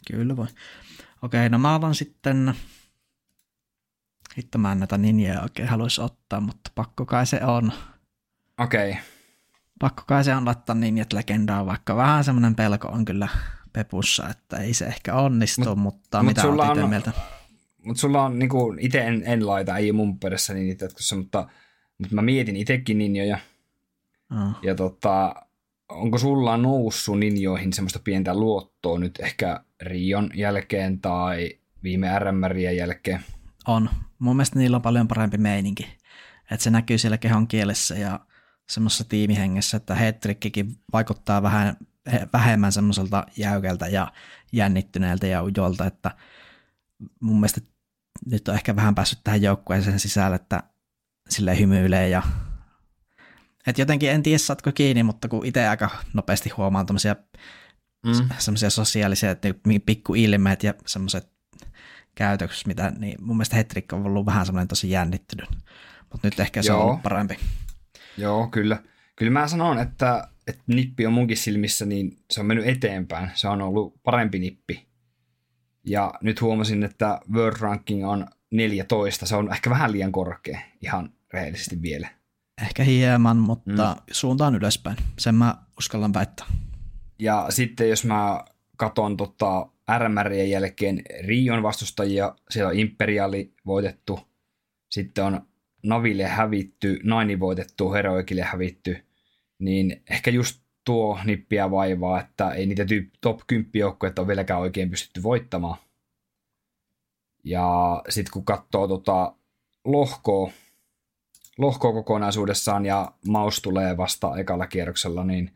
Kyllä 0.07 0.37
voi. 0.37 0.47
Okei, 1.23 1.49
no 1.49 1.59
mä 1.59 1.75
alan 1.75 1.95
sitten... 1.95 2.55
Hitto 4.39 4.59
mä 4.59 4.73
en 4.73 4.79
näitä 4.79 4.99
ninjoja 4.99 5.43
oikein 5.43 5.69
haluaisi 5.69 6.01
ottaa, 6.01 6.41
mutta 6.41 6.71
pakko 6.75 7.07
kai 7.07 7.27
se 7.27 7.45
on. 7.45 7.73
Okei. 8.59 8.91
Okay. 8.91 9.03
Pakko 9.79 10.03
kai 10.07 10.25
se 10.25 10.35
on 10.35 10.45
laittaa 10.45 10.75
ninjat 10.75 11.13
legendaa, 11.13 11.67
vaikka 11.67 11.97
vähän 11.97 12.25
semmoinen 12.25 12.55
pelko 12.55 12.89
on 12.89 13.05
kyllä 13.05 13.29
pepussa, 13.73 14.29
että 14.29 14.57
ei 14.57 14.75
se 14.75 14.85
ehkä 14.85 15.15
onnistu, 15.15 15.65
mut, 15.65 15.79
mutta 15.79 16.23
mut 16.23 16.27
mitä 16.27 16.49
on 16.49 16.89
mieltä? 16.89 17.13
Mutta 17.85 18.01
sulla 18.01 18.25
on, 18.25 18.39
niinku, 18.39 18.75
itse 18.79 19.01
en, 19.01 19.23
en 19.27 19.47
laita, 19.47 19.77
ei 19.77 19.93
mun 19.93 20.19
perässä 20.19 20.55
niin 20.55 20.71
itse, 20.71 20.89
mutta, 21.17 21.49
mutta 21.99 22.15
mä 22.15 22.23
mietin 22.23 22.57
itsekin 22.57 22.99
ninjoja. 22.99 23.39
Oh. 24.31 24.59
Ja 24.63 24.75
tota, 24.75 25.35
onko 25.89 26.19
sulla 26.19 26.57
noussut 26.57 27.19
ninjoihin 27.19 27.73
semmoista 27.73 27.99
pientä 28.05 28.35
luottoa 28.35 28.99
nyt 28.99 29.21
ehkä 29.21 29.65
Rion 29.83 30.31
jälkeen 30.35 31.01
tai 31.01 31.59
viime 31.83 32.19
RMRien 32.19 32.77
jälkeen? 32.77 33.21
On. 33.67 33.91
Mun 34.19 34.37
mielestä 34.37 34.59
niillä 34.59 34.77
on 34.77 34.83
paljon 34.83 35.09
parempi 35.09 35.39
meininki. 35.39 35.87
Että 36.51 36.65
se 36.65 36.71
näkyy 36.71 36.99
siellä 36.99 37.19
kehon 37.19 37.49
kielessä 37.49 37.95
ja 37.95 38.21
semmoisessa 38.69 39.05
tiimihengessä, 39.05 39.77
että 39.77 39.95
hetrikkikin 39.95 40.77
vaikuttaa 40.93 41.43
vähän 41.43 41.77
vähemmän 42.33 42.73
semmoiselta 42.73 43.27
jäykältä 43.37 43.87
ja 43.87 44.13
jännittyneeltä 44.53 45.27
ja 45.27 45.43
ujolta, 45.43 45.87
että 45.87 46.11
mun 47.21 47.37
mielestä 47.37 47.61
nyt 48.27 48.49
on 48.49 48.55
ehkä 48.55 48.77
vähän 48.77 48.95
päässyt 48.95 49.19
tähän 49.25 49.43
joukkueeseen 49.43 50.01
sisälle, 50.01 50.37
että 50.37 50.63
sille 51.29 51.59
hymyilee 51.59 52.09
ja 52.09 52.23
et 53.67 53.79
jotenkin 53.79 54.11
en 54.11 54.23
tiedä, 54.23 54.39
saatko 54.39 54.73
kiinni, 54.73 55.03
mutta 55.03 55.29
kun 55.29 55.47
itse 55.47 55.69
aika 55.69 55.91
nopeasti 56.15 56.51
huomaan 56.51 56.87
tämmöisiä 56.87 57.17
mm. 58.07 58.29
semmoisia 58.39 58.71
sosiaalisia 58.71 59.31
että 59.31 59.49
pikkuilmeet 59.87 60.63
ja 60.63 60.75
semmoiset 60.87 61.33
käytökset, 62.15 62.67
mitä, 62.67 62.93
niin 62.99 63.25
mun 63.25 63.37
mielestä 63.37 63.57
Hetrik 63.57 63.93
on 63.93 64.07
ollut 64.07 64.27
vähän 64.27 64.47
semmoinen 64.47 64.69
tosi 64.69 64.91
jännittynyt, 64.91 65.49
mutta 66.13 66.27
nyt 66.27 66.41
ehkä 66.41 66.63
se 66.63 66.69
Joo. 66.69 66.81
on 66.81 66.87
ollut 66.87 67.03
parempi. 67.03 67.39
Joo, 68.17 68.47
kyllä. 68.47 68.83
Kyllä 69.17 69.33
mä 69.33 69.49
sanon, 69.49 69.79
että, 69.79 70.29
että 70.47 70.63
nippi 70.67 71.07
on 71.07 71.13
munkin 71.13 71.37
silmissä, 71.37 71.87
niin 71.87 72.17
se 72.31 72.41
on 72.41 72.47
mennyt 72.47 72.67
eteenpäin. 72.67 73.31
Se 73.35 73.49
on 73.49 73.63
ollut 73.63 74.03
parempi 74.03 74.39
nippi. 74.39 74.87
Ja 75.87 76.15
nyt 76.23 76.41
huomasin, 76.41 76.83
että 76.83 77.21
World 77.33 77.57
Ranking 77.61 78.09
on 78.09 78.27
14. 78.51 79.27
Se 79.27 79.37
on 79.37 79.53
ehkä 79.53 79.71
vähän 79.71 79.93
liian 79.93 80.13
korkea 80.13 80.61
ihan 80.83 81.13
rehellisesti 81.33 81.83
vielä. 81.83 82.09
Ehkä 82.63 82.85
hieman, 82.85 83.37
mutta 83.37 83.97
mm. 83.99 84.03
suuntaan 84.11 84.55
ylöspäin. 84.55 84.97
Sen 85.19 85.35
mä 85.35 85.55
uskallan 85.79 86.15
väittää. 86.15 86.47
Ja 87.19 87.47
sitten 87.51 87.89
jos 87.89 88.05
mä 88.05 88.45
katon 88.77 89.17
tota 89.17 89.69
RMRien 89.99 90.51
jälkeen 90.51 91.03
Rion 91.25 91.63
vastustajia, 91.63 92.35
siellä 92.51 92.69
on 92.69 92.79
Imperiali 92.79 93.55
voitettu, 93.67 94.21
sitten 94.91 95.25
on 95.25 95.47
Naville 95.83 96.25
hävitty, 96.25 97.01
Naini 97.05 97.41
voitettu, 97.41 97.93
Heroikille 97.93 98.43
hävitty, 98.43 98.97
niin 99.59 100.03
ehkä 100.11 100.31
just 100.31 100.62
tuo 100.85 101.19
nippiä 101.25 101.71
vaivaa, 101.71 102.21
että 102.21 102.51
ei 102.51 102.67
niitä 102.67 102.83
top 103.21 103.41
10 103.47 103.71
joukkoja 103.75 104.13
ole 104.19 104.27
vieläkään 104.27 104.61
oikein 104.61 104.91
pystytty 104.91 105.23
voittamaan. 105.23 105.77
Ja 107.45 108.03
sitten 108.09 108.33
kun 108.33 108.45
katsoo 108.45 108.89
tota 108.89 109.35
lohkoa, 109.85 110.53
lohkoa 111.59 111.93
kokonaisuudessaan 111.93 112.87
ja 112.87 113.13
maus 113.27 113.63
tulee 113.63 113.97
vasta 113.97 114.37
ekalla 114.37 114.67
kierroksella, 114.67 115.25
niin 115.25 115.51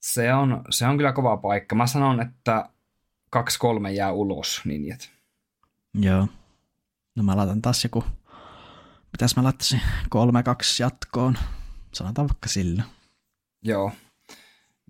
se 0.00 0.34
on, 0.34 0.64
se 0.70 0.86
on 0.86 0.96
kyllä 0.96 1.12
kova 1.12 1.36
paikka. 1.36 1.74
Mä 1.74 1.86
sanon, 1.86 2.20
että 2.20 2.68
kaksi 3.30 3.58
kolme 3.58 3.92
jää 3.92 4.12
ulos 4.12 4.60
ninjat. 4.64 5.10
Joo. 5.94 6.28
No 7.14 7.22
mä 7.22 7.36
laitan 7.36 7.62
taas 7.62 7.84
joku, 7.84 8.04
mitäs 9.12 9.36
mä 9.36 9.44
laittaisin, 9.44 9.80
kolme 10.08 10.42
kaksi 10.42 10.82
jatkoon. 10.82 11.38
Sanotaan 11.92 12.28
vaikka 12.28 12.48
sillä. 12.48 12.82
Joo. 13.64 13.92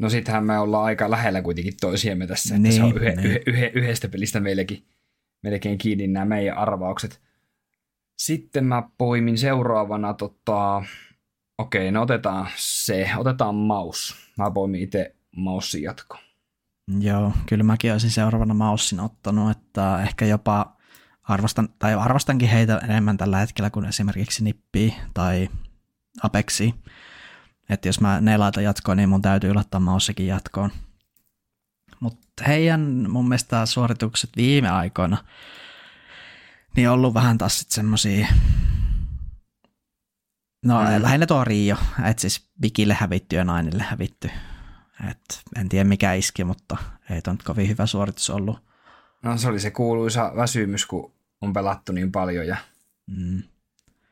No 0.00 0.10
sittenhän 0.10 0.44
me 0.44 0.58
ollaan 0.58 0.84
aika 0.84 1.10
lähellä 1.10 1.42
kuitenkin 1.42 1.74
toisiamme 1.80 2.26
tässä, 2.26 2.54
että 2.54 2.68
niin, 2.68 2.72
se 2.72 2.82
on 2.82 2.96
yhe, 2.96 3.14
niin. 3.16 3.40
yhe, 3.46 3.72
yhdestä 3.74 4.08
pelistä 4.08 4.40
meillekin 4.40 4.86
melkein 5.42 5.78
kiinni 5.78 6.06
nämä 6.06 6.24
meidän 6.24 6.58
arvaukset. 6.58 7.20
Sitten 8.18 8.64
mä 8.64 8.82
poimin 8.98 9.38
seuraavana, 9.38 10.14
tota, 10.14 10.82
okei, 11.58 11.92
no 11.92 12.02
otetaan 12.02 12.48
se, 12.56 13.10
otetaan 13.16 13.54
maus. 13.54 14.16
Mä 14.38 14.50
poimin 14.50 14.82
itse 14.82 15.14
maussin 15.36 15.82
jatko. 15.82 16.18
Joo, 17.00 17.32
kyllä 17.46 17.64
mäkin 17.64 17.92
olisin 17.92 18.10
seuraavana 18.10 18.54
maussin 18.54 19.00
ottanut, 19.00 19.50
että 19.50 20.02
ehkä 20.02 20.24
jopa 20.26 20.76
arvostan, 21.22 21.68
tai 21.78 21.94
arvostankin 21.94 22.48
heitä 22.48 22.78
enemmän 22.78 23.16
tällä 23.16 23.38
hetkellä 23.38 23.70
kuin 23.70 23.84
esimerkiksi 23.84 24.44
Nippi 24.44 24.96
tai 25.14 25.48
Apexi. 26.22 26.74
Että 27.68 27.88
jos 27.88 28.00
mä 28.00 28.20
ne 28.20 28.36
laitan 28.36 28.64
jatkoon, 28.64 28.96
niin 28.96 29.08
mun 29.08 29.22
täytyy 29.22 29.54
laittaa 29.54 29.80
maussikin 29.80 30.26
jatkoon. 30.26 30.70
Mutta 32.00 32.44
heidän 32.46 33.06
mun 33.08 33.28
mielestä 33.28 33.66
suoritukset 33.66 34.30
viime 34.36 34.70
aikoina 34.70 35.16
Niin 36.76 36.88
on 36.88 36.94
ollut 36.94 37.14
vähän 37.14 37.38
taas 37.38 37.58
sitten 37.58 37.74
semmosia, 37.74 38.26
no 40.64 40.80
mm. 40.80 41.02
lähinnä 41.02 41.26
tuo 41.26 41.44
Rio, 41.44 41.76
että 42.04 42.20
siis 42.20 42.48
Bikille 42.60 42.94
hävitty 42.94 43.36
ja 43.36 43.44
Nainille 43.44 43.82
hävitty. 43.82 44.30
Et 45.10 45.42
en 45.56 45.68
tiedä 45.68 45.84
mikä 45.84 46.12
iski, 46.12 46.44
mutta 46.44 46.76
ei 47.10 47.20
nyt 47.26 47.42
kovin 47.42 47.68
hyvä 47.68 47.86
suoritus 47.86 48.30
ollut. 48.30 48.58
No 49.22 49.38
se 49.38 49.48
oli 49.48 49.60
se 49.60 49.70
kuuluisa 49.70 50.32
väsymys, 50.36 50.86
kun 50.86 51.12
on 51.40 51.52
pelattu 51.52 51.92
niin 51.92 52.12
paljon 52.12 52.46
ja 52.46 52.56
mm. 53.06 53.42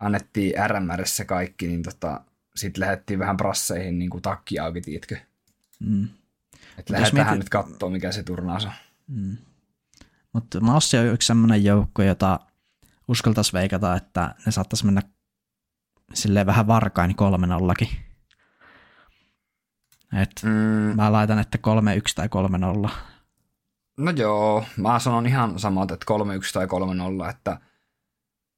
annettiin 0.01 0.53
RMRssä 0.67 1.25
kaikki, 1.25 1.67
niin 1.67 1.83
tota, 1.83 2.21
sitten 2.57 2.81
lähdettiin 2.81 3.19
vähän 3.19 3.37
prasseihin 3.37 3.99
niin 3.99 4.11
kuin 4.11 4.23
takki 4.23 4.59
auki, 4.59 4.81
tiedätkö? 4.81 5.17
Mm. 5.81 6.09
Että 6.79 6.93
lähdetään 6.93 7.27
mietit... 7.27 7.39
nyt 7.39 7.49
katsoa, 7.49 7.91
mikä 7.91 8.13
se 8.13 8.23
turnaus 8.23 8.65
on. 8.65 8.73
Mm. 9.07 9.37
Mutta 10.33 10.61
Maussi 10.61 10.99
on 10.99 11.07
yksi 11.07 11.27
sellainen 11.27 11.65
joukko, 11.65 12.03
jota 12.03 12.41
uskaltaisi 13.09 13.53
veikata, 13.53 13.97
että 13.97 14.35
ne 14.47 14.53
saattaisi 14.53 14.87
mennä 14.87 15.03
silleen 16.15 16.47
vähän 16.47 16.67
varkain 16.67 17.17
kolmen 17.17 17.49
nollakin. 17.49 17.89
Et 20.23 20.31
mm. 20.43 20.51
Mä 20.97 21.13
laitan, 21.13 21.39
että 21.39 21.59
3-1 21.59 22.13
tai 22.15 22.29
3-0. 22.87 22.91
No 23.97 24.11
joo, 24.11 24.65
mä 24.77 24.99
sanon 24.99 25.27
ihan 25.27 25.59
samat, 25.59 25.91
että 25.91 26.07
3-1 26.11 26.53
tai 26.53 26.67
3-0, 27.27 27.31
että, 27.31 27.61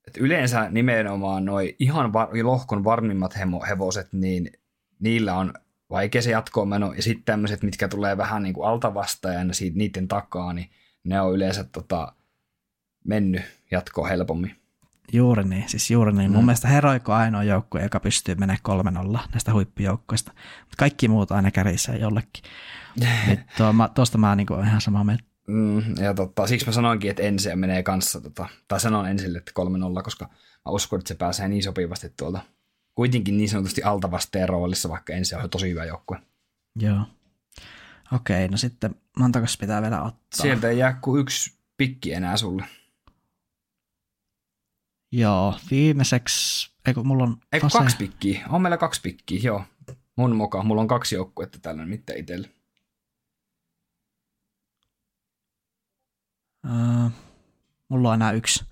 että 0.07 0.20
yleensä 0.20 0.70
nimenomaan 0.70 1.44
noi 1.44 1.76
ihan 1.78 2.12
var, 2.12 2.28
lohkon 2.42 2.84
varmimmat 2.84 3.38
hemo, 3.38 3.64
hevoset, 3.68 4.12
niin 4.12 4.50
niillä 4.98 5.34
on 5.34 5.55
vaikea 5.90 6.22
se 6.22 6.30
jatkoon 6.30 6.68
meno, 6.68 6.92
ja 6.92 7.02
sitten 7.02 7.24
tämmöiset, 7.24 7.62
mitkä 7.62 7.88
tulee 7.88 8.16
vähän 8.16 8.42
niin 8.42 8.55
kuin 8.55 8.68
altavastajana 8.68 9.52
siitä 9.52 9.78
niiden 9.78 10.09
takaa, 10.09 10.52
niin 10.52 10.70
ne 11.05 11.20
on 11.20 11.34
yleensä 11.34 11.64
tota, 11.64 12.12
mennyt 13.05 13.42
jatkoon 13.70 14.09
helpommin. 14.09 14.57
Juuri 15.12 15.44
niin, 15.44 15.68
siis 15.68 15.90
juuri 15.90 16.12
niin. 16.12 16.30
Mm. 16.30 16.34
Mun 16.34 16.44
mielestä 16.44 16.68
Heroiko 16.68 17.12
on 17.12 17.18
ainoa 17.18 17.42
joukkue, 17.42 17.82
joka 17.82 18.00
pystyy 18.00 18.34
menemään 18.34 18.59
kolmen 18.62 18.96
olla 18.96 19.20
näistä 19.32 19.52
huippujoukkoista. 19.52 20.32
Mutta 20.61 20.76
kaikki 20.78 21.09
muut 21.09 21.32
aina 21.32 21.50
kärisee 21.50 21.96
jollekin. 21.96 22.44
Nyt 23.28 23.40
tuo, 23.57 23.72
mä, 23.72 23.88
tuosta 23.88 24.18
mä 24.18 24.36
niin 24.36 24.46
ihan 24.66 24.80
samaa 24.80 25.05
mieltä. 25.05 25.24
Mm, 25.49 25.97
ja 26.03 26.14
tota, 26.14 26.47
siksi 26.47 26.66
mä 26.66 26.72
sanoinkin, 26.72 27.11
että 27.11 27.22
ensi 27.22 27.57
menee 27.57 27.82
kanssa, 27.82 28.20
tota, 28.20 28.49
tai 28.68 28.80
sanon 28.80 29.09
ensille, 29.09 29.38
että 29.38 29.53
3-0, 29.99 30.03
koska 30.03 30.24
mä 30.64 30.72
uskon, 30.72 30.99
että 30.99 31.09
se 31.09 31.14
pääsee 31.14 31.49
niin 31.49 31.62
sopivasti 31.62 32.12
tuolta 32.16 32.40
kuitenkin 32.95 33.36
niin 33.36 33.49
sanotusti 33.49 33.82
altavasteen 33.82 34.49
roolissa, 34.49 34.88
vaikka 34.88 35.12
ensi 35.12 35.34
on 35.34 35.51
tosi 35.51 35.70
hyvä 35.70 35.84
joukkue. 35.84 36.20
Joo. 36.76 37.01
Okei, 38.12 38.49
no 38.49 38.57
sitten 38.57 38.95
montakas 39.18 39.57
pitää 39.57 39.82
vielä 39.82 40.03
ottaa? 40.03 40.42
Sieltä 40.42 40.68
ei 40.68 40.78
jää 40.78 40.99
kuin 41.03 41.20
yksi 41.20 41.59
pikki 41.76 42.12
enää 42.12 42.36
sulle. 42.36 42.64
Joo, 45.12 45.55
viimeiseksi, 45.70 46.70
eikö 46.86 47.03
mulla 47.03 47.24
on... 47.24 47.36
Eikö 47.53 47.66
kaksi 47.72 47.97
pikkiä? 47.97 48.47
On 48.49 48.62
meillä 48.62 48.76
kaksi 48.76 49.01
pikkiä, 49.01 49.40
joo. 49.42 49.64
Mun 50.16 50.36
mukaan, 50.36 50.66
mulla 50.66 50.80
on 50.80 50.88
kaksi 50.88 51.14
joukkuetta 51.14 51.59
tällä 51.62 51.86
mitä 51.86 52.12
itsellä. 52.16 52.49
Öö, 56.65 57.11
mulla 57.89 58.09
on 58.09 58.15
enää 58.15 58.33
yksi. 58.33 58.65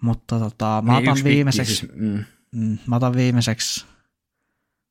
Mutta 0.00 0.38
tota, 0.38 0.82
mä 0.86 1.00
niin, 1.00 1.10
otan 1.10 1.24
viimeiseksi... 1.24 1.74
Siis, 1.74 1.92
mm. 1.94 2.24
Mm, 2.52 2.78
mä 2.86 2.96
otan 2.96 3.14
viimeiseksi... 3.14 3.86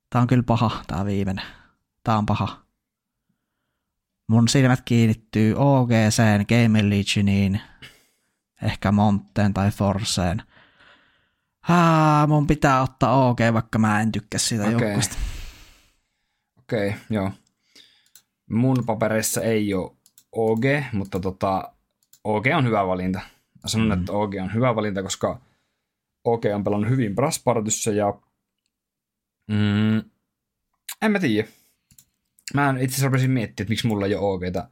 Tää 0.09 0.21
on 0.21 0.27
kyllä 0.27 0.43
paha, 0.43 0.83
tää 0.87 1.05
viimeinen. 1.05 1.45
Tää 2.03 2.17
on 2.17 2.25
paha. 2.25 2.63
Mun 4.27 4.47
silmät 4.47 4.81
kiinnittyy 4.85 5.55
OGCen, 5.57 6.45
Game 6.49 6.89
Legioniin, 6.89 7.61
ehkä 8.61 8.91
Monteen 8.91 9.53
tai 9.53 9.71
Forceen– 9.71 10.41
Haa, 11.63 12.27
mun 12.27 12.47
pitää 12.47 12.81
ottaa 12.81 13.27
OG, 13.27 13.39
vaikka 13.53 13.79
mä 13.79 14.01
en 14.01 14.11
tykkää 14.11 14.39
siitä 14.39 14.63
okay. 14.63 14.71
joukkueesta. 14.71 15.15
Okei, 16.59 16.89
okay, 16.89 16.99
joo. 17.09 17.31
Mun 18.49 18.83
papereissa 18.85 19.41
ei 19.41 19.73
ole 19.73 19.91
OG, 20.31 20.63
mutta 20.93 21.19
tota, 21.19 21.73
OG 22.23 22.45
on 22.55 22.65
hyvä 22.65 22.87
valinta. 22.87 23.19
Mä 23.63 23.69
sanon, 23.69 23.87
mm. 23.87 23.93
että 23.93 24.11
OG 24.11 24.33
on 24.41 24.53
hyvä 24.53 24.75
valinta, 24.75 25.03
koska 25.03 25.41
OG 26.23 26.45
on 26.55 26.63
pelannut 26.63 26.89
hyvin 26.89 27.15
Braspartyssä 27.15 27.91
ja 27.91 28.13
mm, 29.47 29.97
en 31.01 31.11
mä 31.11 31.19
tiedä. 31.19 31.47
Mä 32.53 32.69
en 32.69 32.77
itse 32.77 32.85
asiassa 32.93 33.07
rupesin 33.07 33.31
miettimään, 33.31 33.63
että 33.65 33.71
miksi 33.71 33.87
mulla 33.87 34.05
ei 34.05 34.15
ole 34.15 34.33
OGta 34.33 34.69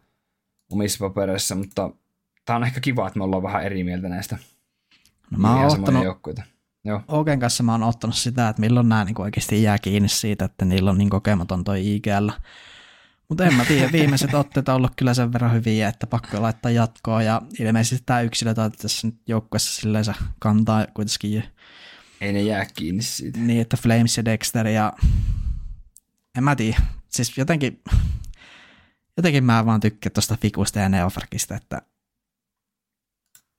omissa 0.71 1.07
papereissa, 1.07 1.55
mutta 1.55 1.91
tää 2.45 2.55
on 2.55 2.63
ehkä 2.63 2.79
kiva, 2.79 3.07
että 3.07 3.19
me 3.19 3.23
ollaan 3.23 3.43
vähän 3.43 3.63
eri 3.63 3.83
mieltä 3.83 4.09
näistä. 4.09 4.37
No, 5.31 5.37
mä 5.37 5.55
oon 5.55 5.79
ottanut, 5.79 6.03
joukkueita. 6.03 6.43
Joo. 6.83 7.01
Oken 7.07 7.39
kanssa 7.39 7.63
mä 7.63 7.71
oon 7.71 7.83
ottanut 7.83 8.15
sitä, 8.15 8.49
että 8.49 8.59
milloin 8.59 8.89
nämä 8.89 9.05
niin 9.05 9.21
oikeasti 9.21 9.63
jää 9.63 9.77
kiinni 9.79 10.09
siitä, 10.09 10.45
että 10.45 10.65
niillä 10.65 10.91
on 10.91 10.97
niin 10.97 11.09
kokematon 11.09 11.63
toi 11.63 11.95
IGL. 11.95 12.29
Mutta 13.31 13.45
en 13.45 13.53
mä 13.53 13.65
tiedä, 13.65 13.91
viimeiset 13.91 14.33
otteet 14.33 14.69
on 14.69 14.75
ollut 14.75 14.91
kyllä 14.95 15.13
sen 15.13 15.33
verran 15.33 15.53
hyviä, 15.53 15.87
että 15.87 16.07
pakko 16.07 16.41
laittaa 16.41 16.71
jatkoa, 16.71 17.23
ja 17.23 17.41
ilmeisesti 17.59 18.03
tämä 18.05 18.21
yksilö 18.21 18.53
tai 18.53 18.71
tässä 18.71 19.07
nyt 19.07 19.15
joukkueessa 19.27 19.81
silleen 19.81 20.05
se 20.05 20.13
kantaa 20.39 20.87
kuitenkin. 20.93 21.43
Ei 22.21 22.33
ne 22.33 22.41
jää 22.41 22.65
kiinni 22.65 23.03
siitä. 23.03 23.39
Niin, 23.39 23.61
että 23.61 23.77
Flames 23.77 24.17
ja 24.17 24.25
Dexter 24.25 24.67
ja 24.67 24.93
en 26.37 26.43
mä 26.43 26.55
tiedä, 26.55 26.81
siis 27.09 27.37
jotenkin, 27.37 27.81
jotenkin 29.17 29.43
mä 29.43 29.65
vaan 29.65 29.79
tykkään 29.79 30.13
tuosta 30.13 30.37
Fikusta 30.41 30.79
ja 30.79 30.89
Neofarkista, 30.89 31.55
että 31.55 31.81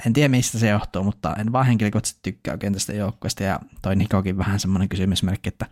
en 0.06 0.12
tiedä 0.12 0.28
mistä 0.28 0.58
se 0.58 0.68
johtuu, 0.68 1.04
mutta 1.04 1.36
en 1.36 1.52
vaan 1.52 1.66
henkilökohtaisesti 1.66 2.20
tykkää 2.22 2.54
oikein 2.54 2.72
tästä 2.72 2.92
joukkueesta 2.92 3.42
ja 3.42 3.60
toi 3.82 3.96
Nikokin 3.96 4.38
vähän 4.38 4.60
semmoinen 4.60 4.88
kysymysmerkki, 4.88 5.48
että 5.48 5.66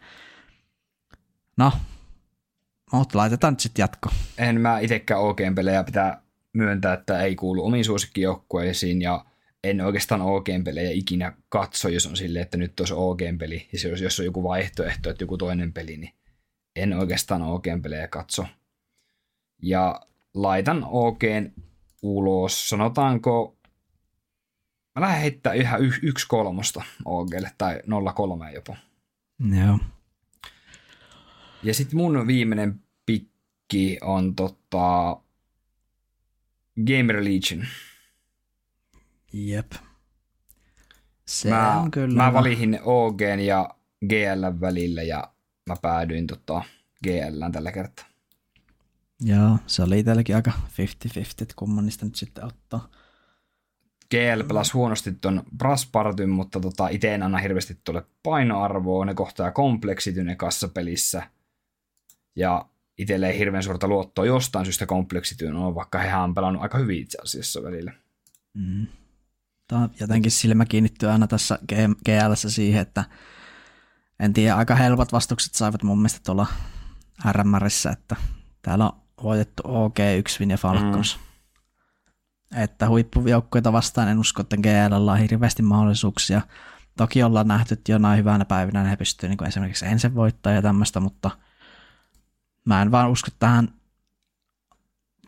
no, 1.56 1.72
mutta 2.92 3.18
laitetaan 3.18 3.52
nyt 3.52 3.60
sitten 3.60 3.82
jatko. 3.82 4.10
En 4.38 4.60
mä 4.60 4.78
itsekään 4.78 5.20
OGn 5.20 5.54
pelejä 5.54 5.84
pitää 5.84 6.22
myöntää, 6.52 6.94
että 6.94 7.20
ei 7.20 7.36
kuulu 7.36 7.64
omiin 7.64 7.84
suosikkijoukkueisiin 7.84 9.02
ja 9.02 9.24
en 9.64 9.80
oikeastaan 9.80 10.22
OGn 10.22 10.64
pelejä 10.64 10.90
ikinä 10.90 11.32
katso, 11.48 11.88
jos 11.88 12.06
on 12.06 12.16
silleen, 12.16 12.42
että 12.42 12.56
nyt 12.56 12.80
olisi 12.80 12.94
OGn 12.94 13.38
peli 13.38 13.68
ja 13.72 13.90
jos, 13.90 14.00
jos 14.00 14.20
on 14.20 14.26
joku 14.26 14.42
vaihtoehto, 14.42 15.10
että 15.10 15.22
joku 15.22 15.38
toinen 15.38 15.72
peli, 15.72 15.96
niin 15.96 16.14
en 16.76 16.92
oikeastaan 16.92 17.42
OGn 17.42 17.82
pelejä 17.82 18.08
katso. 18.08 18.46
Ja 19.62 20.00
laitan 20.34 20.84
OGn 20.84 21.52
ulos, 22.02 22.68
sanotaanko 22.68 23.56
Mä 24.94 25.06
lähden 25.06 25.20
heittää 25.20 25.52
ihan 25.52 25.82
y- 25.82 26.00
yksi 26.02 26.26
kolmosta 26.28 26.82
OGlle 27.04 27.50
tai 27.58 27.82
03 28.14 28.52
jopa. 28.52 28.76
Joo. 29.66 29.78
Ja 31.62 31.74
sitten 31.74 31.96
mun 31.96 32.26
viimeinen 32.26 32.80
pikki 33.06 33.98
on 34.02 34.34
tota 34.34 35.16
Gamer 36.86 37.24
Legion. 37.24 37.66
Jep. 39.32 39.72
Se 41.26 41.50
mä, 41.50 41.80
on 41.80 41.90
kyllä. 41.90 42.22
Mä 42.22 42.32
valitin 42.32 42.78
OGn 42.82 43.40
ja 43.40 43.74
GL 44.08 44.60
välillä 44.60 45.02
ja 45.02 45.32
mä 45.68 45.76
päädyin 45.82 46.26
tota 46.26 46.62
GL 47.04 47.50
tällä 47.52 47.72
kertaa. 47.72 48.06
Joo, 49.20 49.58
se 49.66 49.82
oli 49.82 49.98
itselläkin 49.98 50.36
aika 50.36 50.50
50-50, 50.50 50.58
että 51.42 51.54
kumman 51.56 51.84
niistä 51.84 52.04
nyt 52.04 52.16
sitten 52.16 52.44
ottaa. 52.44 52.88
GL 54.10 54.42
pelasi 54.48 54.72
huonosti 54.72 55.12
tuon 55.12 55.42
Braspartyn, 55.56 56.30
mutta 56.30 56.60
tota, 56.60 56.88
itse 56.88 57.14
en 57.14 57.22
anna 57.22 57.38
hirveästi 57.38 57.78
tuolle 57.84 58.02
painoarvoa. 58.22 59.04
Ne 59.04 59.14
kohtaa 59.14 59.50
kompleksityn 59.50 60.36
pelissä. 60.74 61.22
Ja 62.40 62.68
itselle 62.98 63.28
ei 63.28 63.38
hirveän 63.38 63.62
suurta 63.62 63.88
luottoa 63.88 64.26
jostain 64.26 64.66
syystä 64.66 64.86
kompleksityn 64.86 65.56
on, 65.56 65.74
vaikka 65.74 65.98
hehän 65.98 66.22
on 66.22 66.34
pelannut 66.34 66.62
aika 66.62 66.78
hyvin 66.78 67.02
itse 67.02 67.18
asiassa 67.22 67.62
välillä. 67.62 67.92
Mm. 68.54 68.86
Tämä 69.68 69.88
jotenkin 70.00 70.32
silmä 70.32 70.64
kiinnittyy 70.64 71.08
aina 71.08 71.26
tässä 71.26 71.58
GL 72.06 72.34
siihen, 72.34 72.82
että 72.82 73.04
en 74.20 74.32
tiedä, 74.32 74.56
aika 74.56 74.74
helpot 74.74 75.12
vastukset 75.12 75.54
saivat 75.54 75.82
mun 75.82 75.98
mielestä 75.98 76.20
tuolla 76.24 76.46
RMRissä, 77.32 77.90
että 77.90 78.16
täällä 78.62 78.84
on 78.84 79.00
voitettu 79.22 79.62
OG, 79.64 79.98
1 80.18 80.44
ja 80.48 80.56
Falcons. 80.56 81.16
Mm 81.16 81.30
että 82.56 82.88
huippujoukkoita 82.88 83.72
vastaan 83.72 84.08
en 84.08 84.18
usko, 84.18 84.42
että 84.42 84.56
GL 84.56 85.08
on 85.08 85.18
hirveästi 85.18 85.62
mahdollisuuksia. 85.62 86.40
Toki 86.96 87.22
ollaan 87.22 87.48
nähty, 87.48 87.74
että 87.74 87.92
jonain 87.92 88.18
hyvänä 88.18 88.44
päivinä 88.44 88.84
he 88.84 88.96
pystyvät 88.96 89.38
niin 89.38 89.48
esimerkiksi 89.48 89.86
ensin 89.86 90.14
voittaa 90.14 90.52
ja 90.52 90.62
tämmöistä, 90.62 91.00
mutta 91.00 91.30
mä 92.70 92.82
en 92.82 92.90
vaan 92.90 93.10
usko 93.10 93.28
tähän, 93.38 93.74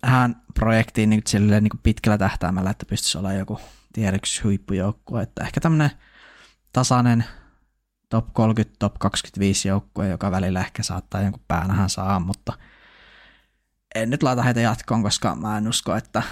tähän 0.01 0.43
projektiin 0.55 1.11
niin 1.11 1.23
silleen, 1.27 1.63
niin 1.63 1.81
pitkällä 1.83 2.19
tähtäimellä, 2.19 2.71
että 2.71 2.87
pystyisi 2.87 3.19
olla 3.19 3.33
joku 3.33 3.61
tiedeksi 3.93 4.43
huippujoukkue. 4.43 5.23
Että 5.23 5.45
ehkä 5.45 5.61
tämmöinen 5.61 5.91
tasainen 6.73 7.25
top 8.09 8.33
30, 8.33 8.77
top 8.79 8.95
25 8.99 9.69
joukkue, 9.69 10.09
joka 10.09 10.31
välillä 10.31 10.61
ehkä 10.61 10.83
saattaa 10.83 11.23
jonkun 11.23 11.45
päänähän 11.49 11.91
saa, 11.91 12.21
mutta 12.21 12.53
en 13.95 14.11
nyt 14.11 14.23
laita 14.23 14.43
heitä 14.43 14.61
jatkoon, 14.61 15.03
koska 15.03 15.35
mä 15.35 15.59
en 15.59 15.69
usko, 15.69 15.97
että 15.97 16.23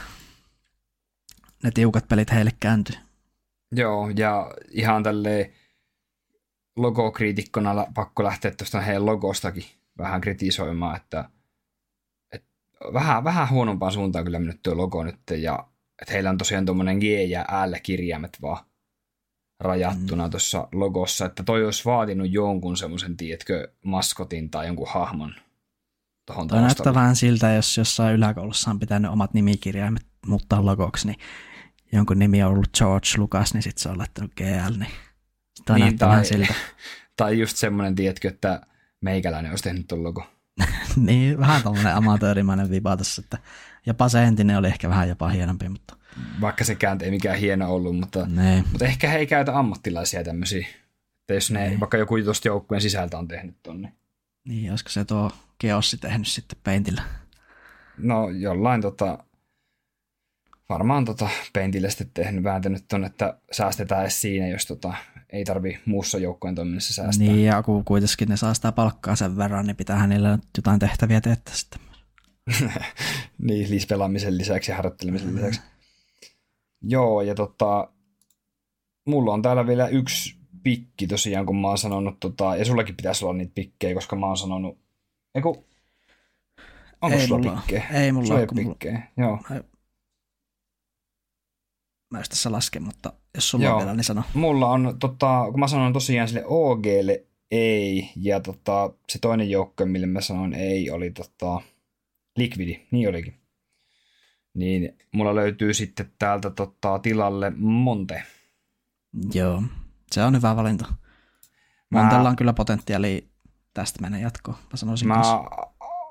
ne 1.62 1.70
tiukat 1.70 2.08
pelit 2.08 2.32
heille 2.32 2.52
kääntyy. 2.61 2.96
Joo, 3.72 4.08
ja 4.16 4.50
ihan 4.70 5.02
tälleen 5.02 5.52
logokriitikkona 6.76 7.86
pakko 7.94 8.24
lähteä 8.24 8.50
tuosta 8.50 8.80
heidän 8.80 9.06
logostakin 9.06 9.80
vähän 10.01 10.20
kritisoimaan, 10.20 10.96
että, 10.96 11.30
että 12.32 12.48
vähän, 12.92 13.24
vähän 13.24 13.51
huonompaan 13.51 13.92
suuntaan 13.92 14.24
kyllä 14.24 14.38
mennyt 14.38 14.62
tuo 14.62 14.76
logo 14.76 15.05
nyt, 15.05 15.20
ja 15.36 15.66
että 16.03 16.12
heillä 16.12 16.30
on 16.30 16.38
tosiaan 16.38 16.66
tuommoinen 16.66 16.98
G 16.98 17.03
ja 17.28 17.42
L 17.42 17.72
kirjaimet 17.82 18.38
vaan 18.42 18.64
rajattuna 19.61 20.26
mm. 20.26 20.30
tuossa 20.30 20.68
logossa, 20.72 21.26
että 21.26 21.42
toi 21.42 21.64
olisi 21.64 21.84
vaatinut 21.84 22.32
jonkun 22.32 22.76
semmoisen, 22.76 23.16
tiedätkö, 23.16 23.72
maskotin 23.84 24.51
tai 24.51 24.66
jonkun 24.66 24.88
hahmon 24.90 25.34
tuohon 26.26 26.48
Toi 26.48 26.61
näyttää 26.61 26.94
vähän 26.94 27.16
siltä, 27.16 27.53
jos 27.53 27.76
jossain 27.76 28.14
yläkoulussa 28.14 28.70
on 28.70 28.78
pitänyt 28.78 29.11
omat 29.11 29.34
nimikirjaimet 29.34 30.07
muuttaa 30.26 30.66
logoksi, 30.66 31.07
niin 31.07 31.18
jonkun 31.92 32.18
nimi 32.18 32.42
on 32.42 32.51
ollut 32.51 32.76
George 32.78 33.09
Lucas, 33.18 33.55
niin 33.55 33.62
sitten 33.62 33.82
se 33.82 33.88
on 33.88 33.98
laittanut 33.98 34.34
GL, 34.34 34.78
niin 34.78 34.90
toi 35.66 35.76
niin, 35.76 35.84
näyttää 35.84 36.09
tai, 36.09 36.12
vähän 36.12 36.26
siltä. 36.26 36.55
Tai 37.16 37.38
just 37.38 37.57
semmoinen, 37.57 37.94
tiedätkö, 37.94 38.28
että 38.28 38.61
meikäläinen 39.01 39.51
olisi 39.53 39.64
tehnyt 39.64 39.88
tuon 39.88 40.03
logo. 40.03 40.26
niin, 40.96 41.38
vähän 41.38 41.62
tämmöinen 41.62 41.94
amatöörimäinen 41.94 42.70
viba 42.70 42.96
tässä, 42.96 43.22
että 43.24 43.38
jopa 43.86 44.09
se 44.09 44.24
entinen 44.24 44.59
oli 44.59 44.66
ehkä 44.66 44.88
vähän 44.88 45.09
jopa 45.09 45.28
hienompi, 45.28 45.68
mutta... 45.68 45.96
Vaikka 46.40 46.64
se 46.64 46.74
kääntö 46.74 47.05
ei 47.05 47.11
mikään 47.11 47.38
hieno 47.38 47.74
ollut, 47.74 47.96
mutta, 47.96 48.26
ne. 48.26 48.64
mutta 48.72 48.84
ehkä 48.84 49.09
he 49.09 49.18
ei 49.18 49.26
käytä 49.26 49.59
ammattilaisia 49.59 50.24
tämmöisiä. 50.24 50.66
Että 51.20 51.34
jos 51.34 51.51
ne, 51.51 51.70
ne. 51.70 51.80
vaikka 51.80 51.96
joku 51.96 52.22
tuosta 52.22 52.48
joukkueen 52.48 52.80
sisältä 52.80 53.18
on 53.18 53.28
tehnyt 53.28 53.57
ton, 53.62 53.82
niin... 53.82 53.94
Niin, 54.44 54.70
olisiko 54.70 54.90
se 54.90 55.05
tuo 55.05 55.30
Geossi 55.61 55.96
tehnyt 55.96 56.26
sitten 56.26 56.59
peintillä? 56.64 57.03
No 57.98 58.28
jollain 58.28 58.80
tota, 58.80 59.18
varmaan 60.68 61.05
tota 61.05 61.28
peintillä 61.53 61.90
sitten 61.90 62.11
tehnyt, 62.14 62.44
vääntänyt 62.44 62.84
ton, 62.88 63.05
että 63.05 63.38
säästetään 63.53 64.03
edes 64.03 64.20
siinä, 64.20 64.48
jos 64.48 64.66
tota, 64.66 64.94
ei 65.33 65.45
tarvi 65.45 65.78
muussa 65.87 66.18
joukkojen 66.18 66.55
toiminnassa 66.55 66.95
säästää. 66.95 67.26
Niin, 67.26 67.45
ja 67.45 67.62
kun 67.62 67.85
kuitenkin 67.85 68.28
ne 68.28 68.37
saa 68.37 68.55
sitä 68.55 68.72
palkkaa 68.72 69.16
sen 69.16 69.37
verran, 69.37 69.66
niin 69.66 69.76
pitää 69.76 69.97
hänellä 69.97 70.39
jotain 70.57 70.78
tehtäviä 70.78 71.20
teettää 71.20 71.55
sitten. 71.55 71.81
niin, 73.39 73.81
pelaamisen 73.89 74.39
lisäksi 74.39 74.70
ja 74.70 74.76
harjoittelemisen 74.76 75.28
mm. 75.28 75.37
lisäksi. 75.37 75.61
Joo, 76.83 77.22
ja 77.22 77.35
tota, 77.35 77.93
mulla 79.07 79.33
on 79.33 79.43
täällä 79.43 79.66
vielä 79.66 79.89
yksi 79.89 80.37
pikki 80.62 81.07
tosiaan, 81.07 81.47
kun 81.47 81.61
mä 81.61 81.68
oon 81.68 81.78
sanonut, 81.78 82.20
tota, 82.20 82.57
ja 82.57 82.64
sullakin 82.64 82.97
pitäisi 82.97 83.24
olla 83.24 83.35
niitä 83.35 83.53
pikkejä, 83.55 83.95
koska 83.95 84.16
mä 84.16 84.26
oon 84.26 84.37
sanonut, 84.37 84.78
eiku, 85.35 85.66
onko 87.03 87.18
ei 87.18 87.26
sulla 87.26 87.43
mulla, 87.43 87.57
pikkejä? 87.57 87.85
Ei 87.93 88.12
mulla 88.12 88.35
ole 88.35 88.47
pikkejä, 88.47 89.03
joo. 89.16 89.39
Mä 92.11 92.18
en 92.18 92.24
tässä 92.28 92.52
lasken, 92.52 92.82
mutta 92.82 93.12
jos 93.34 93.50
sulla 93.50 93.64
joo. 93.64 93.74
on 93.74 93.78
vielä, 93.80 93.94
niin 93.94 94.04
sano. 94.04 94.22
Mulla 94.34 94.70
on, 94.70 94.96
tota, 95.00 95.46
kun 95.50 95.61
mä 95.61 95.68
sanon 95.68 95.92
tosiaan 95.92 96.28
sille 96.28 96.44
OGlle 96.46 97.24
ei, 97.50 98.11
ja 98.16 98.40
tota, 98.40 98.90
se 99.08 99.18
toinen 99.18 99.50
joukko, 99.50 99.86
mille 99.86 100.06
mä 100.06 100.20
sanoin 100.20 100.54
ei, 100.54 100.90
oli 100.90 101.11
tota, 101.11 101.61
Liquidi, 102.36 102.86
niin 102.90 103.08
olikin. 103.08 103.34
Niin 104.54 104.98
mulla 105.12 105.34
löytyy 105.34 105.74
sitten 105.74 106.12
täältä 106.18 106.50
tota, 106.50 106.98
tilalle 106.98 107.52
Monte. 107.56 108.22
Joo, 109.34 109.62
se 110.12 110.22
on 110.24 110.36
hyvä 110.36 110.56
valinta. 110.56 110.94
Montella 111.90 112.28
on 112.28 112.36
kyllä 112.36 112.52
potentiaali 112.52 113.28
tästä 113.74 114.02
mennä 114.02 114.18
jatkoon, 114.18 114.56
mä 114.70 114.76
sanoisin 114.76 115.08
Mä 115.08 115.14
kanssa. 115.14 115.44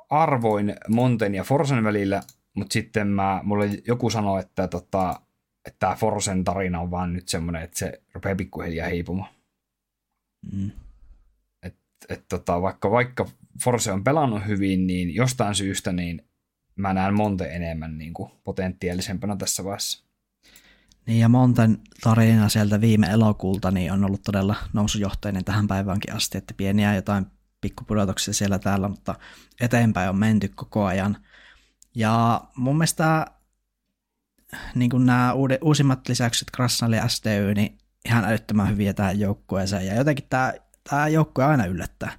arvoin 0.09 0.75
Monten 0.89 1.35
ja 1.35 1.43
Forsen 1.43 1.83
välillä, 1.83 2.21
mutta 2.53 2.73
sitten 2.73 3.07
mä, 3.07 3.41
mulle 3.43 3.69
joku 3.87 4.09
sanoi, 4.09 4.39
että, 4.39 4.67
tota, 4.67 5.21
että 5.69 5.79
tämä 5.79 5.95
Forsen 5.95 6.43
tarina 6.43 6.79
on 6.79 6.91
vaan 6.91 7.13
nyt 7.13 7.27
semmoinen, 7.27 7.61
että 7.61 7.79
se 7.79 8.01
rupeaa 8.13 8.35
pikkuhiljaa 8.35 8.89
hiipumaan. 8.89 9.29
Mm. 10.51 10.71
Et, 11.63 11.75
et 12.09 12.25
tota, 12.29 12.61
vaikka, 12.61 12.91
vaikka 12.91 13.25
Forse 13.63 13.91
on 13.91 14.03
pelannut 14.03 14.47
hyvin, 14.47 14.87
niin 14.87 15.15
jostain 15.15 15.55
syystä 15.55 15.91
niin 15.91 16.21
mä 16.75 16.93
näen 16.93 17.13
Monte 17.13 17.45
enemmän 17.45 17.97
niin 17.97 18.13
kuin 18.13 18.31
potentiaalisempana 18.43 19.35
tässä 19.35 19.63
vaiheessa. 19.63 20.05
Niin 21.05 21.19
ja 21.19 21.29
Monten 21.29 21.77
tarina 22.03 22.49
sieltä 22.49 22.81
viime 22.81 23.07
elokuulta 23.07 23.71
niin 23.71 23.91
on 23.91 24.05
ollut 24.05 24.23
todella 24.23 24.55
nousujohteinen 24.73 25.45
tähän 25.45 25.67
päiväänkin 25.67 26.15
asti, 26.15 26.37
että 26.37 26.53
pieniä 26.57 26.95
jotain 26.95 27.25
pikkupudotuksia 27.61 28.33
siellä 28.33 28.59
täällä, 28.59 28.87
mutta 28.87 29.15
eteenpäin 29.61 30.09
on 30.09 30.19
menty 30.19 30.47
koko 30.47 30.85
ajan. 30.85 31.17
Ja 31.95 32.41
mun 32.55 32.77
mielestä 32.77 33.25
niin 34.75 34.89
kuin 34.89 35.05
nämä 35.05 35.33
uusimmat 35.61 36.09
lisäykset 36.09 36.47
Krasnali 36.51 36.95
ja 36.95 37.07
STY, 37.07 37.53
niin 37.55 37.77
ihan 38.05 38.25
älyttömän 38.25 38.69
hyviä 38.69 38.93
tähän 38.93 39.19
joukkueeseen. 39.19 39.85
Ja 39.85 39.95
jotenkin 39.95 40.25
tämä, 40.29 40.53
tämä 40.89 41.07
joukkue 41.07 41.45
aina 41.45 41.65
yllättää. 41.65 42.11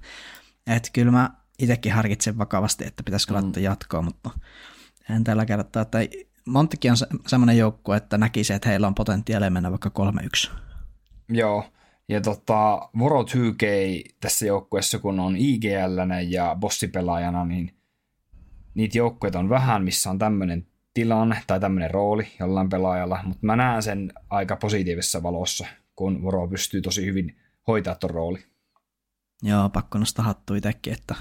Että 0.67 0.89
kyllä 0.93 1.11
mä 1.11 1.29
itsekin 1.59 1.93
harkitsen 1.93 2.37
vakavasti, 2.37 2.85
että 2.85 3.03
pitäisikö 3.03 3.33
mm. 3.33 3.41
laittaa 3.41 3.63
jatkoa, 3.63 4.01
mutta 4.01 4.29
en 5.09 5.23
tällä 5.23 5.45
kertaa, 5.45 5.81
että 5.81 5.99
Montikin 6.45 6.91
on 6.91 6.97
se, 6.97 7.07
semmoinen 7.27 7.57
joukkue, 7.57 7.97
että 7.97 8.17
näkisi, 8.17 8.53
että 8.53 8.69
heillä 8.69 8.87
on 8.87 8.95
potentiaalia 8.95 9.49
mennä 9.49 9.71
vaikka 9.71 9.91
3-1. 10.47 10.51
Joo, 11.29 11.63
ja 12.09 12.21
tota, 12.21 12.89
Voro 12.99 13.21
2K 13.21 13.65
tässä 14.19 14.45
joukkueessa, 14.45 14.99
kun 14.99 15.19
on 15.19 15.35
IGL 15.37 15.99
ja 16.27 16.55
bossipelaajana, 16.59 17.45
niin 17.45 17.75
niitä 18.73 18.97
joukkueita 18.97 19.39
on 19.39 19.49
vähän, 19.49 19.83
missä 19.83 20.09
on 20.09 20.19
tämmöinen 20.19 20.67
tilanne 20.93 21.43
tai 21.47 21.59
tämmöinen 21.59 21.91
rooli 21.91 22.27
jollain 22.39 22.69
pelaajalla, 22.69 23.19
mutta 23.23 23.45
mä 23.45 23.55
näen 23.55 23.83
sen 23.83 24.13
aika 24.29 24.55
positiivisessa 24.55 25.23
valossa, 25.23 25.67
kun 25.95 26.23
Voro 26.23 26.47
pystyy 26.47 26.81
tosi 26.81 27.05
hyvin 27.05 27.37
hoitaa 27.67 27.95
ton 27.95 28.09
rooli. 28.09 28.43
Joo, 29.43 29.69
pakko 29.69 29.97
nostaa 29.97 30.25
hattu 30.25 30.53
itsekin, 30.53 30.93
että 30.93 31.15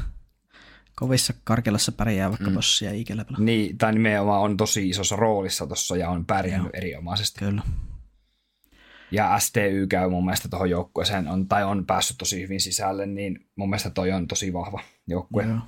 kovissa 0.96 1.34
karkelassa 1.44 1.92
pärjää 1.92 2.28
vaikka 2.28 2.50
mm. 2.50 2.54
bossia 2.54 2.92
ikellä 2.92 3.24
pelaa. 3.24 3.40
Niin, 3.40 3.78
tai 3.78 3.92
nimenomaan 3.92 4.40
on 4.40 4.56
tosi 4.56 4.88
isossa 4.88 5.16
roolissa 5.16 5.66
tuossa 5.66 5.96
ja 5.96 6.10
on 6.10 6.26
pärjännyt 6.26 6.70
Joo. 6.74 6.78
erinomaisesti. 6.78 7.38
Kyllä. 7.38 7.62
Ja 9.10 9.38
STY 9.38 9.86
käy 9.86 10.08
mun 10.08 10.24
mielestä 10.24 10.48
tuohon 10.48 10.70
joukkueeseen, 10.70 11.28
on, 11.28 11.48
tai 11.48 11.64
on 11.64 11.86
päässyt 11.86 12.18
tosi 12.18 12.42
hyvin 12.42 12.60
sisälle, 12.60 13.06
niin 13.06 13.46
mun 13.56 13.70
mielestä 13.70 13.90
toi 13.90 14.12
on 14.12 14.28
tosi 14.28 14.52
vahva 14.52 14.80
joukkue. 15.06 15.44
Joo. 15.44 15.58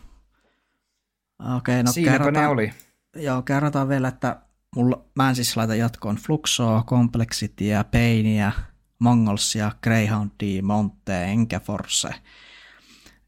Okei, 1.56 1.56
okay, 1.56 1.82
no 1.82 1.92
Siinäpä 1.92 2.18
kerrotaan, 2.18 2.44
ne 2.44 2.48
oli. 2.48 2.72
Joo, 3.16 3.42
kerrotaan 3.42 3.88
vielä, 3.88 4.08
että 4.08 4.36
mulla, 4.76 5.04
mä 5.14 5.28
en 5.28 5.36
siis 5.36 5.56
laita 5.56 5.74
jatkoon 5.74 6.16
Fluxoa, 6.16 6.84
Complexitya, 6.86 7.84
Painia, 7.84 8.52
Mongolsia, 8.98 9.72
Greyhoundia, 9.82 10.62
Monte, 10.62 11.24
enkä 11.24 11.60
Force. 11.60 12.14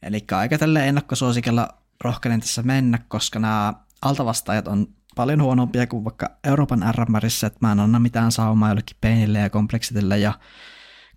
Eli 0.03 0.25
aika 0.33 0.59
tälle 0.59 0.89
ennakkosuosikella 0.89 1.69
rohkenen 2.05 2.41
tässä 2.41 2.63
mennä, 2.63 2.99
koska 3.09 3.39
nämä 3.39 3.75
altavastaajat 4.03 4.69
on 4.69 4.87
paljon 5.17 5.43
huonompia 5.43 5.87
kuin 5.87 6.05
vaikka 6.05 6.31
Euroopan 6.45 6.85
RMRissä, 6.95 7.47
että 7.47 7.59
mä 7.61 7.73
en 7.73 7.81
anna 7.81 7.99
mitään 7.99 8.33
saumaa 8.33 8.69
jollekin 8.69 8.97
Painille 9.01 9.39
ja 9.39 9.51
Complexitille 9.51 10.19
ja 10.19 10.33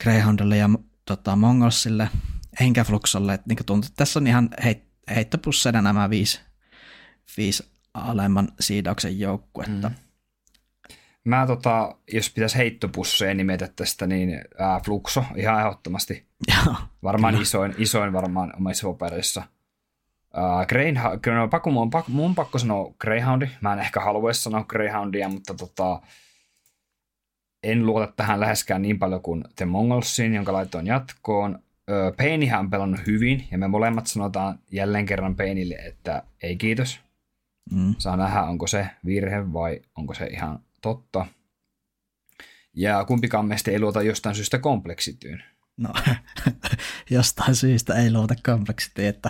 Greyhoundille 0.04 0.58
ja 0.58 0.70
tota, 1.06 1.36
Mongolsille, 1.36 2.10
enkä 2.60 2.84
Fluxolle. 2.84 3.34
Että 3.34 3.46
niin 3.48 3.66
tuntuu, 3.66 3.88
että 3.88 3.98
tässä 3.98 4.20
on 4.20 4.28
ihan 4.28 4.50
heit, 4.64 4.84
heittopusseina 5.16 5.82
nämä 5.82 6.10
viisi, 6.10 6.42
viisi 7.38 7.77
alemman 7.98 8.48
siidauksen 8.60 9.20
joukkuetta. 9.20 9.90
Mm. 9.90 9.96
Mä 11.24 11.48
tota, 11.48 11.96
jos 12.14 12.34
pitäisi 12.34 12.58
heittopusseja 12.58 13.34
nimetä 13.34 13.70
tästä, 13.76 14.08
niin 14.08 14.42
ää, 14.60 14.80
Fluxo 14.86 15.24
ihan 15.36 15.60
ehdottomasti. 15.60 16.28
varmaan 17.04 17.42
isoin, 17.42 17.76
isoin 17.78 18.14
varmaan 18.14 18.54
omissa 18.58 18.88
papereissa. 18.88 19.44
Uh, 20.38 20.68
Greyhound, 20.68 21.20
no, 21.36 21.48
pakko, 21.48 21.72
mun, 21.72 21.90
pakko, 21.90 22.12
mun 22.12 22.36
pakko 22.36 22.60
sanoa 22.60 22.94
Greyhoundi. 23.00 23.50
Mä 23.62 23.74
en 23.74 23.80
ehkä 23.80 24.00
haluaisi 24.00 24.42
sanoa 24.42 24.64
Greyhoundia, 24.64 25.30
mutta 25.30 25.54
tota, 25.54 26.02
en 27.64 27.86
luota 27.86 28.14
tähän 28.16 28.40
läheskään 28.40 28.82
niin 28.82 29.00
paljon 29.00 29.22
kuin 29.22 29.44
The 29.56 29.66
Mongolsiin, 29.66 30.34
jonka 30.34 30.54
laitoin 30.54 30.88
jatkoon. 30.88 31.60
Peinihän 32.18 32.60
on 32.60 32.70
pelannut 32.70 33.00
hyvin, 33.08 33.48
ja 33.52 33.58
me 33.58 33.68
molemmat 33.68 34.08
sanotaan 34.08 34.60
jälleen 34.72 35.06
kerran 35.06 35.36
Peinille, 35.36 35.76
että 35.76 36.24
ei 36.44 36.56
kiitos. 36.56 37.00
Mm. 37.72 37.96
Saa 37.98 38.18
nähdä, 38.18 38.44
onko 38.44 38.68
se 38.68 38.90
virhe 39.06 39.54
vai 39.54 39.82
onko 39.96 40.14
se 40.14 40.26
ihan 40.26 40.60
totta. 40.82 41.26
Ja 42.74 43.06
kumpikaan 43.06 43.46
meistä 43.46 43.72
ei 43.72 43.80
luota 43.80 44.02
jostain 44.02 44.36
syystä 44.36 44.60
kompleksityyn. 44.60 45.44
No, 45.78 45.94
jostain 47.10 47.56
syystä 47.56 47.94
ei 47.96 48.12
luota 48.12 48.36
kompleksityyn, 48.46 49.08
että 49.08 49.30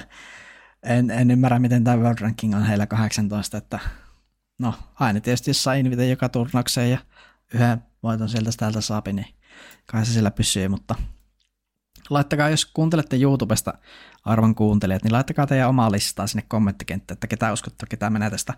en, 0.84 1.12
en 1.12 1.32
ymmärrä, 1.32 1.60
miten 1.60 1.84
tämä 1.84 1.98
World 1.98 2.20
Ranking 2.22 2.56
on 2.56 2.64
heillä 2.64 2.88
18, 2.88 3.58
että 3.58 3.80
no 4.60 4.74
aina 5.00 5.20
tietysti 5.20 5.50
jos 5.50 5.64
saa 5.64 5.74
invite 5.74 6.08
joka 6.08 6.30
turnaukseen 6.30 6.92
ja 6.92 6.98
yhden 7.54 7.84
voiton 8.04 8.30
sieltä 8.30 8.50
täältä 8.58 8.82
saapi, 8.82 9.14
niin 9.14 9.28
kai 9.86 10.06
se 10.06 10.14
sillä 10.14 10.32
pysyy, 10.32 10.68
mutta 10.68 10.96
laittakaa, 12.10 12.50
jos 12.50 12.66
kuuntelette 12.66 13.18
YouTubesta 13.22 13.74
arvon 14.26 14.56
kuuntelijat, 14.56 15.04
niin 15.04 15.14
laittakaa 15.14 15.48
teidän 15.48 15.70
omaa 15.70 15.92
listaa 15.92 16.28
sinne 16.28 16.44
kommenttikenttään, 16.48 17.16
että 17.16 17.28
ketä 17.28 17.54
uskotte, 17.54 17.86
ketä 17.90 18.10
menee 18.10 18.30
tästä 18.30 18.54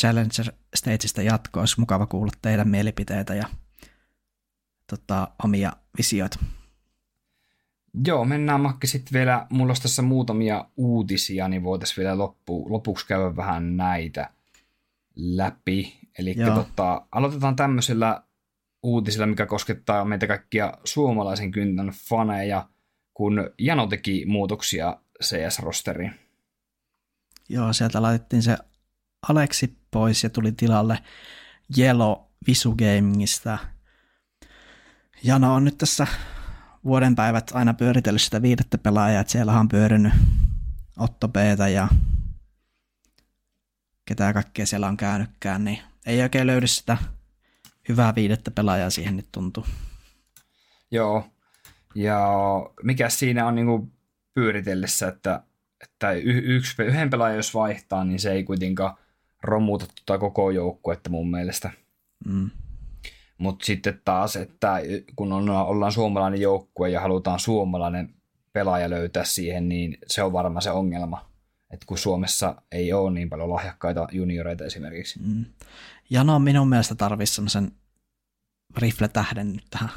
Challenger 0.00 0.54
Stageista 0.74 1.22
jatkoon. 1.22 1.62
Olisi 1.62 1.80
mukava 1.80 2.06
kuulla 2.06 2.32
teidän 2.42 2.68
mielipiteitä 2.68 3.34
ja 3.34 3.46
tota, 4.86 5.28
omia 5.44 5.72
visioita. 5.98 6.38
Joo, 8.06 8.24
mennään 8.24 8.60
Makki 8.60 8.86
sitten 8.86 9.12
vielä, 9.12 9.46
mulla 9.50 9.70
olisi 9.70 9.82
tässä 9.82 10.02
muutamia 10.02 10.64
uutisia, 10.76 11.48
niin 11.48 11.64
voitaisiin 11.64 11.96
vielä 11.96 12.18
loppu, 12.18 12.72
lopuksi 12.72 13.06
käydä 13.06 13.36
vähän 13.36 13.76
näitä 13.76 14.30
läpi. 15.16 16.00
Eli 16.18 16.34
tota, 16.54 17.06
aloitetaan 17.12 17.56
tämmöisellä 17.56 18.22
uutisilla, 18.82 19.26
mikä 19.26 19.46
koskettaa 19.46 20.04
meitä 20.04 20.26
kaikkia 20.26 20.72
suomalaisen 20.84 21.50
kyntän 21.50 21.92
faneja, 22.08 22.68
kun 23.14 23.50
Jano 23.58 23.86
teki 23.86 24.26
muutoksia 24.26 24.96
CS-rosteriin. 25.24 26.12
Joo, 27.48 27.72
sieltä 27.72 28.02
laitettiin 28.02 28.42
se 28.42 28.56
Aleksi 29.28 29.76
pois 29.90 30.24
ja 30.24 30.30
tuli 30.30 30.52
tilalle 30.52 30.98
Jelo 31.76 32.30
Visu 32.46 32.74
Gamingista. 32.74 33.58
Jano 35.22 35.54
on 35.54 35.64
nyt 35.64 35.78
tässä 35.78 36.06
vuoden 36.84 37.14
päivät 37.14 37.50
aina 37.54 37.74
pyöritellyt 37.74 38.22
sitä 38.22 38.42
viidettä 38.42 38.78
pelaajaa, 38.78 39.20
että 39.20 39.30
siellä 39.30 39.60
on 39.60 39.68
pyörinyt 39.68 40.12
Otto 40.98 41.28
b 41.28 41.36
ja 41.72 41.88
ketä 44.04 44.32
kaikkea 44.32 44.66
siellä 44.66 44.88
on 44.88 44.96
käynytkään, 44.96 45.64
niin 45.64 45.78
ei 46.06 46.22
oikein 46.22 46.46
löydy 46.46 46.66
sitä 46.66 46.98
hyvää 47.88 48.14
viidettä 48.14 48.50
pelaajaa 48.50 48.90
siihen 48.90 49.16
nyt 49.16 49.28
tuntuu. 49.32 49.66
Joo, 50.90 51.32
ja 51.94 52.28
mikä 52.82 53.08
siinä 53.08 53.46
on 53.46 53.54
niinku 53.54 53.88
pyöritellessä, 54.34 55.08
että, 55.08 55.42
että 55.82 56.12
yksi, 56.12 56.82
yhden 56.82 57.10
pelaajan 57.10 57.36
jos 57.36 57.54
vaihtaa, 57.54 58.04
niin 58.04 58.18
se 58.18 58.32
ei 58.32 58.44
kuitenkaan 58.44 58.96
romuta 59.42 59.86
tuota 59.86 60.20
koko 60.20 60.50
joukkuetta 60.50 61.10
mun 61.10 61.30
mielestä. 61.30 61.70
Mm. 62.26 62.50
Mutta 63.38 63.64
sitten 63.64 64.00
taas, 64.04 64.36
että 64.36 64.80
kun 65.16 65.32
on, 65.32 65.50
ollaan 65.50 65.92
suomalainen 65.92 66.40
joukkue 66.40 66.90
ja 66.90 67.00
halutaan 67.00 67.40
suomalainen 67.40 68.14
pelaaja 68.52 68.90
löytää 68.90 69.24
siihen, 69.24 69.68
niin 69.68 69.98
se 70.06 70.22
on 70.22 70.32
varmaan 70.32 70.62
se 70.62 70.70
ongelma. 70.70 71.30
Että 71.70 71.86
kun 71.86 71.98
Suomessa 71.98 72.62
ei 72.72 72.92
ole 72.92 73.10
niin 73.10 73.30
paljon 73.30 73.50
lahjakkaita 73.50 74.08
junioreita 74.12 74.64
esimerkiksi. 74.64 75.18
Mm. 75.22 75.44
Jano 76.10 76.38
minun 76.38 76.68
mielestä 76.68 76.94
tarvitsisi 76.94 77.34
semmoisen 77.34 77.72
rifle-tähden 78.76 79.52
nyt 79.52 79.64
tähän. 79.70 79.90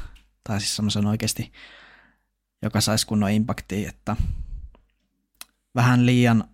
Tai 0.44 0.60
siis 0.60 0.76
semmoisen 0.76 1.06
oikeasti, 1.06 1.52
joka 2.64 2.80
saisi 2.80 3.06
kunnon 3.06 3.30
impaktia, 3.30 3.88
että 3.88 4.16
vähän 5.74 6.06
liian 6.06 6.44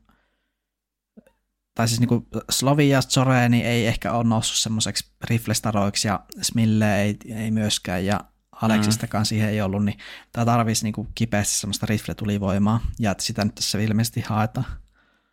tai 1.75 1.89
siis 1.89 2.01
niin 2.01 2.27
Slovi 2.51 2.89
ja 2.89 3.03
Zoreeni 3.03 3.65
ei 3.65 3.87
ehkä 3.87 4.13
ole 4.13 4.25
noussut 4.25 4.57
semmoiseksi 4.57 5.13
riflestaroiksi 5.25 6.09
ja 6.09 6.21
Smille 6.43 7.03
ei, 7.03 7.17
ei 7.35 7.51
myöskään 7.51 8.07
ja 8.07 8.21
Aleksistakaan 8.63 9.23
mm. 9.23 9.27
siihen 9.27 9.49
ei 9.49 9.61
ollut, 9.61 9.85
niin 9.85 9.99
tämä 10.33 10.45
tarvitsisi 10.45 10.85
niin 10.85 11.09
kipeästi 11.15 11.55
semmoista 11.55 11.87
rifle-tulivoimaa 11.87 12.81
ja 12.99 13.11
että 13.11 13.25
sitä 13.25 13.45
nyt 13.45 13.55
tässä 13.55 13.79
ilmeisesti 13.79 14.21
haetaan. 14.21 14.67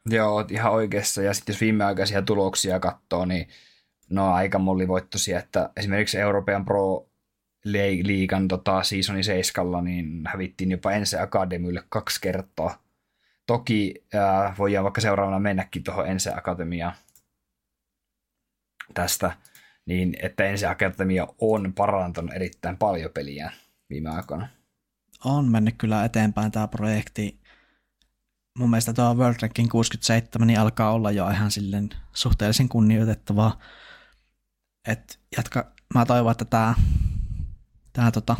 Joo, 0.09 0.45
ihan 0.49 0.71
oikeassa. 0.71 1.21
Ja 1.21 1.33
sitten 1.33 1.53
jos 1.53 1.61
viimeaikaisia 1.61 2.21
tuloksia 2.21 2.79
katsoo, 2.79 3.25
niin 3.25 3.47
no 4.09 4.33
aika 4.33 4.59
mollivoittoisia, 4.59 5.39
että 5.39 5.69
esimerkiksi 5.77 6.17
Euroopan 6.17 6.65
Pro 6.65 7.06
liigan 7.71 8.47
tota, 8.47 8.83
seasoni 8.83 9.23
7, 9.23 9.83
niin 9.83 10.23
hävittiin 10.27 10.71
jopa 10.71 10.91
ensi 10.91 11.17
Akademille 11.17 11.83
kaksi 11.89 12.21
kertaa. 12.21 12.83
Toki 13.45 13.93
äh, 14.15 14.57
voidaan 14.57 14.83
vaikka 14.83 15.01
seuraavana 15.01 15.39
mennäkin 15.39 15.83
tuohon 15.83 16.07
Ense 16.07 16.33
Akatemiaan 16.33 16.93
tästä, 18.93 19.31
niin 19.85 20.15
että 20.21 20.43
Ense 20.43 20.67
Akatemia 20.67 21.27
on 21.41 21.73
parantanut 21.73 22.33
erittäin 22.33 22.77
paljon 22.77 23.11
peliä 23.13 23.51
viime 23.89 24.09
aikoina. 24.09 24.47
On 25.25 25.51
mennyt 25.51 25.75
kyllä 25.77 26.05
eteenpäin 26.05 26.51
tämä 26.51 26.67
projekti. 26.67 27.39
Mun 28.59 28.69
mielestä 28.69 28.93
tuo 28.93 29.13
World 29.13 29.37
Ranking 29.41 29.69
67 29.71 30.47
niin 30.47 30.59
alkaa 30.59 30.91
olla 30.91 31.11
jo 31.11 31.29
ihan 31.29 31.51
silleen 31.51 31.89
suhteellisen 32.13 32.69
kunnioitettavaa. 32.69 33.59
Et 34.87 35.19
jatka, 35.37 35.71
mä 35.93 36.05
toivon, 36.05 36.31
että 36.31 36.45
tämä, 36.45 36.75
tämä 37.97 38.11
tota, 38.11 38.35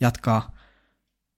jatkaa 0.00 0.54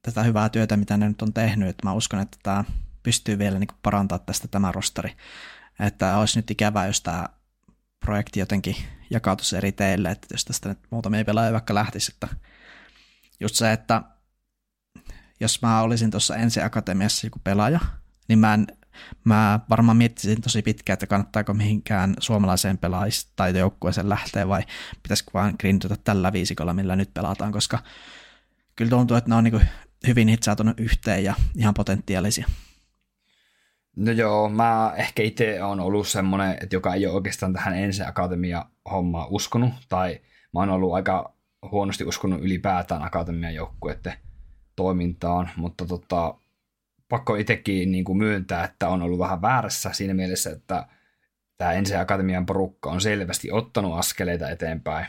tätä 0.03 0.23
hyvää 0.23 0.49
työtä, 0.49 0.77
mitä 0.77 0.97
ne 0.97 1.09
nyt 1.09 1.23
on 1.23 1.33
tehnyt. 1.33 1.69
Et 1.69 1.77
mä 1.85 1.93
uskon, 1.93 2.21
että 2.21 2.39
tämä 2.43 2.65
pystyy 3.03 3.39
vielä 3.39 3.59
niin 3.59 3.69
parantamaan 3.83 4.27
tästä 4.27 4.49
tämä 4.49 4.73
rosteri. 4.73 5.17
Että 5.81 6.17
olisi 6.17 6.39
nyt 6.39 6.51
ikävää, 6.51 6.87
jos 6.87 7.01
tämä 7.01 7.29
projekti 8.01 8.41
jotenkin 8.41 8.77
jakautuisi 9.11 9.57
eri 9.57 9.73
teille, 9.73 10.11
että 10.11 10.27
jos 10.31 10.45
tästä 10.45 10.69
nyt 10.69 10.79
muutamia 10.91 11.25
pelaajia 11.25 11.53
vaikka 11.53 11.75
lähtisi, 11.75 12.13
että 12.15 12.29
just 13.41 13.55
se, 13.55 13.73
että 13.73 14.03
jos 15.41 15.63
mä 15.63 15.81
olisin 15.81 16.11
tuossa 16.11 16.37
ensi 16.37 16.61
akatemiassa 16.61 17.27
joku 17.27 17.39
pelaaja, 17.45 17.81
niin 18.29 18.39
mä, 18.39 18.55
en, 18.55 18.67
mä 19.25 19.61
varmaan 19.71 19.97
miettisin 19.97 20.41
tosi 20.43 20.63
pitkään, 20.63 20.95
että 20.95 21.07
kannattaako 21.07 21.55
mihinkään 21.55 22.15
suomalaiseen 22.19 22.79
pelaajista 22.79 23.33
tai 23.37 23.59
joukkueeseen 23.59 24.09
lähteä 24.09 24.49
vai 24.49 24.63
pitäisikö 25.03 25.31
vaan 25.35 25.55
grindata 25.61 25.97
tällä 26.05 26.33
viisikolla, 26.33 26.75
millä 26.75 26.97
nyt 26.97 27.15
pelataan, 27.15 27.53
koska 27.53 27.79
kyllä 28.77 28.91
tuntuu, 28.91 29.17
että 29.17 29.31
ne 29.31 29.37
on 29.37 29.45
niin 29.45 29.61
hyvin 30.07 30.29
hitsautunut 30.29 30.81
yhteen 30.81 31.25
ja 31.25 31.35
ihan 31.57 31.75
potentiaalisia. 31.75 32.47
No 33.97 34.13
joo, 34.13 34.49
mä 34.49 34.93
ehkä 34.97 35.23
itse 35.23 35.63
on 35.63 35.81
ollut 35.81 36.09
semmoinen, 36.09 36.59
että 36.63 36.77
joka 36.77 36.95
ei 36.95 37.07
ole 37.07 37.15
oikeastaan 37.15 37.53
tähän 37.53 37.79
ensi 37.79 38.03
akatemia 38.03 38.65
hommaa 38.91 39.27
uskonut, 39.27 39.73
tai 39.89 40.21
mä 40.55 40.61
oon 40.61 40.71
ollut 40.71 40.95
aika 40.95 41.35
huonosti 41.71 42.05
uskonut 42.05 42.41
ylipäätään 42.41 43.03
akatemian 43.03 43.55
joukkueiden 43.55 44.13
toimintaan, 44.77 45.51
mutta 45.57 45.87
tota, 45.87 46.35
pakko 47.09 47.37
itsekin 47.37 47.93
niin 47.93 48.05
kuin 48.05 48.19
myöntää, 48.19 48.65
että 48.65 48.89
on 48.89 49.03
ollut 49.03 49.19
vähän 49.19 49.43
väärässä 49.43 49.93
siinä 49.93 50.15
mielessä, 50.15 50.51
että 50.51 50.89
tämä 51.59 51.73
ensi 51.73 51.97
akatemian 51.97 52.47
porukka 52.47 52.91
on 52.91 53.01
selvästi 53.01 53.53
ottanut 53.53 53.99
askeleita 53.99 54.51
eteenpäin. 54.51 55.07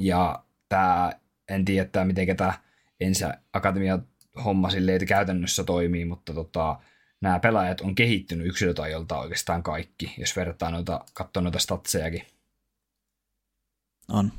Ja 0.00 0.44
tämä, 0.68 1.12
en 1.48 1.64
tiedä, 1.64 1.82
että 1.82 2.04
miten 2.04 2.36
tämä 2.36 2.52
ensi 3.00 3.24
akatemian 3.52 4.06
homma 4.44 4.70
silleen 4.70 5.06
käytännössä 5.06 5.64
toimii, 5.64 6.04
mutta 6.04 6.34
tota, 6.34 6.80
nämä 7.20 7.38
pelaajat 7.38 7.80
on 7.80 7.94
kehittynyt 7.94 8.46
yksilötajolta 8.46 9.18
oikeastaan 9.18 9.62
kaikki, 9.62 10.14
jos 10.18 10.36
vertaa 10.36 10.70
noita, 10.70 11.04
katsoo 11.14 11.42
noita 11.42 11.58
statsejakin. 11.58 12.26
On. 14.08 14.32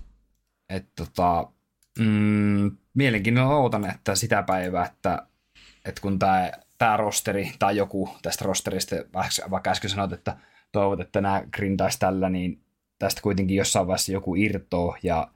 Et 0.70 0.86
tota, 0.96 1.52
mm, 2.00 2.78
mielenkiinnolla 2.94 3.58
odotan, 3.58 3.91
että 3.91 4.16
sitä 4.16 4.44
päivää, 4.44 4.86
että, 4.86 5.28
että 5.86 6.02
kun 6.02 6.20
tämä 6.20 6.52
tämä 6.78 6.98
rosteri 6.98 7.54
tai 7.60 7.78
joku 7.78 8.10
tästä 8.22 8.46
rosterista, 8.46 8.96
vaikka 9.52 9.72
äsken 9.72 9.90
sanoit, 9.90 10.12
että 10.12 10.38
toivot, 10.72 11.00
että 11.00 11.22
nämä 11.22 11.44
grindaisi 11.52 12.00
tällä, 12.00 12.30
niin 12.30 12.64
tästä 13.00 13.22
kuitenkin 13.22 13.58
jossain 13.58 13.88
vaiheessa 13.88 14.12
joku 14.12 14.36
irtoo 14.36 14.98
ja 15.04 15.28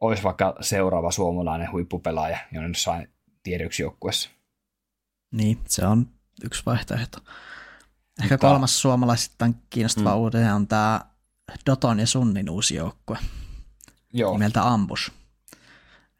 olisi 0.00 0.22
vaikka 0.22 0.56
seuraava 0.60 1.10
suomalainen 1.10 1.72
huippupelaaja 1.72 2.38
jossain 2.52 3.08
tiedoksi 3.42 3.82
joukkueessa. 3.82 4.30
Niin, 5.32 5.58
se 5.68 5.86
on 5.86 6.08
yksi 6.44 6.62
vaihtoehto. 6.66 7.18
Ehkä 8.22 8.34
Mutta... 8.34 8.48
kolmas 8.48 8.80
suomalaisittain 8.80 9.54
kiinnostava 9.70 10.10
mm. 10.10 10.16
uutinen 10.16 10.54
on 10.54 10.66
tämä 10.66 11.00
Doton 11.66 11.98
ja 11.98 12.06
Sunnin 12.06 12.50
uusi 12.50 12.74
joukkue 12.74 13.18
Joo. 14.12 14.32
nimeltä 14.32 14.68
Ambus. 14.68 15.12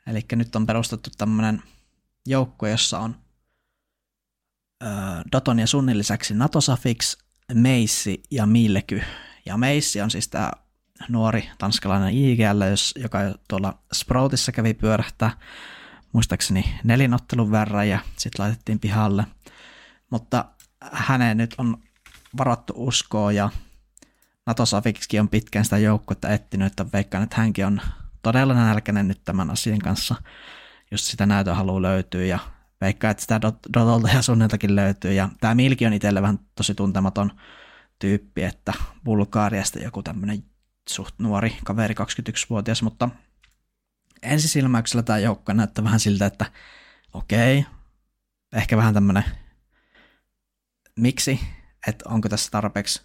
Eli 0.07 0.25
nyt 0.33 0.57
on 0.57 0.67
perustettu 0.67 1.11
tämmöinen 1.19 1.63
joukkue, 2.27 2.71
jossa 2.71 2.99
on 2.99 3.17
Doton 5.33 5.59
ja 5.59 5.67
Sunnin 5.67 5.99
lisäksi 5.99 6.35
Natosafix, 6.35 7.17
Meissi 7.55 8.23
ja 8.31 8.47
Milleky. 8.47 9.03
Ja 9.47 9.57
Meissi 9.57 10.01
on 10.01 10.11
siis 10.11 10.29
tämä 10.29 10.51
nuori 11.09 11.51
tanskalainen 11.59 12.15
IGL, 12.15 12.63
joka 12.97 13.19
tuolla 13.49 13.79
Sproutissa 13.95 14.53
kävi 14.53 14.75
pyörähtää 14.75 15.31
muistaakseni 16.13 16.75
nelinottelun 16.85 17.51
verran 17.51 17.89
ja 17.89 17.99
sitten 18.17 18.45
laitettiin 18.45 18.81
pihalle– 18.81 19.27
mutta 20.11 20.45
häneen 20.93 21.37
nyt 21.37 21.55
on 21.59 21.77
varattu 22.39 22.73
uskoa 22.77 23.33
ja 23.33 23.51
Nato 24.47 24.67
Safikskin 24.67 25.21
on 25.21 25.29
pitkään 25.29 25.65
sitä 25.65 25.79
joukkuetta 25.79 26.29
etsinyt, 26.29 26.67
että 26.67 26.87
veikkaan, 26.93 27.25
että 27.25 27.37
hänkin 27.37 27.67
on 27.67 27.81
todella 28.23 28.55
nälkäinen 28.55 29.09
nyt 29.09 29.25
tämän 29.25 29.51
asian 29.51 29.79
kanssa, 29.79 30.15
jos 30.91 31.09
sitä 31.09 31.27
näytön 31.27 31.57
haluaa 31.57 31.83
löytyä 31.83 32.25
ja 32.25 32.39
veikkaan, 32.81 33.11
että 33.11 33.21
sitä 33.21 33.41
Dotolta 33.75 34.09
ja 34.09 34.23
Sunniltakin 34.23 34.77
löytyy. 34.77 35.13
Ja 35.13 35.29
tämä 35.41 35.55
Milki 35.55 35.87
on 35.87 35.93
itselle 35.93 36.23
vähän 36.23 36.39
tosi 36.55 36.75
tuntematon 36.75 37.33
tyyppi, 37.99 38.43
että 38.43 38.73
Bulgaariasta 39.05 39.79
joku 39.79 40.03
tämmöinen 40.03 40.45
suht 40.89 41.15
nuori 41.19 41.57
kaveri, 41.65 41.95
21-vuotias, 41.95 42.83
mutta 42.83 43.09
ensisilmäyksellä 44.23 45.03
tämä 45.03 45.19
joukko 45.19 45.53
näyttää 45.53 45.85
vähän 45.85 46.01
siltä, 46.01 46.27
että 46.27 46.47
okei, 47.13 47.67
ehkä 48.53 48.77
vähän 48.77 48.95
tämmöinen 48.95 49.25
miksi, 50.97 51.41
että 51.87 52.09
onko 52.09 52.29
tässä 52.29 52.51
tarpeeksi, 52.51 53.03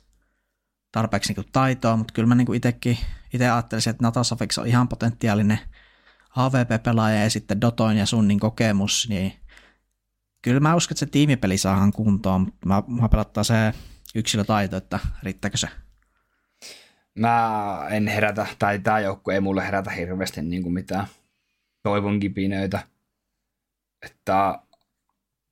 tarpeeksi 0.91 1.33
niin 1.33 1.45
taitoa, 1.51 1.97
mutta 1.97 2.13
kyllä 2.13 2.27
mä 2.27 2.35
niin 2.35 2.55
itsekin 2.55 2.97
itse 3.33 3.49
ajattelisin, 3.49 3.91
että 3.91 4.03
Natasafix 4.03 4.57
on 4.57 4.67
ihan 4.67 4.87
potentiaalinen 4.87 5.59
AVP-pelaaja 6.35 7.23
ja 7.23 7.29
sitten 7.29 7.61
Dotoin 7.61 7.97
ja 7.97 8.05
Sunnin 8.05 8.39
kokemus, 8.39 9.07
niin 9.09 9.40
kyllä 10.41 10.59
mä 10.59 10.75
uskon, 10.75 10.93
että 10.93 10.99
se 10.99 11.05
tiimipeli 11.05 11.57
saadaan 11.57 11.91
kuntoon, 11.91 12.41
mutta 12.41 12.67
mä, 12.67 12.83
mä 12.87 13.09
pelottaa 13.09 13.43
se 13.43 13.73
yksilötaito, 14.15 14.77
että 14.77 14.99
riittääkö 15.23 15.57
se? 15.57 15.67
Mä 17.15 17.87
en 17.89 18.07
herätä, 18.07 18.47
tai 18.59 18.79
tämä 18.79 18.99
joukko 18.99 19.31
ei 19.31 19.39
mulle 19.39 19.65
herätä 19.65 19.91
hirveästi 19.91 20.41
niin 20.41 20.63
kuin 20.63 20.73
mitään 20.73 21.07
toivon 21.83 22.19
kipinöitä. 22.19 22.87
Että 24.05 24.59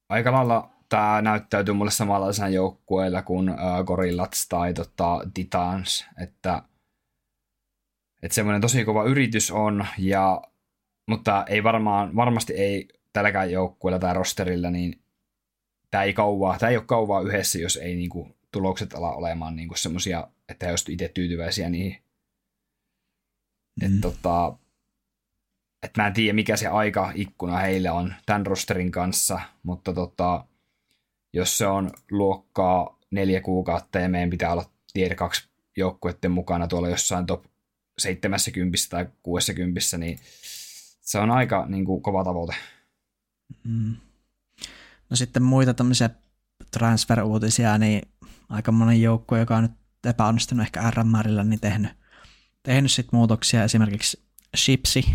aika 0.10 0.32
lailla 0.32 0.72
tämä 0.90 1.22
näyttäytyy 1.22 1.74
mulle 1.74 1.92
samanlaisena 1.92 2.50
joukkueella 2.50 3.22
kuin 3.22 3.50
uh, 3.50 3.86
Gorillats 3.86 4.48
tai 4.48 4.74
tota, 4.74 5.20
Titans, 5.34 6.06
että, 6.24 6.64
että 8.24 8.36
semmoinen 8.36 8.62
tosi 8.62 8.86
kova 8.86 9.04
yritys 9.04 9.52
on, 9.52 9.88
ja, 9.98 10.42
mutta 11.08 11.46
ei 11.48 11.64
varmaan, 11.64 12.16
varmasti 12.16 12.54
ei 12.54 12.99
tälläkään 13.14 13.52
joukkueella 13.52 14.00
tai 14.00 14.14
rosterilla, 14.14 14.70
niin 14.70 15.02
tämä 15.92 16.04
ei, 16.04 16.14
kauaa, 16.14 16.60
tämä 16.60 16.70
ei 16.70 16.78
ole 16.78 16.86
kauaa 16.86 17.22
yhdessä, 17.22 17.60
jos 17.60 17.78
ei 17.78 17.96
niin 17.96 18.10
kuin, 18.10 18.36
tulokset 18.52 18.94
ala 18.94 19.16
olemaan 19.16 19.56
niin 19.56 19.70
semmoisia, 19.76 20.28
että 20.50 20.66
he 20.66 20.72
olisivat 20.72 20.90
itse 20.90 21.12
tyytyväisiä 21.14 21.70
niihin. 21.70 22.04
Mm. 23.82 23.88
Että 23.88 24.02
tota, 24.02 24.58
et 25.84 25.98
mä 25.98 26.08
en 26.08 26.14
tiedä, 26.14 26.34
mikä 26.34 26.58
se 26.58 26.68
aikaikkuna 26.68 27.58
heillä 27.58 27.94
on 27.94 28.14
tämän 28.26 28.46
rosterin 28.46 28.92
kanssa, 28.92 29.40
mutta 29.64 29.94
tota, 29.94 30.46
jos 31.34 31.58
se 31.58 31.68
on 31.68 31.92
luokkaa 32.12 33.00
neljä 33.12 33.42
kuukautta 33.42 34.00
ja 34.00 34.10
meidän 34.10 34.30
pitää 34.30 34.52
olla 34.52 34.66
tier 34.94 35.16
2 35.16 35.50
joukkueiden 35.78 36.32
mukana 36.32 36.68
tuolla 36.68 36.90
jossain 36.90 37.26
top 37.26 37.46
70 37.98 38.78
tai 38.90 39.06
60, 39.24 39.98
niin 39.98 40.20
se 41.02 41.20
on 41.20 41.32
aika 41.32 41.66
niin 41.66 41.86
kuin, 41.86 42.02
kova 42.02 42.24
tavoite. 42.24 42.56
Mm. 43.64 43.96
No 45.10 45.16
sitten 45.16 45.44
muita 45.44 45.74
tämmöisiä 45.74 46.10
transfer-uutisia, 46.78 47.78
niin 47.78 48.02
aika 48.50 48.72
monen 48.72 49.02
joukkue, 49.02 49.40
joka 49.40 49.58
on 49.58 49.64
nyt 49.64 49.72
epäonnistunut 50.04 50.66
ehkä 50.66 50.92
RMRillä, 50.92 51.44
niin 51.44 51.60
tehnyt, 51.60 51.92
tehnyt 52.64 52.92
sit 52.92 53.12
muutoksia. 53.12 53.64
Esimerkiksi 53.64 54.24
Shipsi 54.58 55.06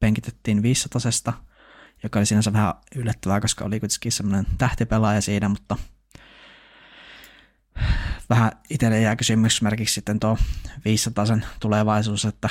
penkitettiin 0.00 0.62
500 0.62 1.48
joka 2.02 2.18
oli 2.18 2.26
sinänsä 2.26 2.52
vähän 2.52 2.74
yllättävää, 2.94 3.40
koska 3.40 3.64
oli 3.64 3.80
kuitenkin 3.80 4.12
semmoinen 4.12 4.46
tähtipelaaja 4.58 5.20
siinä, 5.20 5.48
mutta 5.48 5.76
vähän 8.30 8.52
itselle 8.70 9.00
jää 9.00 9.16
kysymysmerkiksi 9.16 9.94
sitten 9.94 10.20
tuo 10.20 10.38
500 10.84 11.24
tulevaisuus, 11.60 12.24
että 12.24 12.48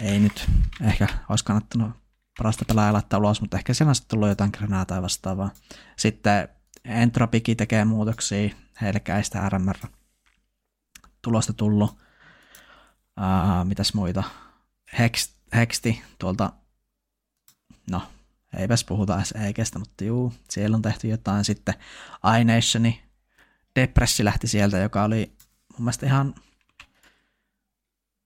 ei 0.00 0.18
nyt 0.18 0.48
ehkä 0.80 1.06
olisi 1.28 1.44
kannattanut 1.44 2.01
parasta 2.38 2.64
pelaajaa 2.64 2.92
laittaa 2.92 3.18
ulos, 3.18 3.40
mutta 3.40 3.56
ehkä 3.56 3.74
siellä 3.74 3.90
on 3.90 3.94
sitten 3.94 4.10
tullut 4.10 4.28
jotain 4.28 4.50
granaa 4.58 4.84
tai 4.84 5.02
vastaavaa. 5.02 5.50
Sitten 5.96 6.48
Entropiki 6.84 7.54
tekee 7.54 7.84
muutoksia, 7.84 8.54
heillekään 8.80 9.16
ei 9.16 9.24
sitä 9.24 9.48
RMR 9.48 9.76
tulosta 11.22 11.52
tullut. 11.52 11.90
Uh, 13.20 13.64
mitäs 13.64 13.94
muita? 13.94 14.22
Hex, 14.98 15.30
tuolta, 16.18 16.52
no 17.90 18.02
eipäs 18.56 18.84
puhuta 18.84 19.22
Eikestä, 19.46 19.78
mutta 19.78 20.04
juu, 20.04 20.32
siellä 20.50 20.74
on 20.74 20.82
tehty 20.82 21.08
jotain. 21.08 21.44
Sitten 21.44 21.74
iNationi, 22.40 23.02
Depressi 23.76 24.24
lähti 24.24 24.46
sieltä, 24.46 24.78
joka 24.78 25.02
oli 25.02 25.32
mun 25.72 25.84
mielestä 25.84 26.06
ihan 26.06 26.34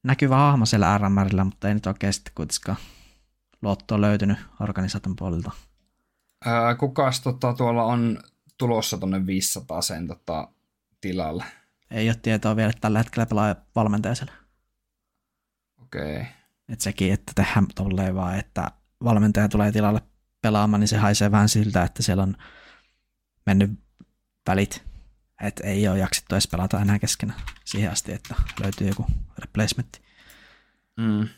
näkyvä 0.04 0.36
hahmo 0.36 0.66
siellä 0.66 0.98
RMRillä, 0.98 1.44
mutta 1.44 1.68
ei 1.68 1.74
nyt 1.74 1.86
oikein 1.86 2.12
sitten 2.12 2.32
kuitenkaan 2.34 2.76
luottoa 3.67 4.01
löytynyt 4.01 4.39
organisaation 4.61 5.17
puolelta. 5.17 5.51
Ää, 6.45 6.75
kukas 6.75 7.21
tota, 7.21 7.55
tuolla 7.55 7.85
on 7.85 8.23
tulossa 8.59 8.99
tuonne 8.99 9.27
500 9.27 9.83
sen 9.83 10.07
tota, 10.07 10.49
tilalle? 11.01 11.45
Ei 11.91 12.09
ole 12.09 12.17
tietoa 12.23 12.57
vielä, 12.57 12.71
että 12.71 12.81
tällä 12.81 12.99
hetkellä 12.99 13.27
pelaa 13.27 13.55
valmentaja 13.75 14.14
siellä. 14.14 14.33
Okei. 15.83 16.17
Okay. 16.17 16.27
Että 16.69 16.83
sekin, 16.83 17.12
että 17.12 17.33
tehdään 17.35 17.67
tolleen 17.75 18.14
vaan, 18.14 18.39
että 18.39 18.71
valmentaja 19.05 19.49
tulee 19.49 19.73
tilalle 19.73 20.01
pelaamaan, 20.43 20.81
niin 20.81 20.89
se 20.89 20.97
haisee 20.97 21.31
vähän 21.31 21.49
siltä, 21.49 21.83
että 21.83 22.03
siellä 22.03 22.23
on 22.23 22.37
mennyt 23.47 23.71
välit, 24.49 24.85
että 25.43 25.64
ei 25.64 25.89
ole 25.89 25.99
jaksettu 25.99 26.35
edes 26.35 26.49
pelata 26.49 26.81
enää 26.81 26.99
keskenään 26.99 27.41
siihen 27.64 27.91
asti, 27.91 28.12
että 28.12 28.35
löytyy 28.61 28.89
joku 28.89 29.07
replacementti. 29.39 30.01
Mm. 30.97 31.29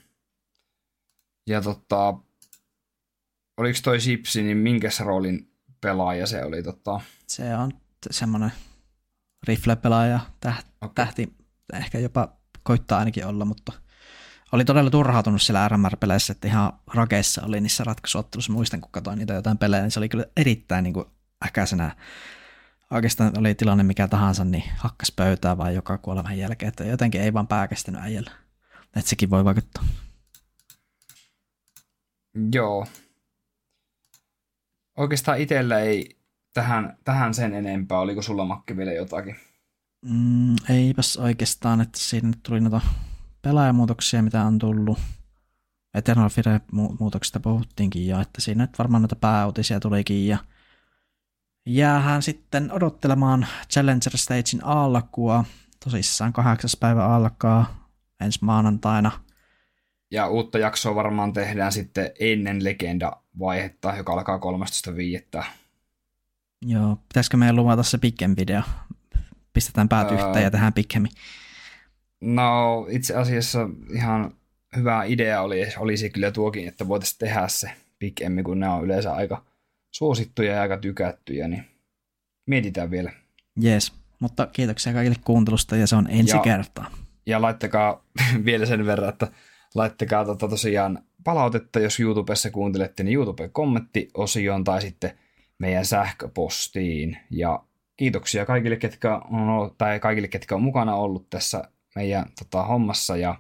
Ja 1.48 1.62
tota, 1.62 2.14
oliko 3.56 3.78
toi 3.84 4.00
Sipsi, 4.00 4.42
niin 4.42 4.56
minkä 4.56 4.88
roolin 5.00 5.52
pelaaja 5.80 6.26
se 6.26 6.44
oli? 6.44 6.62
Tota? 6.62 7.00
Se 7.26 7.56
on 7.56 7.72
semmoinen 8.10 8.52
rifle-pelaaja, 9.46 10.20
tähti, 10.40 10.70
okay. 10.80 10.94
tähti, 10.94 11.36
ehkä 11.72 11.98
jopa 11.98 12.36
koittaa 12.62 12.98
ainakin 12.98 13.26
olla, 13.26 13.44
mutta– 13.44 13.72
oli 14.52 14.64
todella 14.64 14.90
turhautunut 14.90 15.42
siellä 15.42 15.68
RMR-peleissä, 15.68 16.32
että 16.32 16.48
ihan 16.48 16.72
rakeissa 16.94 17.42
oli 17.44 17.60
niissä 17.60 17.84
ratkaisuottelussa. 17.84 18.52
Muistan, 18.52 18.80
kun 18.80 18.90
katsoin 18.90 19.18
niitä 19.18 19.34
jotain 19.34 19.58
pelejä, 19.58 19.82
niin 19.82 19.90
se 19.90 20.00
oli 20.00 20.08
kyllä 20.08 20.24
erittäin 20.36 20.82
niin 20.82 20.94
kuin 20.94 21.06
äkäisenä. 21.46 21.96
Oikeastaan 22.90 23.38
oli 23.38 23.54
tilanne 23.54 23.84
mikä 23.84 24.08
tahansa, 24.08 24.44
niin 24.44 24.64
hakkas 24.76 25.12
pöytää 25.12 25.58
vai 25.58 25.74
joka 25.74 25.98
kuoleman 25.98 26.38
jälkeen, 26.38 26.68
että 26.68 26.84
jotenkin 26.84 27.20
ei 27.20 27.32
vaan 27.32 27.48
pääkestänyt 27.48 28.02
äijällä. 28.02 28.30
Että 28.96 29.10
sekin 29.10 29.30
voi 29.30 29.44
vaikuttaa. 29.44 29.84
Joo. 32.52 32.86
Oikeastaan 34.96 35.40
itsellä 35.40 35.78
ei 35.78 36.18
tähän, 36.54 36.98
tähän 37.04 37.34
sen 37.34 37.54
enempää. 37.54 37.98
Oliko 37.98 38.22
sulla 38.22 38.44
Makki 38.44 38.76
vielä 38.76 38.92
jotakin? 38.92 39.36
Mm, 40.04 40.56
eipäs 40.68 41.16
oikeastaan, 41.16 41.80
että 41.80 41.98
siinä 41.98 42.32
tuli 42.42 42.60
noita 42.60 42.80
pelaajamuutoksia, 43.42 44.22
mitä 44.22 44.42
on 44.42 44.58
tullut. 44.58 44.98
Eternal 45.94 46.28
Fire-muutoksista 46.28 47.40
puhuttiinkin 47.40 48.08
jo, 48.08 48.20
että 48.20 48.40
siinä 48.40 48.64
nyt 48.64 48.78
varmaan 48.78 49.02
noita 49.02 49.16
pääuutisia 49.16 49.80
tulikin 49.80 50.26
ja 50.26 50.38
jäähän 51.66 52.22
sitten 52.22 52.72
odottelemaan 52.72 53.46
Challenger 53.72 54.16
Stagein 54.16 54.64
alkua. 54.64 55.44
Tosissaan 55.84 56.32
kahdeksas 56.32 56.76
päivä 56.76 57.06
alkaa 57.06 57.88
ensi 58.20 58.38
maanantaina. 58.42 59.10
Ja 60.10 60.28
uutta 60.28 60.58
jaksoa 60.58 60.94
varmaan 60.94 61.32
tehdään 61.32 61.72
sitten 61.72 62.10
ennen 62.20 62.64
legenda-vaihetta, 62.64 63.94
joka 63.96 64.12
alkaa 64.12 64.40
13.5. 65.38 65.44
Joo, 66.62 66.96
pitäisikö 67.08 67.36
meidän 67.36 67.56
luvata 67.56 67.82
se 67.82 67.98
pikken 67.98 68.36
video? 68.36 68.62
Pistetään 69.52 69.88
päät 69.88 70.10
öö, 70.10 70.16
yhteen 70.16 70.42
ja 70.44 70.50
tehdään 70.50 70.72
pikkemmin. 70.72 71.12
No 72.20 72.86
itse 72.90 73.14
asiassa 73.14 73.68
ihan 73.92 74.34
hyvä 74.76 75.04
idea 75.04 75.42
oli, 75.42 75.66
olisi 75.78 76.10
kyllä 76.10 76.30
tuokin, 76.30 76.68
että 76.68 76.88
voitaisiin 76.88 77.18
tehdä 77.18 77.48
se 77.48 77.70
pikemmin, 77.98 78.44
kun 78.44 78.60
nämä 78.60 78.74
on 78.74 78.84
yleensä 78.84 79.14
aika 79.14 79.44
suosittuja 79.90 80.52
ja 80.52 80.62
aika 80.62 80.76
tykättyjä, 80.76 81.48
niin 81.48 81.64
mietitään 82.46 82.90
vielä. 82.90 83.12
Jees, 83.60 83.92
mutta 84.20 84.46
kiitoksia 84.46 84.92
kaikille 84.92 85.16
kuuntelusta 85.24 85.76
ja 85.76 85.86
se 85.86 85.96
on 85.96 86.06
ensi 86.10 86.36
ja, 86.36 86.42
kertaa. 86.42 86.90
Ja 87.26 87.42
laittakaa 87.42 88.04
vielä 88.44 88.66
sen 88.66 88.86
verran, 88.86 89.08
että 89.08 89.28
laittakaa 89.74 90.24
tota 90.24 90.48
tosiaan 90.48 90.98
palautetta, 91.24 91.80
jos 91.80 92.00
YouTubessa 92.00 92.50
kuuntelette, 92.50 93.02
niin 93.02 93.14
YouTube 93.14 93.48
kommenttiosioon 93.48 94.64
tai 94.64 94.82
sitten 94.82 95.18
meidän 95.58 95.84
sähköpostiin. 95.84 97.18
Ja 97.30 97.64
kiitoksia 97.96 98.46
kaikille, 98.46 98.76
ketkä 98.76 99.16
on, 99.16 99.70
tai 99.78 100.00
kaikille, 100.00 100.28
ketkä 100.28 100.54
on 100.54 100.62
mukana 100.62 100.94
ollut 100.94 101.30
tässä 101.30 101.64
meidän 101.94 102.26
tota, 102.38 102.64
hommassa 102.64 103.16
ja 103.16 103.34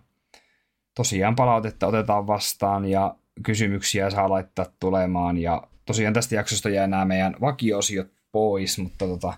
tosiaan 0.94 1.36
palautetta 1.36 1.86
otetaan 1.86 2.26
vastaan 2.26 2.84
ja 2.84 3.14
kysymyksiä 3.42 4.10
saa 4.10 4.30
laittaa 4.30 4.66
tulemaan 4.80 5.38
ja 5.38 5.62
tosiaan 5.86 6.14
tästä 6.14 6.34
jaksosta 6.34 6.68
jää 6.68 6.86
nämä 6.86 7.04
meidän 7.04 7.36
vakiosiot 7.40 8.08
pois, 8.32 8.78
mutta 8.78 9.06
tota, 9.06 9.34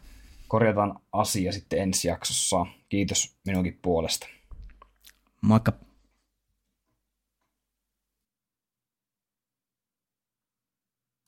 korjataan 0.48 1.00
asia 1.12 1.52
sitten 1.52 1.78
ensi 1.78 2.08
jaksossa. 2.08 2.66
Kiitos 2.88 3.36
minunkin 3.46 3.78
puolesta. 3.82 4.26
Moikka. 5.40 5.89